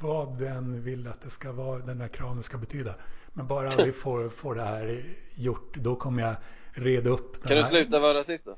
[0.00, 2.94] vad den vill att det ska vara, den här kramen ska betyda.
[3.32, 5.04] Men bara vi får, får det här
[5.34, 6.36] gjort, då kommer jag
[6.72, 7.70] reda upp den Kan du här.
[7.70, 8.56] sluta vara rasist då?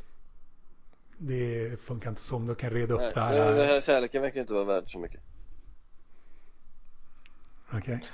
[1.24, 3.54] Det funkar inte men då kan reda upp Nej, det här.
[3.54, 5.20] det här kärleken verkar inte vara värd så mycket
[7.72, 8.08] Okej.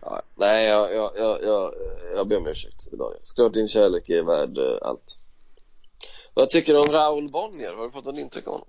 [0.00, 1.74] ja, Nej, jag, jag, jag, jag,
[2.14, 5.18] jag ber om ursäkt Daniel Såklart din kärlek är värd eh, allt
[6.34, 7.74] Vad tycker du om Raoul Bonnier?
[7.74, 8.68] Har du fått något intryck av honom?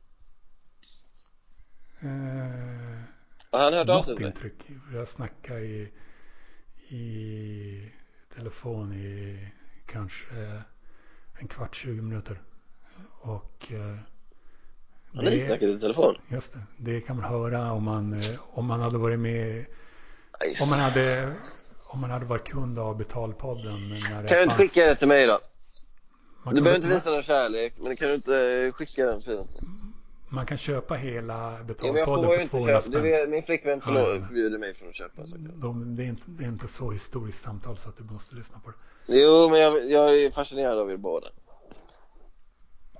[3.51, 4.67] Har han hört av sig intryck.
[4.93, 5.91] Jag snackade i,
[6.89, 7.91] i
[8.35, 9.47] telefon i
[9.85, 10.25] kanske
[11.39, 12.41] en kvart, 20 minuter.
[13.27, 13.97] Och eh,
[15.15, 16.15] Har ni snackat i telefon?
[16.27, 18.19] Just det, det kan man höra om man, eh,
[18.53, 19.65] om man hade varit med,
[20.41, 21.33] Nej, om man hade,
[21.83, 23.99] om man hade varit kund av Betalpodden.
[24.27, 25.39] Kan du inte skicka det till mig då?
[26.43, 29.43] man Du behöver inte visa någon kärlek, men kan du inte eh, skicka den filen?
[30.29, 33.03] man kan köpa hela Ja, Betalpodden får ju för inte 200 köpa, du spänn.
[33.03, 34.25] vet, min flickvän Ja, ja, ja.
[34.25, 35.37] förbjuder mig från att köpa så.
[35.37, 38.59] De, det, är inte, det är inte så historiskt samtal så att du måste lyssna
[38.59, 38.75] på det.
[39.21, 41.27] Jo, men jag, jag är fascinerad av er båda.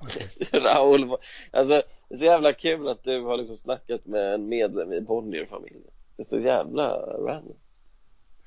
[0.52, 1.18] Raoul,
[1.52, 1.74] alltså
[2.10, 5.92] det är så jävla kul att du har liksom snackat med en medlem i Bonnier-familjen
[6.16, 7.58] Det är så jävla random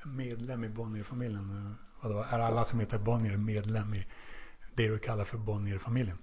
[0.05, 1.75] Medlem i Bonnier-familjen.
[2.03, 4.07] Vadå, är alla som heter Bonnier medlem i
[4.77, 6.17] det du kallar för Bonnier-familjen?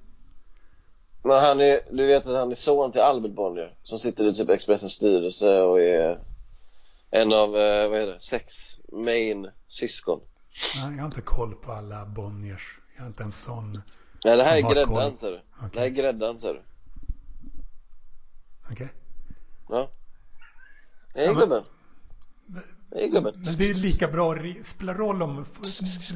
[1.24, 4.34] Men han är, du vet att han är son till Albert Bonnier som sitter i
[4.34, 6.20] typ Expressens styrelse och är
[7.10, 10.20] en av, eh, vad är det, sex main syskon
[10.76, 12.80] Nej, jag har inte koll på alla Bonniers.
[12.96, 13.82] Jag är inte en sån.
[14.26, 15.70] Nej det här är gräddan ser du Okej.
[15.74, 16.62] Det här är gräddan ser du
[18.72, 18.88] Okej.
[19.70, 19.92] Ja
[21.16, 21.64] Hej Ja, men- gubben
[22.92, 25.46] Hej gubben Men det är lika bra, spelar roll om,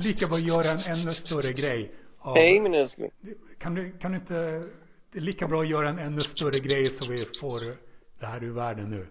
[0.03, 1.91] lika bra göra en ännu större grej.
[2.19, 3.11] Av, Hej min älskling
[3.59, 4.63] kan, du, kan du inte,
[5.11, 7.77] det är lika bra att göra en ännu större grej så vi får
[8.19, 9.07] det här ur världen nu.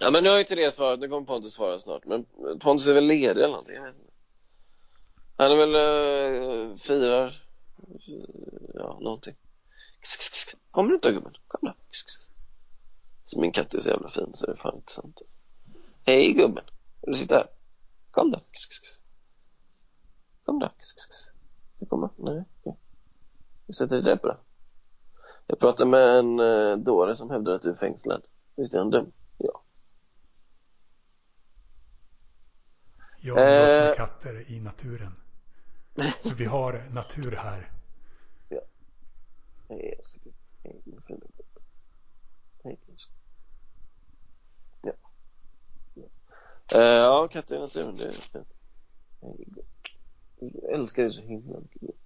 [0.00, 2.24] Ja men nu har ju inte det svarat, nu kommer Pontus svara snart Men
[2.60, 4.12] Pontus är väl ledig eller någonting, jag vet inte
[5.36, 5.74] Han är väl,
[6.70, 7.42] uh, firar,
[8.74, 9.36] ja någonting
[10.00, 10.56] Kss, kss, kss.
[10.70, 11.74] Kom nu då gubben, kom då.
[13.26, 15.22] Så Min katt är så jävla fin så det är fan inte sant
[16.06, 16.64] Hej gubben,
[17.02, 17.46] vill du sitta här?
[18.10, 18.40] Kom då.
[20.44, 20.72] Kom då.
[20.80, 21.00] Ska
[21.78, 22.10] du komma?
[22.16, 22.44] Nej,
[23.66, 24.36] Vi sätter dig där på det
[25.46, 28.22] Jag pratade med en uh, dåre som hävdar att du är fängslad
[28.56, 29.12] Visst är han dum?
[29.38, 29.62] Ja
[33.20, 33.84] Jag umgås Eh.
[33.86, 35.12] med katter i naturen.
[36.04, 37.70] För vi har natur här.
[38.48, 38.60] Ja.
[46.72, 48.44] Ja, ja katter i naturen, det är.
[50.40, 51.96] Jag älskar dig så himla mycket.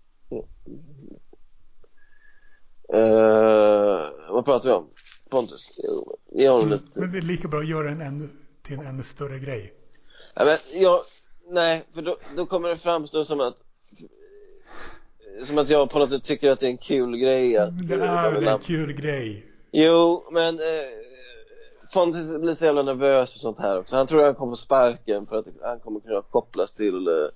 [2.94, 4.90] Uh, vad pratar vi om?
[5.28, 5.80] Pontus?
[6.32, 6.84] Ge honom lite.
[6.94, 8.28] Men det är lika bra att göra den ännu,
[8.62, 9.74] till en ännu större grej.
[10.36, 11.00] Ja, men jag,
[11.48, 13.62] nej, för då, då kommer det framstå som att
[15.42, 17.94] som att jag på något sätt tycker att det är en kul grej att, Det
[17.94, 19.46] är väl en kul grej?
[19.72, 20.64] Jo, men eh,
[21.94, 23.96] Pontus blir så jävla nervös för sånt här också.
[23.96, 27.28] Han tror att han kommer sparken för att han kommer kunna kopplas till eh,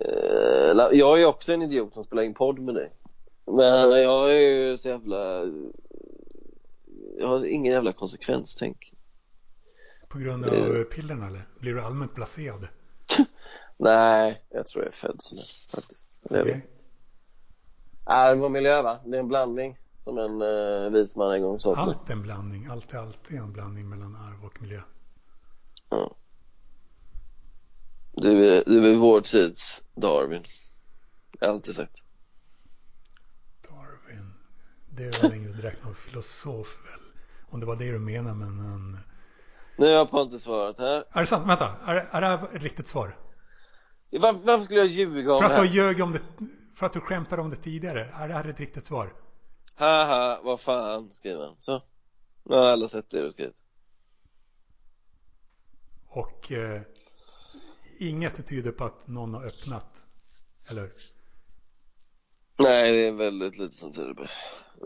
[0.00, 2.90] eh Jag är också en idiot som spelar in podd med dig.
[3.46, 5.44] Men jag är ju så jävla
[7.18, 8.92] Jag har ingen jävla konsekvenstänk.
[10.08, 10.82] På grund av eh.
[10.82, 11.42] pillerna eller?
[11.60, 12.68] Blir du allmänt blaserad?
[13.82, 15.42] Nej, jag tror jag är född sådär
[15.76, 16.16] faktiskt.
[16.22, 16.60] Okay.
[18.04, 19.00] Arv och miljö va?
[19.04, 22.22] Det är en blandning som en uh, vis man en gång sa Allt är en
[22.22, 22.66] blandning.
[22.66, 24.80] Allt är alltid en blandning mellan arv och miljö.
[25.88, 26.16] Ja.
[28.12, 30.44] Du är, du är vår tids Darwin.
[31.40, 32.02] Jag har alltid sagt.
[33.68, 34.34] Darwin.
[34.90, 37.00] Det är väl inte direkt någon filosof väl?
[37.50, 38.98] Om det var det du menar men en...
[39.76, 41.04] Nu har Pontus svarat här.
[41.10, 41.48] Är det sant?
[41.48, 41.76] Vänta.
[41.86, 43.16] Är, är det här riktigt svar?
[44.20, 45.64] Varför, varför skulle jag ljuga om För att det här?
[45.64, 46.20] du ljög om det
[46.74, 48.10] för att du skämtade om det tidigare.
[48.14, 49.12] Är det här ett riktigt svar?
[49.74, 51.56] Haha, vad fan, skriver han.
[51.60, 51.82] Så.
[52.42, 53.62] Nu har alla sett det du skrivit.
[56.08, 56.82] Och eh,
[57.98, 60.06] inget tyder på att någon har öppnat.
[60.70, 60.90] Eller?
[62.58, 64.30] Nej, det är väldigt lite som tyder på det.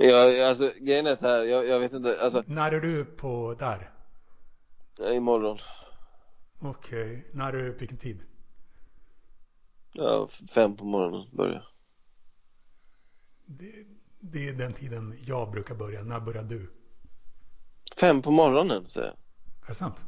[0.07, 2.45] Jag, alltså, grejen är så här, jag, jag vet inte, alltså.
[2.47, 3.91] När är du på där?
[5.13, 5.59] Imorgon.
[6.61, 7.23] Okej, okay.
[7.33, 8.23] när är du, vilken tid?
[9.97, 11.77] Ja, fem på morgonen börjar
[13.47, 13.87] det,
[14.21, 16.03] det är den tiden jag brukar börja.
[16.03, 16.73] När börjar du?
[17.97, 19.17] Fem på morgonen säger jag.
[19.65, 20.05] Är det sant?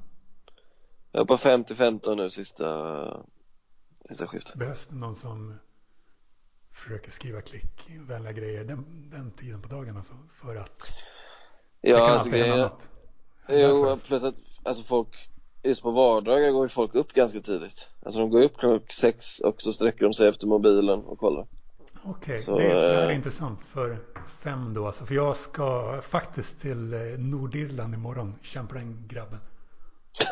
[1.13, 3.25] Jag är på fem till femton nu sista,
[4.09, 4.55] sista skiftet.
[4.55, 5.59] Behövs det någon som
[6.71, 10.15] försöker skriva klickvänliga grejer den, den tiden på dagen alltså?
[10.31, 10.87] För att
[11.81, 12.91] ja, det kan alltså alltid hända något.
[13.49, 15.31] Jo, plus att alltså folk
[15.63, 17.89] just på vardagar går ju folk upp ganska tidigt.
[18.03, 21.47] Alltså de går upp klockan sex och så sträcker de sig efter mobilen och kollar.
[22.05, 23.17] Okej, okay, det, det är äh...
[23.17, 23.99] intressant för
[24.41, 25.07] fem då alltså.
[25.07, 28.35] För jag ska faktiskt till eh, Nordirland imorgon.
[28.43, 29.39] Kämpa den grabben.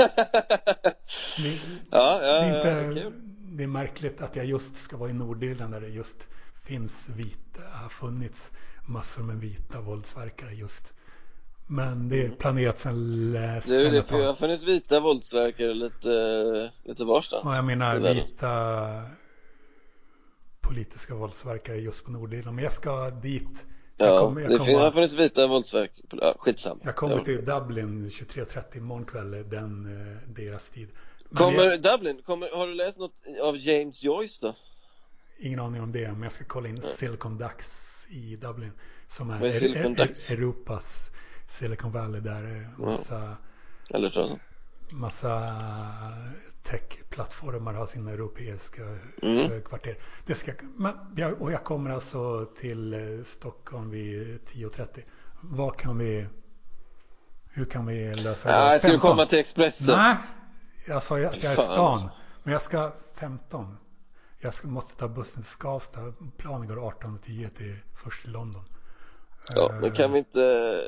[1.39, 3.13] det, ja, ja, det, är inte, ja, det,
[3.57, 6.29] det är märkligt att jag just ska vara i Nordirland där det just
[6.67, 8.53] finns vita, har funnits
[8.87, 10.93] massor med vita våldsverkare just.
[11.67, 12.37] Men det är mm.
[12.37, 17.43] planerat du, sen det, för det har funnits vita våldsverkare lite, lite varstans.
[17.45, 19.03] Ja, jag menar vita
[20.61, 22.55] politiska våldsverkare just på Nordirland.
[22.55, 23.67] Men jag ska dit.
[23.97, 25.93] Jag ja, kommer, jag det kommer, har funnits vita våldsverk.
[26.11, 26.81] Ja, skitsamma.
[26.85, 30.89] Jag kommer till Dublin 23.30 imorgon kväll, den, eh, deras tid.
[31.29, 34.55] Men kommer jag, Dublin, kommer, har du läst något av James Joyce då?
[35.39, 36.85] Ingen aning om det, men jag ska kolla in Nej.
[36.85, 38.73] Silicon Ducks i Dublin.
[39.07, 41.11] Som är, är er, Europas
[41.47, 43.37] Silicon Valley där massa,
[43.89, 43.97] ja.
[43.97, 44.39] Eller tror
[44.91, 45.53] massa
[46.63, 48.83] techplattformar har sina europeiska
[49.23, 49.51] mm.
[49.51, 49.99] högkvarter.
[50.27, 50.95] Det ska, men,
[51.35, 55.03] och jag kommer alltså till eh, Stockholm vid 10.30.
[55.41, 56.27] Vad kan vi,
[57.51, 58.73] hur kan vi lösa det?
[58.73, 59.87] Ja, ska du komma till Expressen?
[59.87, 60.17] Nej,
[60.87, 61.91] jag sa att jag är i stan.
[61.91, 62.11] Alltså.
[62.43, 63.77] Men jag ska 15.
[64.39, 66.13] Jag ska, måste ta bussen till Skavsta.
[66.37, 68.65] Planen går 18.10 till först till London.
[69.55, 70.83] Ja, men kan vi inte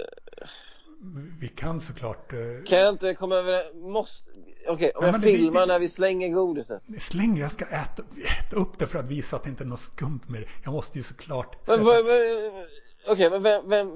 [1.40, 2.32] vi kan såklart.
[2.32, 4.30] Eh, kan jag inte komma över måste
[4.68, 6.82] Okej, okay, om Nej, jag filmar det, det, när vi slänger godiset.
[6.98, 7.40] Slänger?
[7.40, 8.02] Jag ska äta,
[8.40, 10.46] äta upp det för att visa att det inte är något skumt med det.
[10.64, 11.56] Jag måste ju såklart.
[11.66, 11.92] Men, sätta...
[13.12, 13.88] Okej, men vem, vem,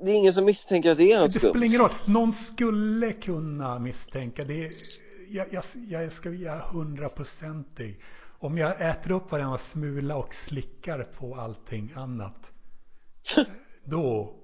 [0.00, 1.48] det är ingen som misstänker att det är något det skumt?
[1.48, 1.92] Det spelar ingen roll.
[2.04, 4.70] Någon skulle kunna misstänka det.
[5.28, 8.00] Jag, jag, jag ska vara hundraprocentig.
[8.38, 12.52] Om jag äter upp varenda smula och slickar på allting annat.
[13.84, 14.34] då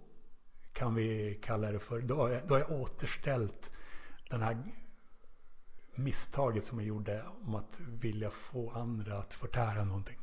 [0.73, 2.01] kan vi kalla det för.
[2.01, 3.71] Då har jag, då har jag återställt
[4.31, 4.59] den här
[5.95, 10.19] misstaget som jag gjorde om att vilja få andra att förtära någonting.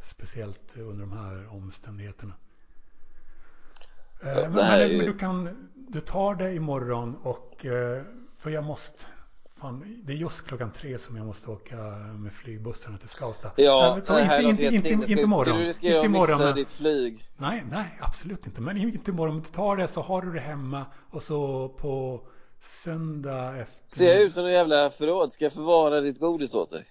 [0.00, 2.34] Speciellt under de här omständigheterna.
[4.22, 8.02] Men, men, men, du kan, du tar det imorgon och eh,
[8.36, 9.06] för jag måste
[9.60, 11.76] Fan, det är just klockan tre som jag måste åka
[12.18, 13.50] med flygbussarna till Skavsta.
[13.56, 15.58] Ja, äh, så det här inte, inte, inte, inte imorgon.
[15.58, 16.54] Du riskerar inte imorgon, att missa men...
[16.54, 17.30] ditt flyg.
[17.36, 18.60] Nej, nej, absolut inte.
[18.60, 19.36] Men inte imorgon.
[19.36, 22.20] Om du tar det så har du det hemma och så på
[22.60, 23.96] söndag efter...
[23.96, 25.32] Ser jag ut som en jävla förråd?
[25.32, 26.84] Ska jag förvara ditt godis åt dig?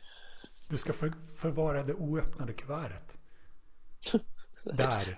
[0.70, 3.18] Du ska för, förvara det oöppnade kuvertet.
[4.64, 5.18] Där.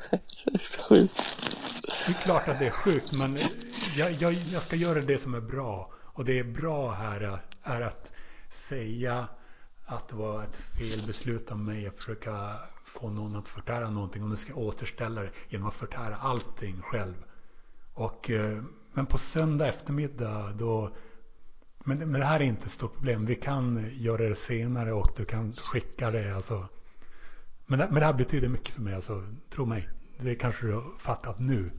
[2.06, 3.38] Det är klart att det är sjukt, men
[3.98, 5.92] jag, jag, jag ska göra det som är bra.
[6.14, 8.12] Och det är bra här är att
[8.50, 9.28] säga
[9.86, 14.24] att det var ett fel beslut av mig att försöka få någon att förtära någonting
[14.24, 17.16] och nu ska jag återställa det genom att förtära allting själv.
[17.94, 18.64] Och, eh,
[18.94, 20.96] men på söndag eftermiddag då
[21.84, 23.26] men, men det här är inte ett stort problem.
[23.26, 26.36] Vi kan göra det senare och du kan skicka det.
[26.36, 26.68] Alltså.
[27.66, 28.96] Men, men det här betyder mycket för mig.
[28.96, 29.90] Alltså, tro mig.
[30.20, 31.72] Det kanske du har fattat nu.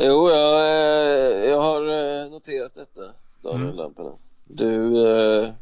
[0.00, 3.00] Jo, jag, eh, jag har eh, noterat detta,
[3.42, 3.76] Daniel mm.
[3.76, 4.18] Lampinen.
[4.44, 5.54] Du, eh,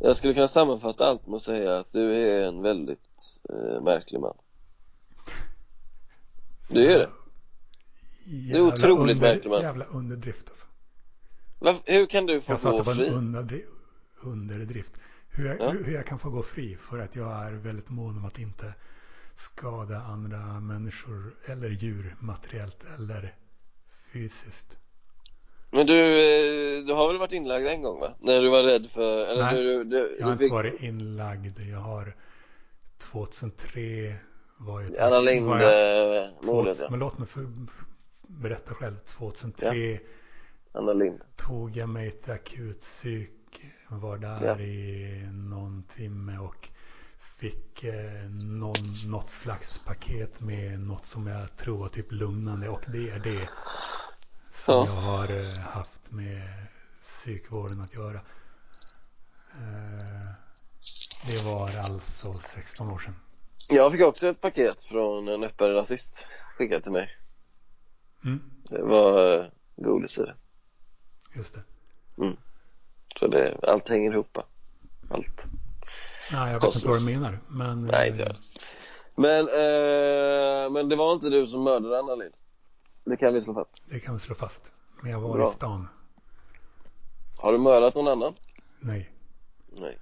[0.00, 3.40] jag skulle kunna sammanfatta allt med att säga att du är en väldigt
[3.82, 4.36] märklig man.
[6.70, 7.08] Du är det.
[8.24, 9.62] Du är otroligt under, märklig man.
[9.62, 10.66] Jävla underdrift alltså.
[11.58, 12.70] Varför, hur kan du få jag gå fri?
[12.70, 13.62] Jag sa att det var en
[14.22, 14.92] underdrift.
[15.28, 15.70] Hur jag, ja.
[15.70, 18.74] hur jag kan få gå fri för att jag är väldigt mån om att inte
[19.34, 23.34] skada andra människor eller djur materiellt eller
[24.12, 24.78] fysiskt.
[25.70, 28.14] Men du, eh, du har väl varit inlagd en gång va?
[28.20, 30.42] När du var rädd för, eller Nej, du, du, jag har fick...
[30.42, 31.60] inte varit inlagd.
[31.60, 32.16] Jag har
[32.98, 34.16] 2003
[34.56, 36.90] var jag Anna Lindh-målet ja.
[36.90, 37.46] Men låt mig för,
[38.26, 38.96] berätta själv.
[38.96, 39.98] 2003 ja.
[40.72, 41.20] Anna Lind.
[41.36, 43.32] tog jag mig till akutpsyk.
[43.88, 44.60] Var där ja.
[44.60, 46.68] i någon timme och
[47.42, 48.74] fick eh, någon,
[49.06, 53.48] något slags paket med något som jag tror var typ lugnande och det är det
[54.50, 54.86] som ja.
[54.86, 56.66] jag har eh, haft med
[57.00, 58.20] psykvården att göra.
[59.54, 60.28] Eh,
[61.26, 63.14] det var alltså 16 år sedan.
[63.68, 67.10] Jag fick också ett paket från en öppen rasist skickat till mig.
[68.24, 68.40] Mm.
[68.68, 69.44] Det var eh,
[70.16, 70.34] det.
[71.34, 71.62] Just det.
[72.22, 72.36] Mm.
[73.18, 74.38] Så det, allt hänger ihop.
[75.10, 75.46] Allt.
[76.32, 77.40] Nej, jag vet inte vad du menar.
[77.48, 78.36] Men, Nej, inte jag.
[79.14, 82.34] Men, eh, men det var inte du som mördade Anna Lind.
[83.04, 83.82] Det kan vi slå fast.
[83.86, 84.72] Det kan vi slå fast.
[85.02, 85.48] Men jag var Bra.
[85.48, 85.88] i stan.
[87.36, 88.34] Har du mördat någon annan?
[88.80, 89.10] Nej.
[89.72, 89.98] Nej.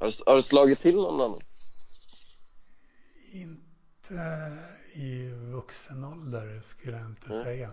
[0.00, 1.40] Har du, har du slagit till någon annan?
[3.32, 4.56] Inte
[4.92, 7.42] i vuxen ålder skulle jag inte Nej.
[7.42, 7.70] säga.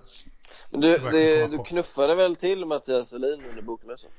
[0.71, 4.11] Men du, det, du knuffade väl till Mattias Selin under bokmässan?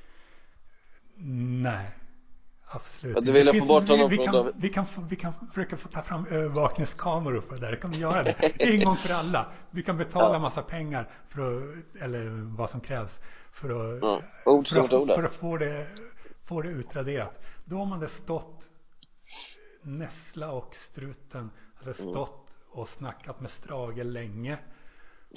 [1.61, 1.91] Nej.
[2.71, 3.17] Absolut.
[3.17, 5.77] Att du ville få bort honom vi, vi, från kan, vi, kan, vi kan försöka
[5.77, 7.75] få ta fram övervakningskameror för det där.
[7.75, 8.35] Kan vi göra det?
[8.59, 9.45] En gång för alla.
[9.71, 10.39] Vi kan betala ja.
[10.39, 13.21] massa pengar för att, eller vad som krävs
[13.51, 14.63] för att, mm.
[14.63, 15.87] för att, för att få, det,
[16.45, 17.41] få det utraderat.
[17.65, 18.71] Då har man det stått
[19.81, 22.13] Nässla och struten, alltså mm.
[22.13, 24.57] stått och snackat med Strage länge.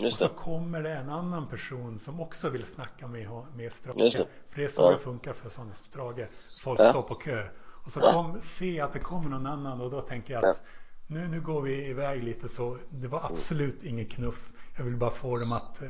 [0.00, 4.12] Och så kommer det en annan person som också vill snacka med, med Strage.
[4.48, 4.90] För det är så ja.
[4.90, 6.28] det funkar för sådana som Strage.
[6.62, 6.90] Folk ja.
[6.90, 7.48] står på kö.
[7.84, 10.62] Och så kom, se att det kommer någon annan och då tänker jag att
[11.06, 12.78] nu, nu går vi iväg lite så.
[12.90, 14.52] Det var absolut ingen knuff.
[14.76, 15.88] Jag vill bara få dem att eh,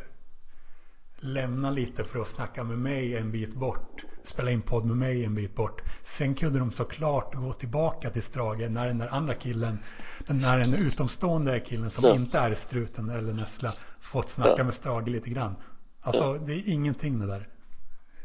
[1.22, 4.04] lämna lite för att snacka med mig en bit bort.
[4.24, 5.82] Spela in podd med mig en bit bort.
[6.02, 9.78] Sen kunde de såklart gå tillbaka till Strage när den där andra killen,
[10.26, 12.14] den där den utomstående killen som ja.
[12.14, 14.64] inte är struten eller nässla, fått snacka ja.
[14.64, 15.56] med Strage lite grann.
[16.00, 16.38] Alltså ja.
[16.46, 17.48] det är ingenting det där.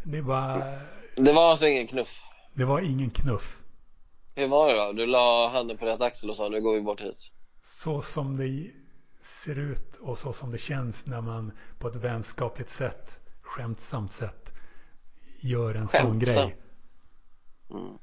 [0.04, 0.64] Det var...
[1.16, 2.22] Det var alltså ingen knuff?
[2.54, 3.62] Det var ingen knuff.
[4.36, 4.94] Hur var det då?
[4.94, 7.32] Du la handen på rätt axel och sa nu går vi bort hit.
[7.62, 8.72] Så som det
[9.22, 14.54] ser ut och så som det känns när man på ett vänskapligt sätt, skämtsamt sätt,
[15.40, 16.02] gör en Skämtsam.
[16.02, 16.58] sån grej.
[17.70, 17.98] Mm.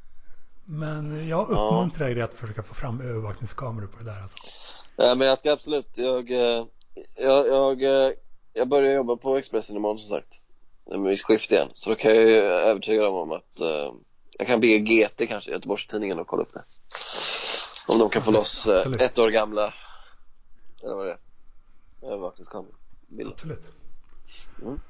[0.64, 2.14] Men jag uppmuntrar ja.
[2.14, 4.36] dig att försöka få fram övervakningskameror på det där alltså.
[4.96, 6.64] Nej men jag ska absolut, jag, eh,
[7.16, 8.12] jag, jag, eh,
[8.52, 10.40] jag börjar jobba på Expressen imorgon som sagt.
[10.90, 11.68] Med mitt skift igen.
[11.74, 13.94] Så då kan jag ju övertyga dem om att uh,
[14.38, 16.62] jag kan be GT kanske, Göteborgstidningen och kolla upp det.
[17.88, 19.74] Om de kan få loss uh, ett år gamla,
[20.84, 21.18] eller vad det
[22.02, 22.74] är övervakningskameror.
[23.26, 23.72] Absolut.
[24.62, 24.80] Mm.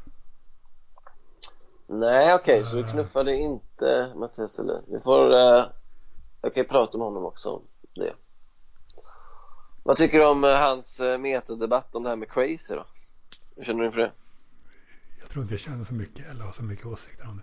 [1.86, 4.82] Nej okej, okay, så du knuffade inte Mattias eller?
[4.86, 5.70] Vi får, uh,
[6.42, 7.62] jag kan prata med honom också om
[7.94, 8.14] det.
[9.82, 12.86] Vad tycker du om uh, hans uh, metadebatt om det här med crazy då?
[13.56, 14.12] Hur känner du inför det?
[15.20, 17.42] Jag tror inte jag känner så mycket eller har så mycket åsikter om det.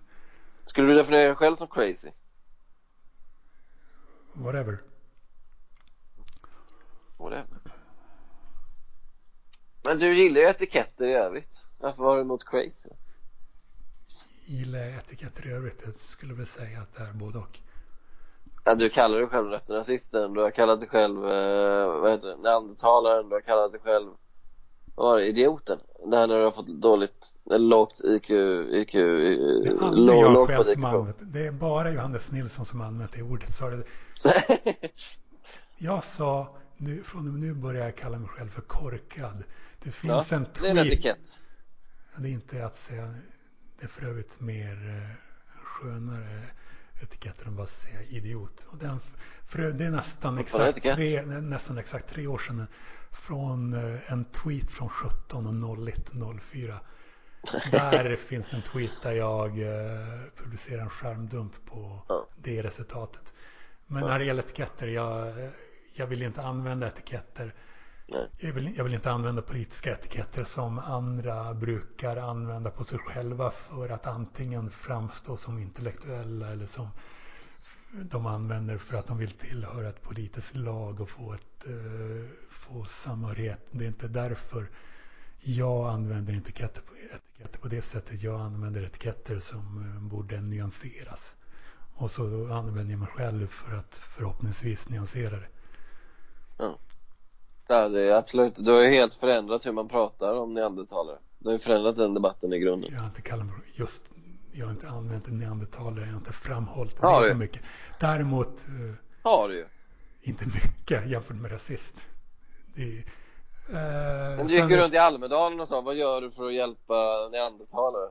[0.65, 2.09] Skulle du definiera dig själv som crazy?
[4.33, 4.77] Whatever.
[7.17, 7.60] Whatever.
[9.83, 11.65] Men du gillar ju etiketter i övrigt.
[11.79, 12.89] Varför var du emot crazy?
[14.45, 15.81] Gillar jag etiketter i övrigt?
[15.85, 17.59] Jag skulle väl säga att det är både och.
[18.63, 22.37] Ja, du kallar dig själv rasisten, du har kallat dig själv, eh, vad heter det,
[22.37, 24.09] neandertalaren, du har kallat dig själv,
[24.95, 25.79] vad var det, idioten?
[26.05, 30.47] Det här när du har fått dåligt, eller lågt IQ, IQ, Det är aldrig jag
[30.47, 31.47] själv som använt det.
[31.47, 33.53] är bara Johannes Nilsson som använt det ordet.
[33.53, 33.83] Så det.
[35.77, 39.43] jag sa, nu, från nu börjar jag kalla mig själv för korkad.
[39.83, 40.61] Det finns ja, en tweet.
[40.61, 41.39] Det är en etikett.
[42.17, 43.15] Det är inte att säga.
[43.79, 45.15] Det är för övrigt mer eh,
[45.63, 46.43] skönare
[47.01, 48.67] etiketter än bara säga idiot.
[48.71, 48.99] Och den,
[49.43, 52.67] för det är nästan exakt, tre, nästan exakt tre år sedan
[53.11, 56.79] från eh, en tweet från 17 och 01 04.
[57.71, 62.27] Där finns en tweet där jag eh, publicerar en skärmdump på Ja.
[62.37, 63.33] det resultatet.
[63.87, 65.33] Men när det gäller etiketter, jag,
[65.93, 67.53] jag vill inte använda etiketter.
[68.37, 73.51] Jag vill, jag vill inte använda politiska etiketter som andra brukar använda på sig själva
[73.51, 76.87] för att antingen framstå som intellektuella eller som
[77.91, 82.85] de använder för att de vill tillhöra ett politiskt lag och få, ett, eh, få
[82.85, 83.67] samhörighet.
[83.71, 84.69] Det är inte därför
[85.39, 88.23] jag använder etiketter på, etiketter på det sättet.
[88.23, 91.35] Jag använder etiketter som eh, borde nyanseras.
[91.93, 95.47] Och så använder jag mig själv för att förhoppningsvis nyansera det.
[96.57, 96.79] Ja,
[97.79, 98.55] det är absolut.
[98.55, 101.17] Du har ju helt förändrat hur man pratar om neandertalare.
[101.39, 102.89] Du har ju förändrat den debatten i grunden.
[102.93, 104.03] Jag har inte kallat mig just,
[104.51, 107.31] jag har inte använt neandertalare, jag har inte framhållit Har det du?
[107.31, 107.61] så mycket.
[107.99, 109.65] Däremot, eh, Har du ju.
[110.21, 112.07] inte mycket jämfört med rasist.
[112.75, 116.31] Det, är, eh, Men du gick ju runt i Almedalen och sa, vad gör du
[116.31, 118.09] för att hjälpa neandertalare?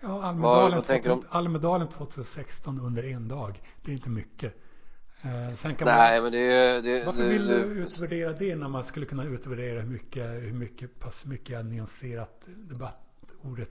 [0.00, 3.62] Ja, Almedalen, vad tänker 2000, Almedalen 2016 under en dag.
[3.84, 4.54] Det är inte mycket.
[5.22, 6.80] Eh, sen kan Nej, man, men det.
[6.80, 10.52] Det, varför du, vill du utvärdera det när man skulle kunna utvärdera hur mycket, hur
[10.52, 13.70] mycket, pass mycket jag nyanserat debattordet,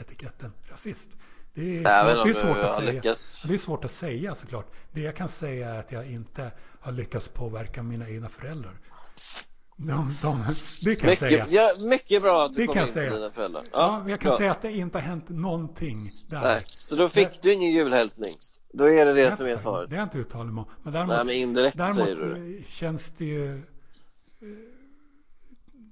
[0.00, 1.10] etiketten rasist?
[1.54, 2.92] Det är, Jag svårt, det är svårt att säga.
[2.92, 3.42] lyckats.
[3.48, 4.72] Det är svårt att säga såklart.
[4.92, 8.80] Det jag kan säga är att jag inte har lyckats påverka mina egna föräldrar.
[9.76, 10.44] De, de,
[10.84, 11.44] det kan jag säga.
[11.44, 13.14] Mycket, ja, mycket bra att du Det kom kan in jag säga.
[13.14, 13.62] dina föräldrar.
[13.72, 14.38] Ja, jag kan bra.
[14.38, 16.40] säga att det inte har hänt någonting där.
[16.40, 18.34] Nej, så då fick du ingen julhälsning.
[18.76, 19.90] Då är det Det jag som är svaret.
[19.90, 20.68] Det jag inte uttalat mig om.
[20.82, 22.58] Men däremot, Nej, men indirekt säger däremot du det.
[22.58, 23.56] eh, känns det ju...
[23.56, 23.62] eh,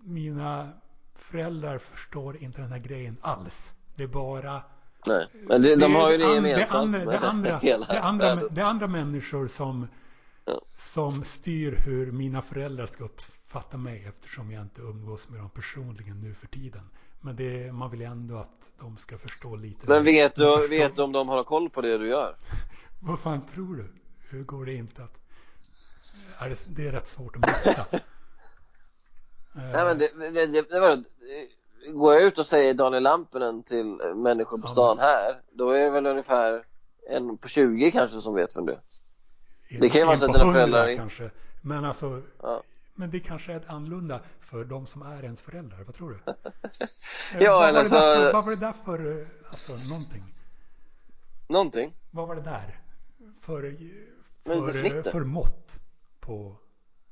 [0.05, 0.69] Mina
[1.15, 3.75] föräldrar förstår inte den här grejen alls.
[3.97, 4.63] Det är bara...
[5.07, 8.65] Nej, men det, de har ju det gemensamt det det andra, det andra, det är
[8.65, 9.87] andra människor som,
[10.45, 10.61] Ja.
[10.67, 16.21] som styr hur mina föräldrar ska uppfatta mig eftersom jag inte umgås med dem personligen
[16.21, 16.91] nu för tiden.
[17.25, 19.89] Men det, man vill ändå att de ska förstå lite.
[19.89, 22.37] Men vet du, vet du om de har koll på det du gör?
[23.01, 23.85] Vad fan tror du?
[24.31, 25.19] Hur går det inte att...
[26.39, 27.87] Är det, det är rätt svårt att missa.
[29.55, 31.05] Nej men det, det, det, det var,
[31.93, 35.71] Går jag ut och säger Daniel Lampinen till eh, människor på Ja, stan här Då
[35.71, 36.65] är det väl ungefär
[37.11, 38.81] en på 20 kanske som vet vem det är
[39.81, 41.31] det kan ju vara så att dina föräldrar kanske.
[41.61, 42.63] Men alltså, Ja.
[42.95, 45.83] Men det kanske är annorlunda för de som är ens föräldrar.
[45.87, 46.33] Vad tror du?
[47.41, 50.25] Ja, Eh, vad, eller så- där för, vad var det där för, eh, alltså någonting?
[51.49, 52.79] Någonting Vad var det där?
[53.41, 53.77] För,
[54.45, 55.81] för, för mått
[56.21, 56.57] på,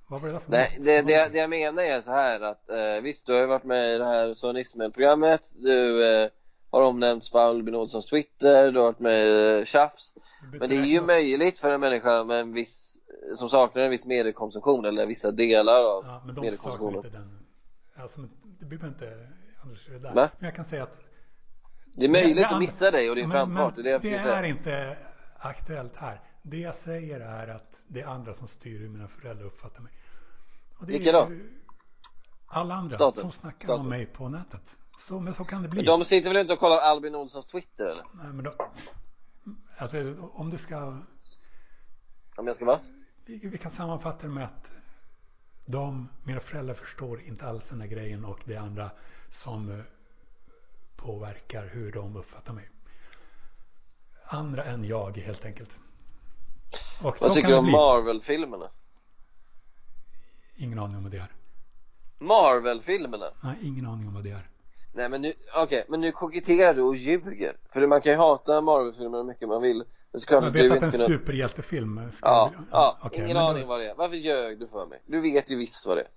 [0.08, 0.84] vad var det där för Nej, mått?
[0.86, 3.64] det, det, det jag menar är så här att eh, visst, du har ju varit
[3.64, 6.28] med i det här Son Ismail-programmet Du eh,
[6.70, 10.14] har omnämnts på Albin Olssons Twitter, du har varit med i eh, Tjafs
[10.52, 12.89] Men det är ju möjligt för en människa med en viss,
[13.34, 17.38] som saknar en viss mediekonsumtion eller vissa delar av Ja, men de mediekonsumtionen inte den.
[17.96, 18.20] Alltså,
[18.60, 19.28] det behöver inte
[19.62, 20.14] analysera det där.
[20.14, 20.28] Va?
[20.38, 21.00] Men jag kan säga att
[21.96, 24.16] Det är möjligt det att and- missa dig och din framfart, det är det det
[24.16, 24.96] är inte
[25.38, 26.20] aktuellt här.
[26.42, 29.92] Det jag säger är att det är andra som styr hur mina föräldrar uppfattar mig.
[30.78, 31.28] Och det Vilka då?
[32.46, 33.20] Alla andra Staten.
[33.20, 33.80] som snackar Staten.
[33.84, 34.76] om mig på nätet.
[34.98, 35.76] Så, men så kan det bli.
[35.76, 38.04] Men de sitter väl inte och kollar Albin Olssons Twitter eller?
[38.14, 38.52] Nej, men då,
[39.78, 39.96] alltså,
[40.32, 40.76] om det ska...
[42.36, 42.80] Om jag ska vara?
[43.38, 44.72] Vi, kan sammanfatta det med att
[45.64, 48.90] de, mina föräldrar förstår inte alls den här grejen och det andra
[49.28, 49.84] som eh,
[50.96, 52.70] påverkar hur de uppfattar mig.
[54.24, 55.78] Andra än jag helt enkelt.
[57.02, 57.70] Och Vad tycker du om.
[57.70, 58.70] Marvel-filmerna?
[60.56, 61.32] Ingen aning om vad det är.
[62.18, 63.26] Marvel-filmerna?
[63.42, 64.48] Nej, ingen aning om vad det är.
[64.92, 68.60] Nej men nu, okej, men nu koketterar du och ljuger För man kan ju hata
[68.60, 69.84] Marvel-filmer hur mycket man vill
[70.18, 73.46] såklart Jag att vet att inte en kunna superhjältefilm ska Ja, ja, okej, ingen men
[73.46, 73.94] aning vad det är.
[73.94, 75.02] Varför ljög du för mig?
[75.06, 76.08] Du vet ju visst vad det är.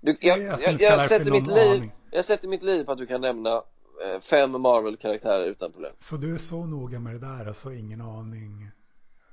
[0.00, 1.92] Du, jag, Jag jag, jag, det sätter mitt liv, aning.
[2.10, 5.92] jag sätter mitt liv på att du kan nämna eh, fem Marvel-karaktärer utan problem.
[5.98, 8.70] Så du är så noga med det där, alltså ingen aning.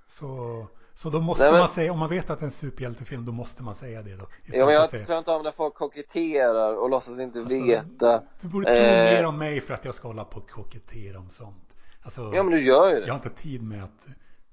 [0.07, 2.51] Så, så då måste Nej, men- man säga, om man vet att det är en
[2.51, 4.25] superhjältefilm, då måste man säga det då.
[4.45, 7.63] Ja, men jag att säga, klarar inte av när folk koketterar och låtsas inte Alltså,
[7.63, 8.23] veta.
[8.41, 9.03] Du borde tro Eh.
[9.13, 11.64] mer om mig för att jag ska hålla på och kokettera om sånt.
[12.05, 13.11] Alltså, Ja men du gör ju jag det.
[13.11, 14.07] har inte tid med att...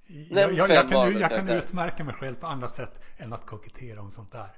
[0.06, 3.46] Nämn Jag, jag, jag, kan, jag kan utmärka mig själv på andra sätt än att
[3.46, 4.48] kokettera om sånt där.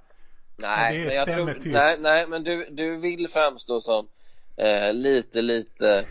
[0.56, 1.72] Nej, det men jag tror, typ.
[1.72, 4.08] nej, nej, men du, du vill framstå som
[4.56, 6.06] eh, lite, lite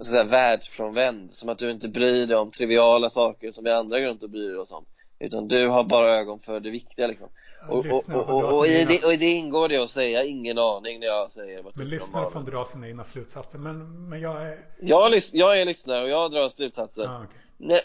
[0.00, 1.30] sådär världsfrånvänd.
[1.30, 4.30] Som att du inte bryr dig om triviala saker som vi andra går runt och
[4.30, 4.84] bryr oss om.
[5.20, 7.28] Utan du har bara ögon för det viktiga liksom.
[7.68, 11.00] Och, och, och, och, i det, och i det ingår det att säga ingen aning
[11.00, 13.58] när jag säger vad Men lyssnare får dra sina egna slutsatser.
[13.58, 14.58] Men, men jag är...
[14.80, 17.02] Jag, lys- jag är lyssnare och jag drar slutsatser.
[17.02, 17.40] Ja, okej.
[17.56, 17.80] Nej,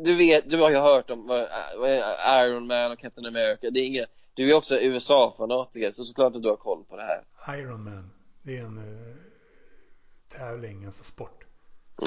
[0.00, 1.46] du vet, du har ju hört om
[2.44, 6.42] Iron Man och Captain America, det är inget, du är också USA-fanatiker så såklart att
[6.42, 7.24] du har koll på det här.
[7.58, 8.10] Iron Man,
[8.42, 9.14] det är en uh,
[10.38, 11.44] tävling, alltså sport.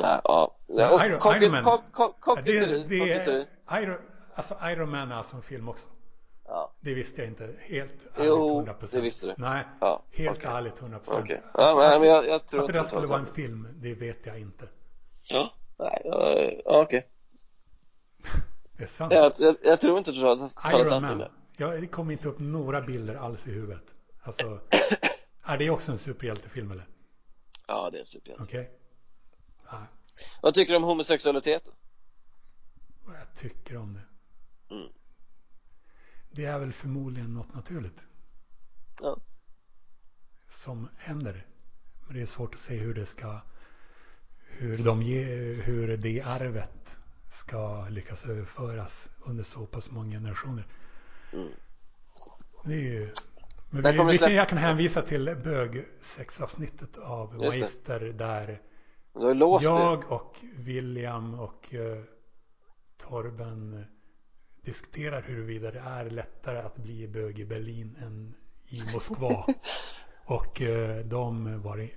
[0.01, 0.55] Ja.
[0.67, 3.45] Och Iron- Iron Man- cock- cock- Ja, Cockpiteri, det, det cockpiteri.
[3.69, 3.97] är, Iron,
[4.37, 5.87] alltså Iron Man är alltså en film också.
[6.45, 8.91] Ja, Det visste jag inte helt ärligt Jo, 100%.
[8.91, 9.33] det visste du.
[9.37, 10.03] Nej, ja.
[10.11, 10.49] helt okej.
[10.51, 10.99] ärligt 100%.
[11.07, 11.41] Okej.
[11.53, 14.25] Ja, men, men jag, jag tror att det där skulle vara en film, det vet
[14.25, 14.67] jag inte.
[15.29, 16.01] Ja, nej,
[16.65, 17.07] ja, okej.
[18.77, 19.13] Det är sant.
[19.13, 21.23] Jag, jag, jag tror inte du talar Iron Man.
[21.57, 23.95] Ja, det kom inte upp några bilder alls i huvudet.
[24.21, 24.59] Alltså,
[25.43, 26.85] är det också en superhjältefilm eller?
[27.67, 28.43] Ja, det är en superhjälte.
[28.43, 28.71] Okej?
[29.71, 29.81] Nej,
[30.41, 31.71] Vad tycker du om homosexualitet?
[33.05, 34.01] vad jag tycker om det.
[34.69, 34.87] Mm.
[36.31, 38.07] Det är väl förmodligen något naturligt.
[39.01, 39.17] Ja.
[40.47, 41.45] Som händer.
[42.07, 43.41] Men det är svårt att se hur det ska,
[44.47, 45.23] hur, de ge,
[45.53, 46.97] hur det arvet
[47.29, 50.67] ska lyckas överföras under så pass många generationer.
[51.33, 51.49] Mm.
[52.65, 53.13] Det är ju,
[53.69, 57.59] men Där vi, vi det kan, jag kan hänvisa till bögsexavsnittet av Just det.
[57.59, 58.61] Magister där
[59.13, 59.69] Du har låst det.
[59.69, 62.03] jag och William och eh,
[62.97, 63.85] Torben
[64.67, 68.35] diskuterar huruvida det är lättare att bli bög i Berlin än
[68.65, 69.45] i Moskva.
[70.25, 71.89] och eh, de, var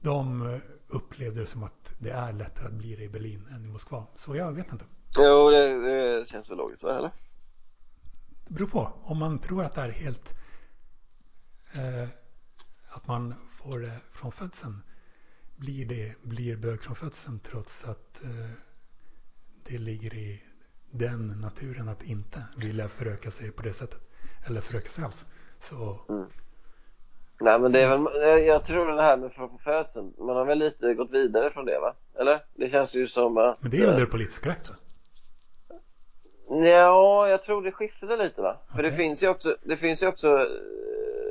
[0.00, 3.68] de upplevde det som att det är lättare att bli det i Berlin än i
[3.68, 4.06] Moskva.
[4.14, 4.84] Så jag vet inte.
[5.18, 7.10] Jo, det, det känns väl logiskt, va, eller?
[8.46, 8.92] Det beror på.
[9.02, 10.34] Om man tror att det är helt
[11.74, 12.08] eh,
[12.88, 14.82] att man får det från födseln.
[15.56, 18.50] Blir det blir bög från födseln trots att eh,
[19.64, 20.42] det ligger i
[20.92, 24.00] den naturen att inte vilja föröka sig på det sättet.
[24.46, 25.26] Eller föröka sig alls.
[25.58, 25.98] Så
[27.40, 29.32] Nej men det är väl, jag- jag tror det här med
[29.64, 31.94] födseln, man har väl lite gått vidare från det va?
[32.20, 32.44] Eller?
[32.54, 34.74] Det känns ju som att Men det är väl det politiskt korrekta?
[36.48, 38.56] Ja, jag tror det skiftade lite va?
[38.76, 40.46] För det finns ju också, det finns ju också eh,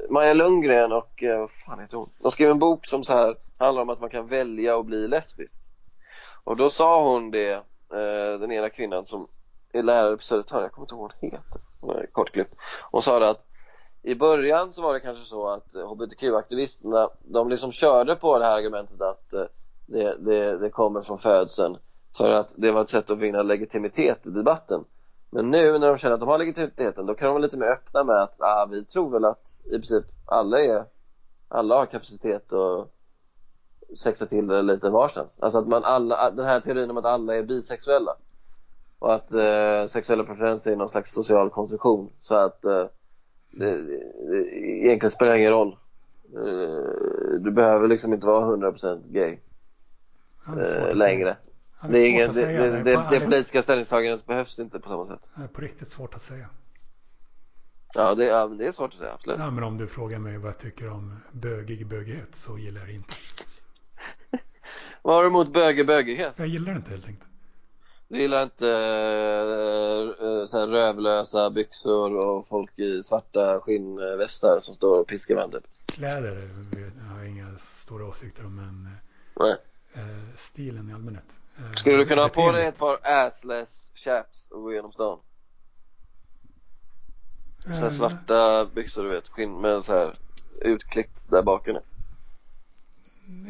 [0.10, 2.08] Maja Lundgren och, eh, vad fan heter hon?
[2.24, 5.08] De skrev en bok som så här handlar om att man kan välja att bli
[5.08, 5.62] lesbisk.
[6.44, 7.52] Och då sa hon det,
[7.94, 9.28] eh, den ena kvinnan som
[9.74, 12.56] lärare på Södertörn, jag kommer inte ihåg vad hon heter, kortklippt.
[12.92, 13.46] Hon sa det att
[14.04, 18.58] i början så var det kanske så att hbtq-aktivisterna, de liksom körde på det här
[18.58, 19.46] argumentet att eh,
[19.86, 21.78] det, det, det kommer från födseln
[22.18, 24.84] för att det var ett sätt att vinna legitimitet i debatten.
[25.30, 27.68] Men nu när de känner att de har legitimiteten då kan de vara lite mer
[27.68, 30.86] öppna med att ah, vi tror väl att i princip alla är
[31.48, 32.92] alla har kapacitet att
[33.98, 35.40] sexa till det lite varstans.
[35.42, 38.16] Alltså att man alla, den här teorin om att alla är bisexuella
[39.02, 42.86] och att eh, sexuella preferenser är någon slags social konstruktion så att eh,
[43.52, 43.98] det, det,
[44.58, 45.78] egentligen spelar ingen roll.
[46.36, 49.40] Eh, du behöver liksom inte vara 100% gay
[50.48, 51.38] eh, längre.
[51.90, 55.30] Det, är ingen, det, det, det, det politiska ställningstagandet behövs inte på samma sätt.
[55.36, 56.50] det är på riktigt svårt att säga.
[57.94, 59.40] Ja, det, ja, det är svårt att säga, absolut.
[59.40, 62.90] Ja, men om du frågar mig vad jag tycker om bögig bögighet så gillar jag
[62.90, 63.16] det inte.
[65.02, 66.34] Vad har du emot böge bögighet?
[66.38, 67.31] Jag gillar det inte helt enkelt.
[68.12, 75.00] Du gillar inte äh, så här rövlösa byxor och folk i svarta skinnvästar som står
[75.00, 75.70] och piskar varandra typ?
[75.86, 78.90] Kläder jag har jag inga stora åsikter om men
[79.40, 79.56] Nej.
[79.94, 81.36] eh, stilen i allmänhet.
[81.76, 85.20] Skulle du kunna ha på dig ett par assless chaps och gå igenom stan?
[87.80, 90.12] Så svarta byxor du vet, skinn med så här
[90.62, 91.78] utklippt där bakom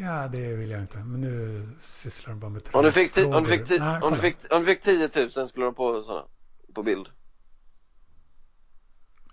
[0.01, 0.97] Ja, det vill jag inte.
[0.97, 4.01] Men nu sysslar de bara med Om du fick, ti- om du fick, ti- Nej,
[4.01, 6.25] om du fick, om du fick 10 000 skulle du ha på sådana?
[6.75, 7.07] På bild?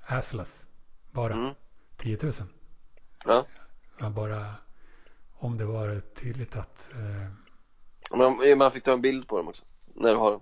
[0.07, 0.66] Assless.
[1.11, 1.33] Bara.
[1.35, 1.55] Mm.
[1.97, 2.33] 10 000.
[3.25, 3.47] Ja.
[4.01, 4.55] Ja, bara
[5.35, 7.33] om det var tydligt att eh,
[8.11, 9.65] om man fick ta en bild på dem också,
[9.95, 10.41] när du har dem.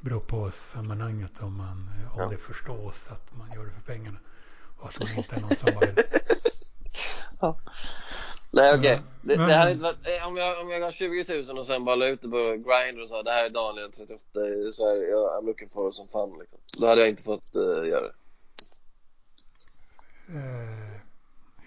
[0.00, 2.28] beror på sammanhanget om man om Ja.
[2.28, 4.18] det förstås att man gör det för pengarna.
[4.78, 6.04] Och att man inte är någon som bara vill.
[8.54, 10.92] Nej okej, Ja, det, det här är inte varit, eh, om jag, om jag har
[10.92, 13.50] 20 000 och sen bara la ut det på Grindr och sa det här är
[13.50, 16.58] Daniel 38 i Sverige, jag, I'm looking for some fun liksom.
[16.78, 18.14] Då hade jag inte fått uh, göra det.
[20.28, 21.00] Eh,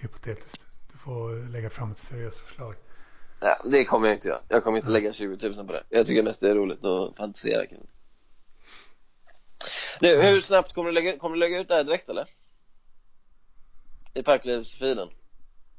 [0.02, 0.66] hypotetiskt.
[0.92, 2.76] Du får lägga fram ett seriöst förslag.
[3.40, 4.40] Ja, det kommer jag inte göra.
[4.48, 5.84] Jag kommer inte lägga 20 000 på det.
[5.90, 7.88] Jag tycker mest det är roligt att fantisera kring
[10.00, 10.16] det.
[10.16, 12.30] Hur snabbt kommer du lägga, kommer du lägga ut det här direkt eller?
[14.14, 15.10] I Parklivsfilen?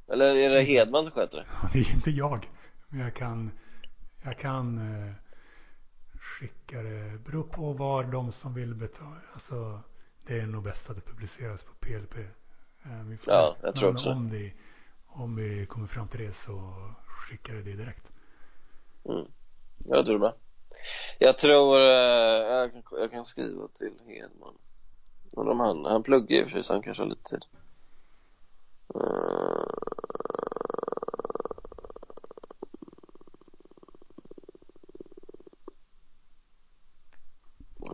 [0.09, 1.47] Eller är det Hedman som sköter det?
[1.73, 2.51] Det är inte jag.
[2.89, 3.51] Men jag kan,
[4.25, 5.13] jag kan eh,
[6.21, 7.19] skicka det.
[7.25, 9.21] Beror på var de som vill betala.
[9.33, 9.81] Alltså,
[10.27, 12.17] det är nog bäst att det publiceras på PLP.
[12.17, 14.53] Eh, vi får Ja, jag tror också om, det,
[15.07, 16.75] om vi kommer fram till det så
[17.07, 18.13] skickar jag det direkt.
[19.05, 19.27] Mm.
[19.85, 20.35] Jag tror det bra.
[21.19, 24.55] Jag tror, eh, jag kan, jag kan skriva till Hedman.
[25.33, 27.45] Om han, han pluggar i och för sig så han kanske har lite tid.
[29.03, 29.65] Eh,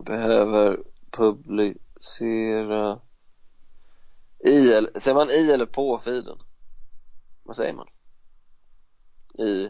[0.04, 3.00] behöver publicera
[4.44, 6.38] i eller, säger man i eller på feeden?
[7.42, 7.88] Vad säger man?
[9.46, 9.68] I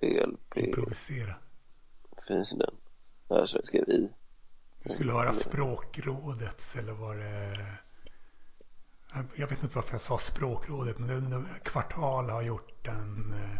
[0.00, 1.34] PLP Improvisera.
[2.28, 2.74] finns den?
[3.28, 4.08] Jag skrev i.
[4.82, 7.78] Det skulle vara språkrådets eller var det...
[9.14, 13.56] Jag vet inte varför jag sa språkrådet men Kvartal har gjort en, eh,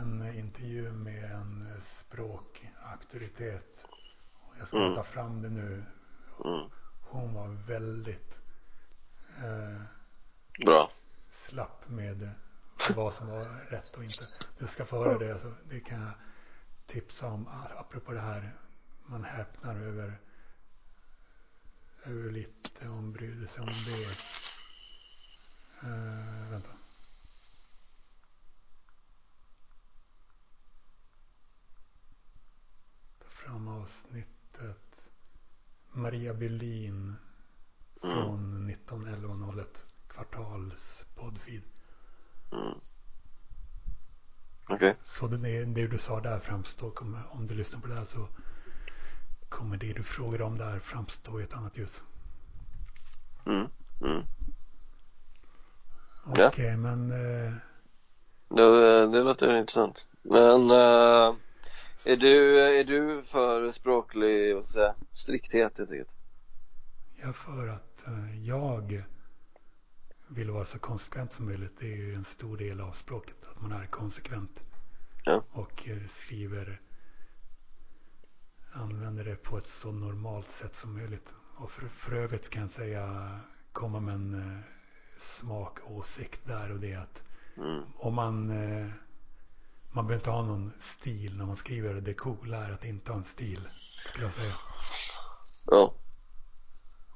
[0.00, 3.86] en intervju med en språkauktoritet.
[4.58, 4.94] Jag ska Mm.
[4.94, 5.84] ta fram det nu.
[6.44, 6.70] Mm.
[7.02, 8.40] Hon var väldigt
[9.38, 9.82] eh,
[10.66, 10.90] Bra.
[11.30, 12.30] slapp med
[12.94, 14.24] vad som var rätt och inte.
[14.58, 15.32] Du ska få höra det.
[15.32, 16.12] Alltså, det kan jag
[16.86, 17.48] tipsa om.
[17.78, 18.54] Apropå det här.
[19.06, 20.18] Man häpnar över
[22.06, 24.08] hur lite hon brydde sig om det.
[25.88, 26.70] Uh, vänta.
[33.18, 35.10] Ta fram avsnittet.
[35.92, 37.16] Maria Bylin
[38.00, 39.64] från 1911-01.
[40.08, 41.62] Kvartals poddfeed.
[42.52, 42.80] Mm.
[44.68, 44.96] Okej.
[45.02, 46.92] Så det, det du sa där framstår,
[47.30, 48.28] om du lyssnar på det här så
[49.48, 52.04] kommer det du frågar om där framstå i ett annat ljus.
[53.46, 53.66] Mm.
[54.02, 54.22] Mm.
[56.36, 56.48] Ja.
[56.48, 57.52] Okej, men eh,
[58.48, 60.08] Det, det låter intressant.
[60.22, 61.34] Men eh,
[62.06, 66.16] är, du, är du för språklig, säga, strikthet helt enkelt?
[67.26, 69.04] jag för att eh, jag
[70.28, 71.76] vill vara så konsekvent som möjligt.
[71.80, 74.64] Det är ju en stor del av språket, att man är konsekvent.
[75.24, 75.42] Ja.
[75.50, 76.80] Och eh, skriver,
[78.76, 81.34] använder det på ett så normalt sätt som möjligt.
[81.56, 83.40] Och för, för övrigt kan jag säga,
[83.72, 84.60] komma med en eh,
[85.18, 87.22] smakåsikt där och det är att
[87.58, 87.82] Mm.
[87.96, 88.90] om man eh,
[89.90, 91.94] man behöver inte ha någon stil när man skriver.
[91.94, 93.68] Det coola är att inte ha en stil,
[94.04, 94.54] skulle jag säga.
[95.66, 95.94] Ja.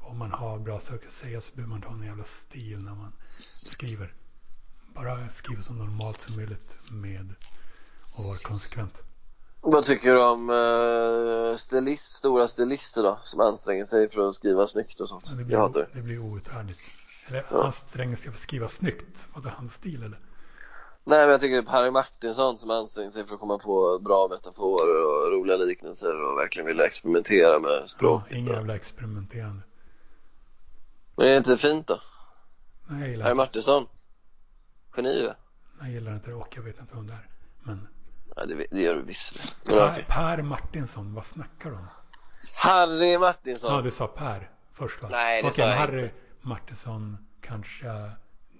[0.01, 2.78] Om man har bra saker att säga så behöver man inte ha en jävla stil
[2.85, 3.12] när man
[3.65, 4.15] skriver.
[4.95, 7.35] Bara skriva så normalt som möjligt med
[8.19, 9.03] och vara konsekvent.
[9.62, 14.66] Vad tycker du om uh, stilist, stora stilister då, som anstränger sig för att skriva
[14.66, 15.24] snyggt och sånt?
[15.31, 15.89] Ja, Det Jag hatar blir, det.
[16.01, 16.81] det blir outhärdligt.
[17.28, 17.65] Eller Ja.
[17.66, 19.28] anstränga sig för att skriva snyggt.
[19.35, 20.19] Vad är hans stil eller?
[21.05, 25.07] Nej men jag tycker Harry Martinsson som anstränger sig för att komma på bra metaforer
[25.07, 28.32] och roliga liknelser och verkligen vill experimentera med Ja, språket.
[28.32, 28.55] ingen och...
[28.57, 29.62] jävla experimenterande.
[31.16, 32.01] Men är det inte fint då?
[32.89, 33.87] Nej, jag gillar Harry inte, Martinsson?
[34.97, 35.23] Geni ju.
[35.27, 35.35] nej,
[35.81, 37.28] jag gillar inte det och jag vet inte vem det är.
[37.62, 37.89] Men
[38.36, 39.65] Ja, det, det gör du visst.
[39.65, 41.86] Per, per Martinsson, vad snackar du om?
[42.57, 43.74] Harry Martinsson!
[43.74, 45.09] Ja, du sa Per först va?
[45.09, 48.11] Nej, det Okej, sa jag Harry Martinsson kanske,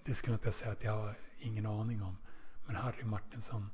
[0.05, 2.17] det skulle jag inte säga att jag har ingen aning om.
[2.67, 3.71] Men Harry Martinsson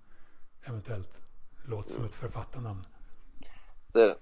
[0.65, 1.21] eventuellt
[1.65, 2.87] låter som ett författarnamn.
[3.93, 4.17] Det är det.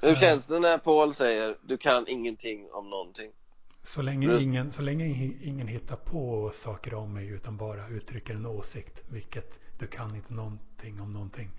[0.00, 0.18] Hur Eh.
[0.18, 3.32] känns det när Paul säger du kan ingenting om någonting?
[3.84, 5.06] Så länge, ingen, så länge
[5.42, 10.34] ingen hittar på saker om mig utan bara uttrycker en åsikt, vilket du kan inte
[10.34, 11.50] någonting om någonting,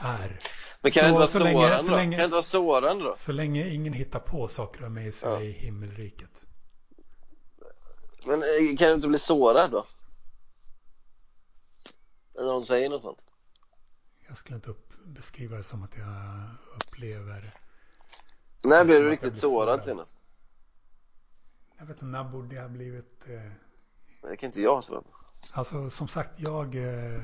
[0.00, 0.38] är.
[0.80, 1.96] Men kan det inte vara Så länge- sårande så då?
[1.96, 3.14] länge- Kan det inte vara sårande då?
[3.16, 5.36] Så länge ingen hittar på saker om mig så är Ja.
[5.36, 6.46] jag i himmelriket.
[8.26, 9.86] Men eh, kan du inte bli sårad då?
[12.34, 13.26] När någon säger något sånt?
[14.28, 17.54] Jag skulle inte upp, beskriva det som att jag upplever
[18.64, 19.82] När blev du riktigt sårad.
[19.84, 20.19] senast?
[21.80, 23.28] Jag vet inte, när borde jag ha blivit...
[23.28, 25.04] Eh, Det kan inte jag på.
[25.52, 26.74] alltså som sagt, jag...
[26.74, 27.22] Eh,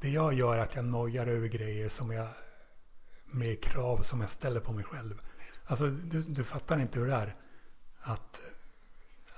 [0.00, 2.28] det jag gör är att jag nojar över grejer som jag...
[3.26, 5.20] Med krav som jag ställer på mig själv.
[5.66, 7.36] Alltså, du, du fattar inte hur det är.
[8.00, 8.40] Att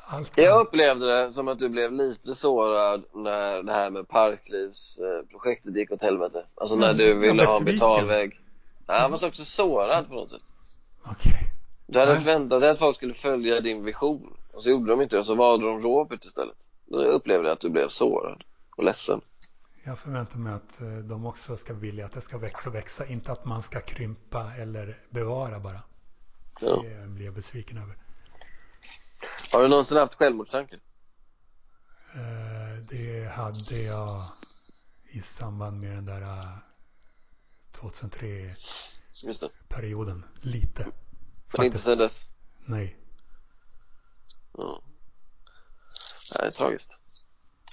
[0.07, 0.33] allt...
[0.37, 5.93] Jag upplevde det som att du blev lite sårad när det här med parklivsprojektet gick
[5.93, 6.47] åt helvete.
[6.55, 8.41] Alltså när du ville ha en betalväg.
[8.87, 10.55] Ja, han var också sårad på något sätt.
[11.05, 11.48] Okej.
[11.91, 12.21] Du hade Nej.
[12.21, 14.37] förväntat dig att folk skulle följa din vision.
[14.53, 16.69] Och så gjorde de inte det, och så valde de Robert istället.
[16.87, 18.45] Då upplevde jag att du blev sårad
[18.77, 19.21] och ledsen.
[19.85, 23.07] Jag förväntar mig att eh, de också ska vilja att det ska växa och växa.
[23.07, 25.83] Inte att man ska krympa eller bevara bara.
[26.61, 26.83] Ja.
[26.83, 27.97] Det blir jag besviken över.
[29.53, 30.79] Har du någonsin haft självmordstankar?
[32.15, 34.09] Eh, Det hade jag
[35.11, 36.45] i samband med den där eh,
[37.73, 38.55] 2003-perioden.
[39.25, 39.51] Just det.
[40.49, 40.87] Lite.
[41.57, 42.25] Men inte sen dess?
[42.65, 42.97] Nej.
[44.59, 44.83] Ja.
[46.33, 47.01] Det är tragiskt.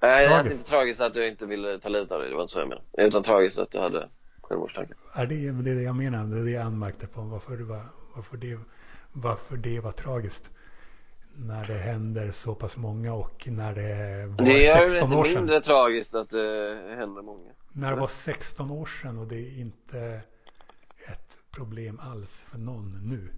[0.02, 0.44] Nej, Tragiskt.
[0.50, 2.54] det är inte tragiskt att du inte ville ta livet av dig, det var inte
[2.54, 2.88] så jag menade.
[2.98, 4.10] Utan tragiskt att du hade
[4.42, 4.98] självmordstankar.
[5.14, 7.22] Är det, det är det jag menar, det är det jag anmärkte på.
[7.22, 7.82] Varför det var,
[8.16, 8.60] varför det,
[9.12, 10.52] varför det var tragiskt.
[11.38, 15.16] När det händer så pass många och när det var Det gör det 16 inte
[15.18, 15.34] år sedan.
[15.34, 17.52] mindre tragiskt att det händer många.
[17.74, 20.22] När det var 16 år sedan och det är inte
[21.08, 23.34] ett problem alls för någon nu.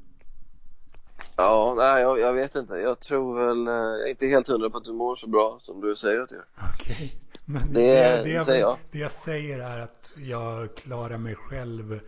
[1.37, 2.73] Ja, nej jag, jag vet inte.
[2.75, 5.57] Jag tror väl, eh, jag är inte helt hundra på att du mår så bra
[5.61, 6.45] som du säger att du gör.
[6.73, 7.13] Okej.
[7.45, 8.77] Men Det det, det, jag, säger jag.
[8.91, 11.99] det jag säger är att jag klarar mig själv.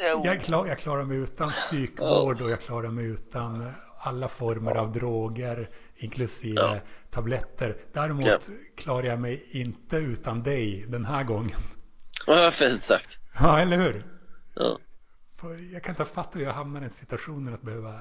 [0.00, 0.20] Jo.
[0.24, 4.92] Jag, klar, jag klarar mig utan psykvård och jag klarar mig utan alla former av
[4.92, 6.76] droger, inklusive Ja.
[7.10, 7.76] tabletter.
[7.92, 8.38] Däremot Ja.
[8.76, 11.58] klarar jag mig inte utan dig den här gången.
[12.26, 13.18] Ja, fint sagt.
[13.40, 14.04] Ja, eller hur?
[14.54, 14.78] Ja.
[15.36, 18.00] För jag kan inte fatta hur jag hamnar i den situationen att behöva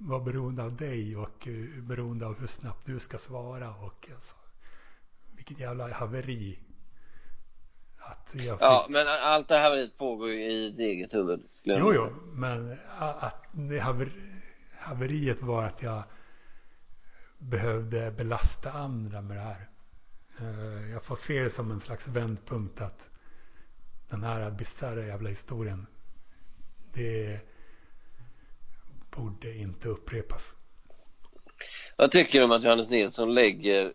[0.00, 4.36] vara beroende av dig och eh, beroende av hur snabbt du ska svara och alltså,
[5.36, 6.58] vilket jävla haveri.
[7.98, 11.42] Att jag fick, ja, men allt det här pågår ju i ditt eget huvud.
[11.62, 14.12] jo, jo, men att det haver,
[14.78, 16.02] haveriet var att jag
[17.38, 19.68] behövde belasta andra med det här.
[20.38, 23.10] Eh, Jag får se det som en slags vändpunkt att
[24.08, 25.86] den här bisarra jävla historien,
[26.92, 27.40] det
[29.10, 30.54] borde inte upprepas.
[31.96, 33.92] Vad tycker du om att Johannes Nilsson lägger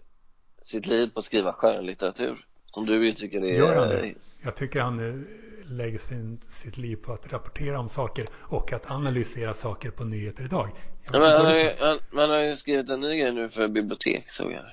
[0.63, 2.45] sitt liv på att skriva skönlitteratur?
[2.65, 3.57] Som du ju tycker är...
[3.57, 4.13] Gör han det?
[4.41, 5.25] Jag tycker han eh,
[5.71, 10.43] lägger sin, sitt liv på att rapportera om saker och att analysera saker på nyheter
[10.43, 10.69] idag.
[11.11, 13.67] Ja, men han, har ju, han, man har ju skrivit en ny grej nu för
[13.67, 14.63] bibliotek såg jag.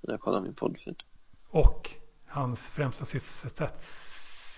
[0.00, 0.96] När jag kollade min poddfeed.
[1.48, 1.90] Och
[2.26, 3.78] hans främsta sysselsätt,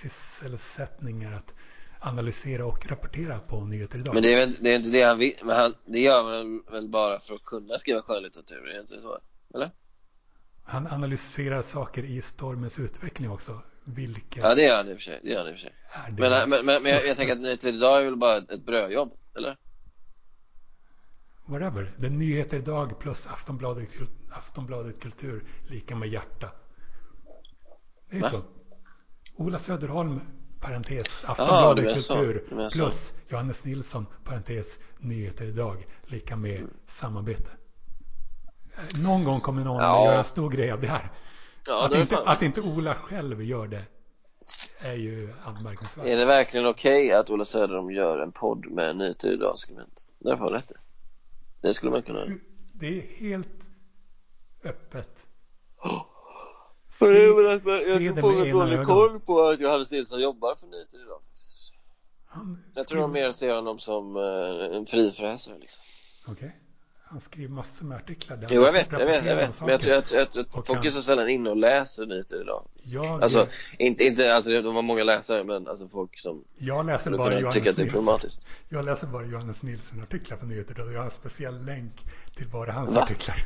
[0.00, 1.54] sysselsättning är att
[2.00, 4.14] analysera och rapportera på nyheter idag.
[4.14, 6.62] Men det är väl det är inte det han vill, men han, det gör man
[6.70, 9.18] väl bara för att kunna skriva skönlitteratur, är det inte så?
[9.54, 9.70] Eller?
[10.64, 13.60] Han analyserar saker i stormens utveckling också.
[13.84, 15.60] Vilka Ja det gör han i och för sig, det gör han i och för
[15.60, 15.74] sig.
[16.18, 18.66] Men, men, men, men jag, jag tänker att Nyheter idag är väl bara ett, ett
[18.66, 19.56] brödjobb, eller?
[21.46, 21.90] Whatever.
[21.96, 23.88] Det är nyheter idag plus Aftonbladet,
[24.30, 26.50] Aftonbladet Kultur lika med hjärta.
[28.10, 28.30] Det är Va?
[28.30, 28.42] så.
[29.36, 30.20] Ola Söderholm,
[30.66, 32.14] parentes, Aftonbladet så.
[32.14, 32.70] Kultur så.
[32.70, 36.70] plus Johannes Nilsson, parentes, nyheter idag lika med Mm.
[36.86, 37.50] samarbete.
[38.76, 39.98] Eh, Någon gång kommer någon Ja.
[40.00, 41.10] att göra en stor grej av det här.
[41.66, 43.82] Ja, att, det inte, att inte Ola själv gör det
[44.80, 46.06] är ju anmärkningsvärt.
[46.06, 50.06] Är det verkligen okej att Ola Söderholm gör en podd med Nyheter idag-skribent?
[50.18, 50.72] Där får han rätt.
[51.62, 52.26] Det skulle man kunna
[52.72, 53.70] Det är helt
[54.64, 55.26] öppet.
[55.82, 55.98] Det väl
[56.98, 57.34] Se- jag
[58.22, 61.20] har ena dålig koll på att Johannes Nilsson jobbar för Nyheter idag.
[62.26, 65.84] Han Jag tror de skriver- mer ser honom som eh, en frifräsare liksom.
[66.28, 66.56] Okej.
[67.08, 68.36] Han skriver massor med artiklar.
[68.36, 69.60] där Jo jag vet, jag vet, jag vet.
[69.60, 72.68] Men jag tror att, att, att folk är så sällan inne och läser Nyheter idag.
[72.82, 73.48] Jag, Alltså,
[73.78, 77.40] inte, inte, alltså de har många läsare men alltså folk som jag läser bara kunna
[77.40, 78.46] Johannes tycka att det är problematiskt.
[78.68, 82.04] Jag läser bara Johannes Nilsson artiklar för nyheter och jag har en speciell länk
[82.36, 83.02] till bara hans Va?
[83.02, 83.36] artiklar.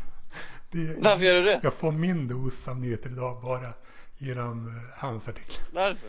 [0.70, 1.60] Det, Varför gör du det?
[1.62, 3.74] Jag får min dos av nyheter idag bara
[4.18, 5.66] genom eh, hans artiklar.
[5.72, 6.08] Varför?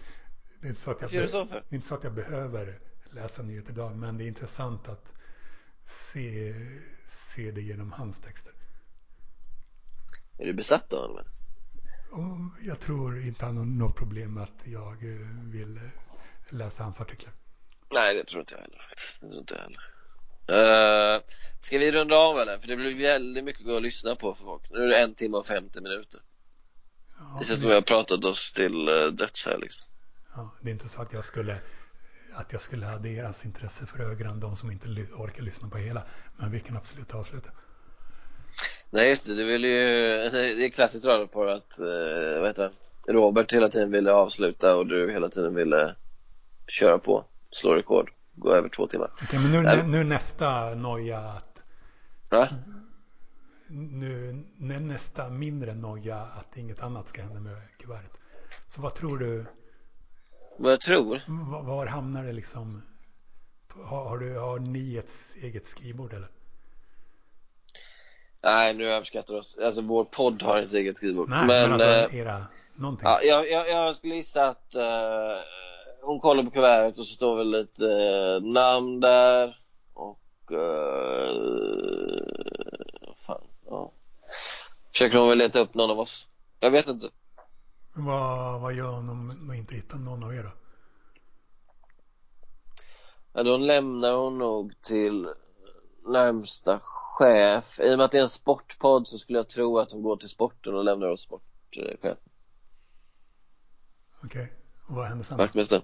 [0.62, 2.80] Det är inte så att jag, så det är inte så att jag behöver
[3.12, 5.14] läsa nyheter idag men det är intressant att
[5.86, 6.56] se,
[7.08, 8.54] se det genom hans texter.
[10.40, 11.26] Är du besatt av honom?
[12.62, 15.84] jag tror inte han har något problem med att jag eh, vill eh,
[16.50, 17.34] läsa hans artiklar.
[17.96, 18.94] Nej det tror inte jag heller.
[18.96, 19.91] Det tror inte jag heller.
[20.50, 21.22] Uh,
[21.62, 22.58] ska vi runda av eller?
[22.58, 24.70] För det blir väldigt mycket att lyssna på för folk.
[24.70, 26.22] Nu är det en timme och 50 minuter.
[27.20, 29.86] Ja, Det känns som vi har pratat oss till uh, döds här liksom.
[30.36, 31.58] Ja, det är inte så att jag skulle
[32.34, 36.04] att jag skulle ha deras intresse för ögonen, de som inte orkar lyssna på hela.
[36.38, 37.50] Men vi kan absolut avsluta.
[38.90, 39.70] Nej just det, det vill ju,
[40.32, 42.72] det är klassiskt radioporr att, uh, vad heter det?
[43.14, 45.96] Robert hela tiden ville avsluta och du hela tiden ville
[46.68, 49.12] köra på, slå rekord, gå över två timmar.
[49.24, 49.88] Okej, men nu, Nej.
[49.88, 51.64] nu nästa noja att
[52.30, 52.50] Va?
[53.68, 58.20] nu nästa mindre noja att inget annat ska hända med kuvertet.
[58.68, 59.46] Så vad tror du?
[60.58, 61.22] Vad jag tror?
[61.28, 62.82] Var, var hamnar det liksom?
[63.84, 66.30] Har, har, du, har ni ett eget skrivbord eller?
[68.44, 71.30] Nej nu överskattar oss, alltså vår podd har ett eget skrivbord.
[71.30, 72.46] Nej, men, alltså eh, era
[72.76, 73.08] någonting.
[73.08, 74.82] Ja, jag, jag, jag skulle gissa att eh,
[76.02, 79.58] hon kollar på kuvertet och så står väl lite eh, namn där
[79.94, 80.20] och
[83.08, 83.92] vad fan, ja.
[84.92, 86.28] Försöker hon väl leta upp någon av oss.
[86.60, 87.10] Jag vet inte.
[87.94, 90.50] Vad, vad gör hon om hon inte hittar någon av er då?
[93.34, 95.30] Ja, då lämnar hon nog till
[96.08, 97.80] närmsta chef.
[97.80, 100.18] I och med att det är en sportpodd så skulle jag tro att hon går
[100.18, 101.44] till sporten och lämnar oss sport.
[101.76, 102.18] vaktchef.
[104.24, 104.61] Okej, och
[104.96, 105.38] vad hände sen?
[105.38, 105.84] Vaktmästaren.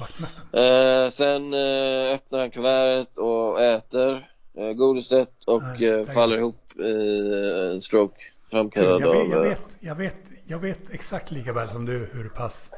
[0.00, 1.04] Vaktmästaren?
[1.04, 4.28] Eh, sen eh, öppnar han kuvertet och äter
[4.58, 8.16] eh, godiset och eh, faller ihop i eh, en stroke
[8.50, 9.30] framkallad jag, vet, av...
[9.30, 10.16] jag, eh, vet, jag, vet,
[10.46, 12.70] jag vet exakt lika väl som du hur pass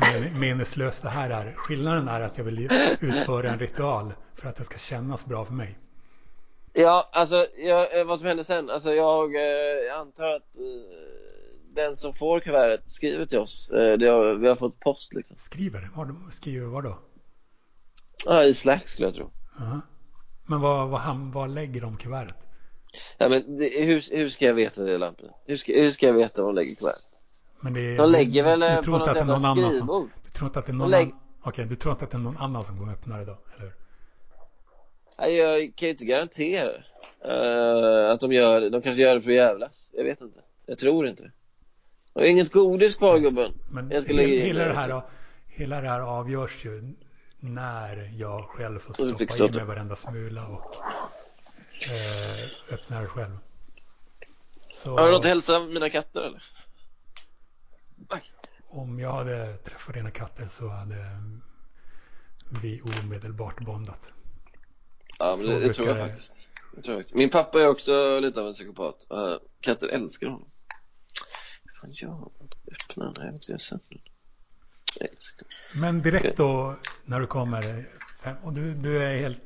[0.00, 1.52] men- meningslöst det här är.
[1.56, 2.70] Skillnaden är att jag vill
[3.00, 5.78] utföra en ritual för att det ska kännas bra för mig.
[6.72, 10.56] Ja, alltså jag, eh, vad som hände sen, alltså jag, jag antar att
[11.74, 13.70] den som får kuvertet skriver till oss.
[13.70, 15.36] Eh, har, vi har fått post liksom.
[15.38, 15.90] Skriver?
[15.94, 16.98] Vad, skriver vad då?
[18.26, 19.30] Ja, i Slack skulle jag tro.
[19.60, 19.80] Aha.
[20.46, 22.46] Men vad, vad, ham- vad lägger de kuvertet?
[23.18, 25.28] Ja, men det, hur, hur ska jag veta det Lampen?
[25.46, 27.08] Hur ska, hur ska jag veta var de lägger kuvertet?
[27.60, 29.62] Men det, De lägger väl du, eh, du på tror inte något jävla någon annan
[29.72, 30.10] som, skrivbord?
[30.24, 32.16] du tror inte att det är någon lägg- annan Okej, du tror inte att det
[32.16, 33.74] är någon annan som kommer öppna det då, eller hur?
[35.18, 36.70] Nej, jag kan ju inte garantera
[37.24, 38.70] eh, att de gör det.
[38.70, 39.90] De kanske gör det för att jävlas.
[39.92, 40.40] Jag vet inte.
[40.66, 41.30] Jag tror inte det.
[42.14, 43.52] Är inget godis kvar gubben.
[43.70, 45.02] Men Jag ska hela, lägga hela, det här,
[45.46, 46.94] hela det här avgörs ju
[47.40, 50.76] när jag själv får stoppa i mig varenda smula och
[51.90, 53.38] eh, öppna det själv.
[54.74, 56.42] Så Har du något att hälsa mina katter eller?
[58.68, 60.96] Om jag hade träffat dina katter så hade
[62.62, 64.12] vi omedelbart bondat.
[65.18, 66.48] Ja, men det, det tror jag faktiskt.
[66.76, 67.14] Det tror jag faktiskt.
[67.14, 69.06] Min pappa är också lite av en psykopat.
[69.12, 70.51] Uh, katter älskar honom.
[71.82, 72.30] Fan gör han?
[72.72, 74.02] Öppna den här, jag jag.
[75.00, 75.46] Älskar.
[75.74, 77.84] Men direkt då när du kommer
[78.22, 79.40] fem, och du, du är helt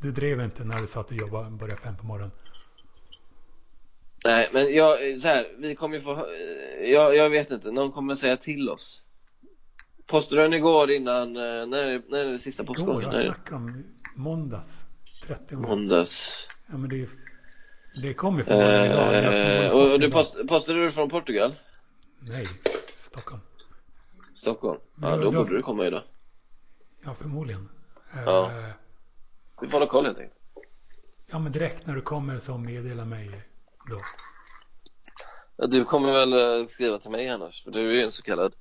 [0.00, 2.30] du drev inte när du sa att du jobbar, börjar fem på morgonen.
[4.24, 6.26] Nej, men jag, så här, vi kommer ju få,
[6.80, 9.02] jag, jag vet inte, någon kommer säga till oss.
[10.06, 13.02] Du igår innan, eh, när, är- när är det sista Igår, postgången?
[13.02, 13.24] jag är det?
[13.34, 13.84] snackar om
[14.14, 14.84] måndags
[15.26, 15.56] 30.
[15.56, 16.46] Måndags.
[16.66, 17.08] Ja men det, är,
[18.02, 19.14] det kommer förmodligen idag.
[19.14, 20.12] Jag har förmodligen Eh, och och du idag.
[20.12, 21.54] post, postade du från Portugal?
[22.18, 22.46] Nej,
[22.98, 23.42] Stockholm.
[24.34, 24.80] Stockholm?
[25.02, 26.02] Ja, du- då du- borde du komma idag.
[27.04, 27.68] Ja, förmodligen.
[28.14, 28.72] Eh, Ja.
[29.60, 30.38] Vi får hålla koll helt enkelt.
[31.26, 33.30] ja, men direkt när du kommer så meddela mig
[33.90, 33.98] då.
[35.56, 38.22] Ja, Du kommer väl eh, skriva till mig annars, för du är ju en så
[38.22, 38.54] kallad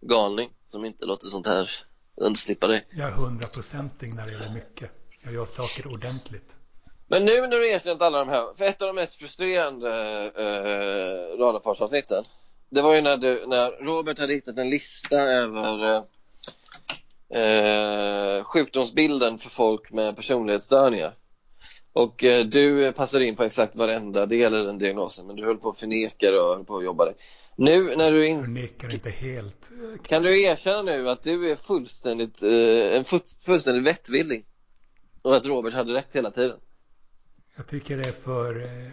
[0.00, 1.70] galning som inte låter sånt här
[2.16, 2.86] undslippa dig.
[2.90, 4.90] Jag är hundraprocentig när det gäller mycket.
[5.22, 6.52] Jag gör saker ordentligt.
[7.10, 9.90] Men nu när du erkänt alla de här, för ett av de mest frustrerande
[10.36, 12.24] eh, radarparsavsnitten
[12.70, 15.96] Det var ju när, du, när Robert hade hittat en lista över
[17.34, 21.14] eh, sjukdomsbilden för folk med personlighetsstörningar
[21.92, 25.58] och eh, du passade in på exakt varenda del i den diagnosen men du höll
[25.58, 27.14] på att förneka det och höll på att jobba dig
[27.56, 29.70] Nu när du ins- Förnekar inte helt.
[30.02, 34.44] Kan du erkänna nu att du är fullständigt, eh, en fu- fullständig vettvilling?
[35.22, 36.58] Och att Robert hade rätt hela tiden?
[37.56, 38.92] Jag tycker det är för eh,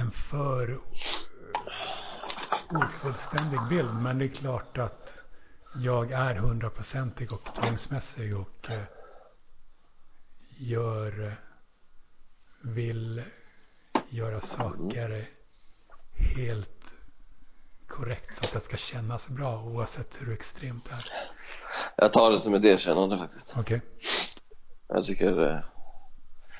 [0.00, 0.80] en för
[2.76, 3.94] ofullständig bild.
[3.94, 5.22] Men det är klart att
[5.74, 8.82] jag är hundraprocentig och tvångsmässig och eh,
[10.48, 11.32] gör, eh,
[12.62, 13.22] vill
[14.08, 15.28] göra saker
[16.36, 16.94] helt
[17.88, 21.04] korrekt så att det ska kännas bra oavsett hur extremt det är.
[21.96, 23.80] Jag tar det som ett erkännande faktiskt Okej.
[24.88, 25.60] Jag tycker, eh,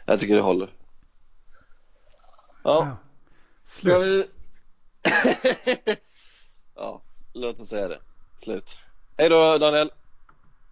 [0.05, 0.75] jag tycker det håller.
[2.65, 2.87] Ja.
[2.87, 2.97] Ja,
[3.65, 4.31] Slut.
[6.77, 7.03] ja,
[7.33, 8.01] låt oss säga det.
[8.37, 8.79] Slut.
[9.17, 9.91] Hej då Daniel!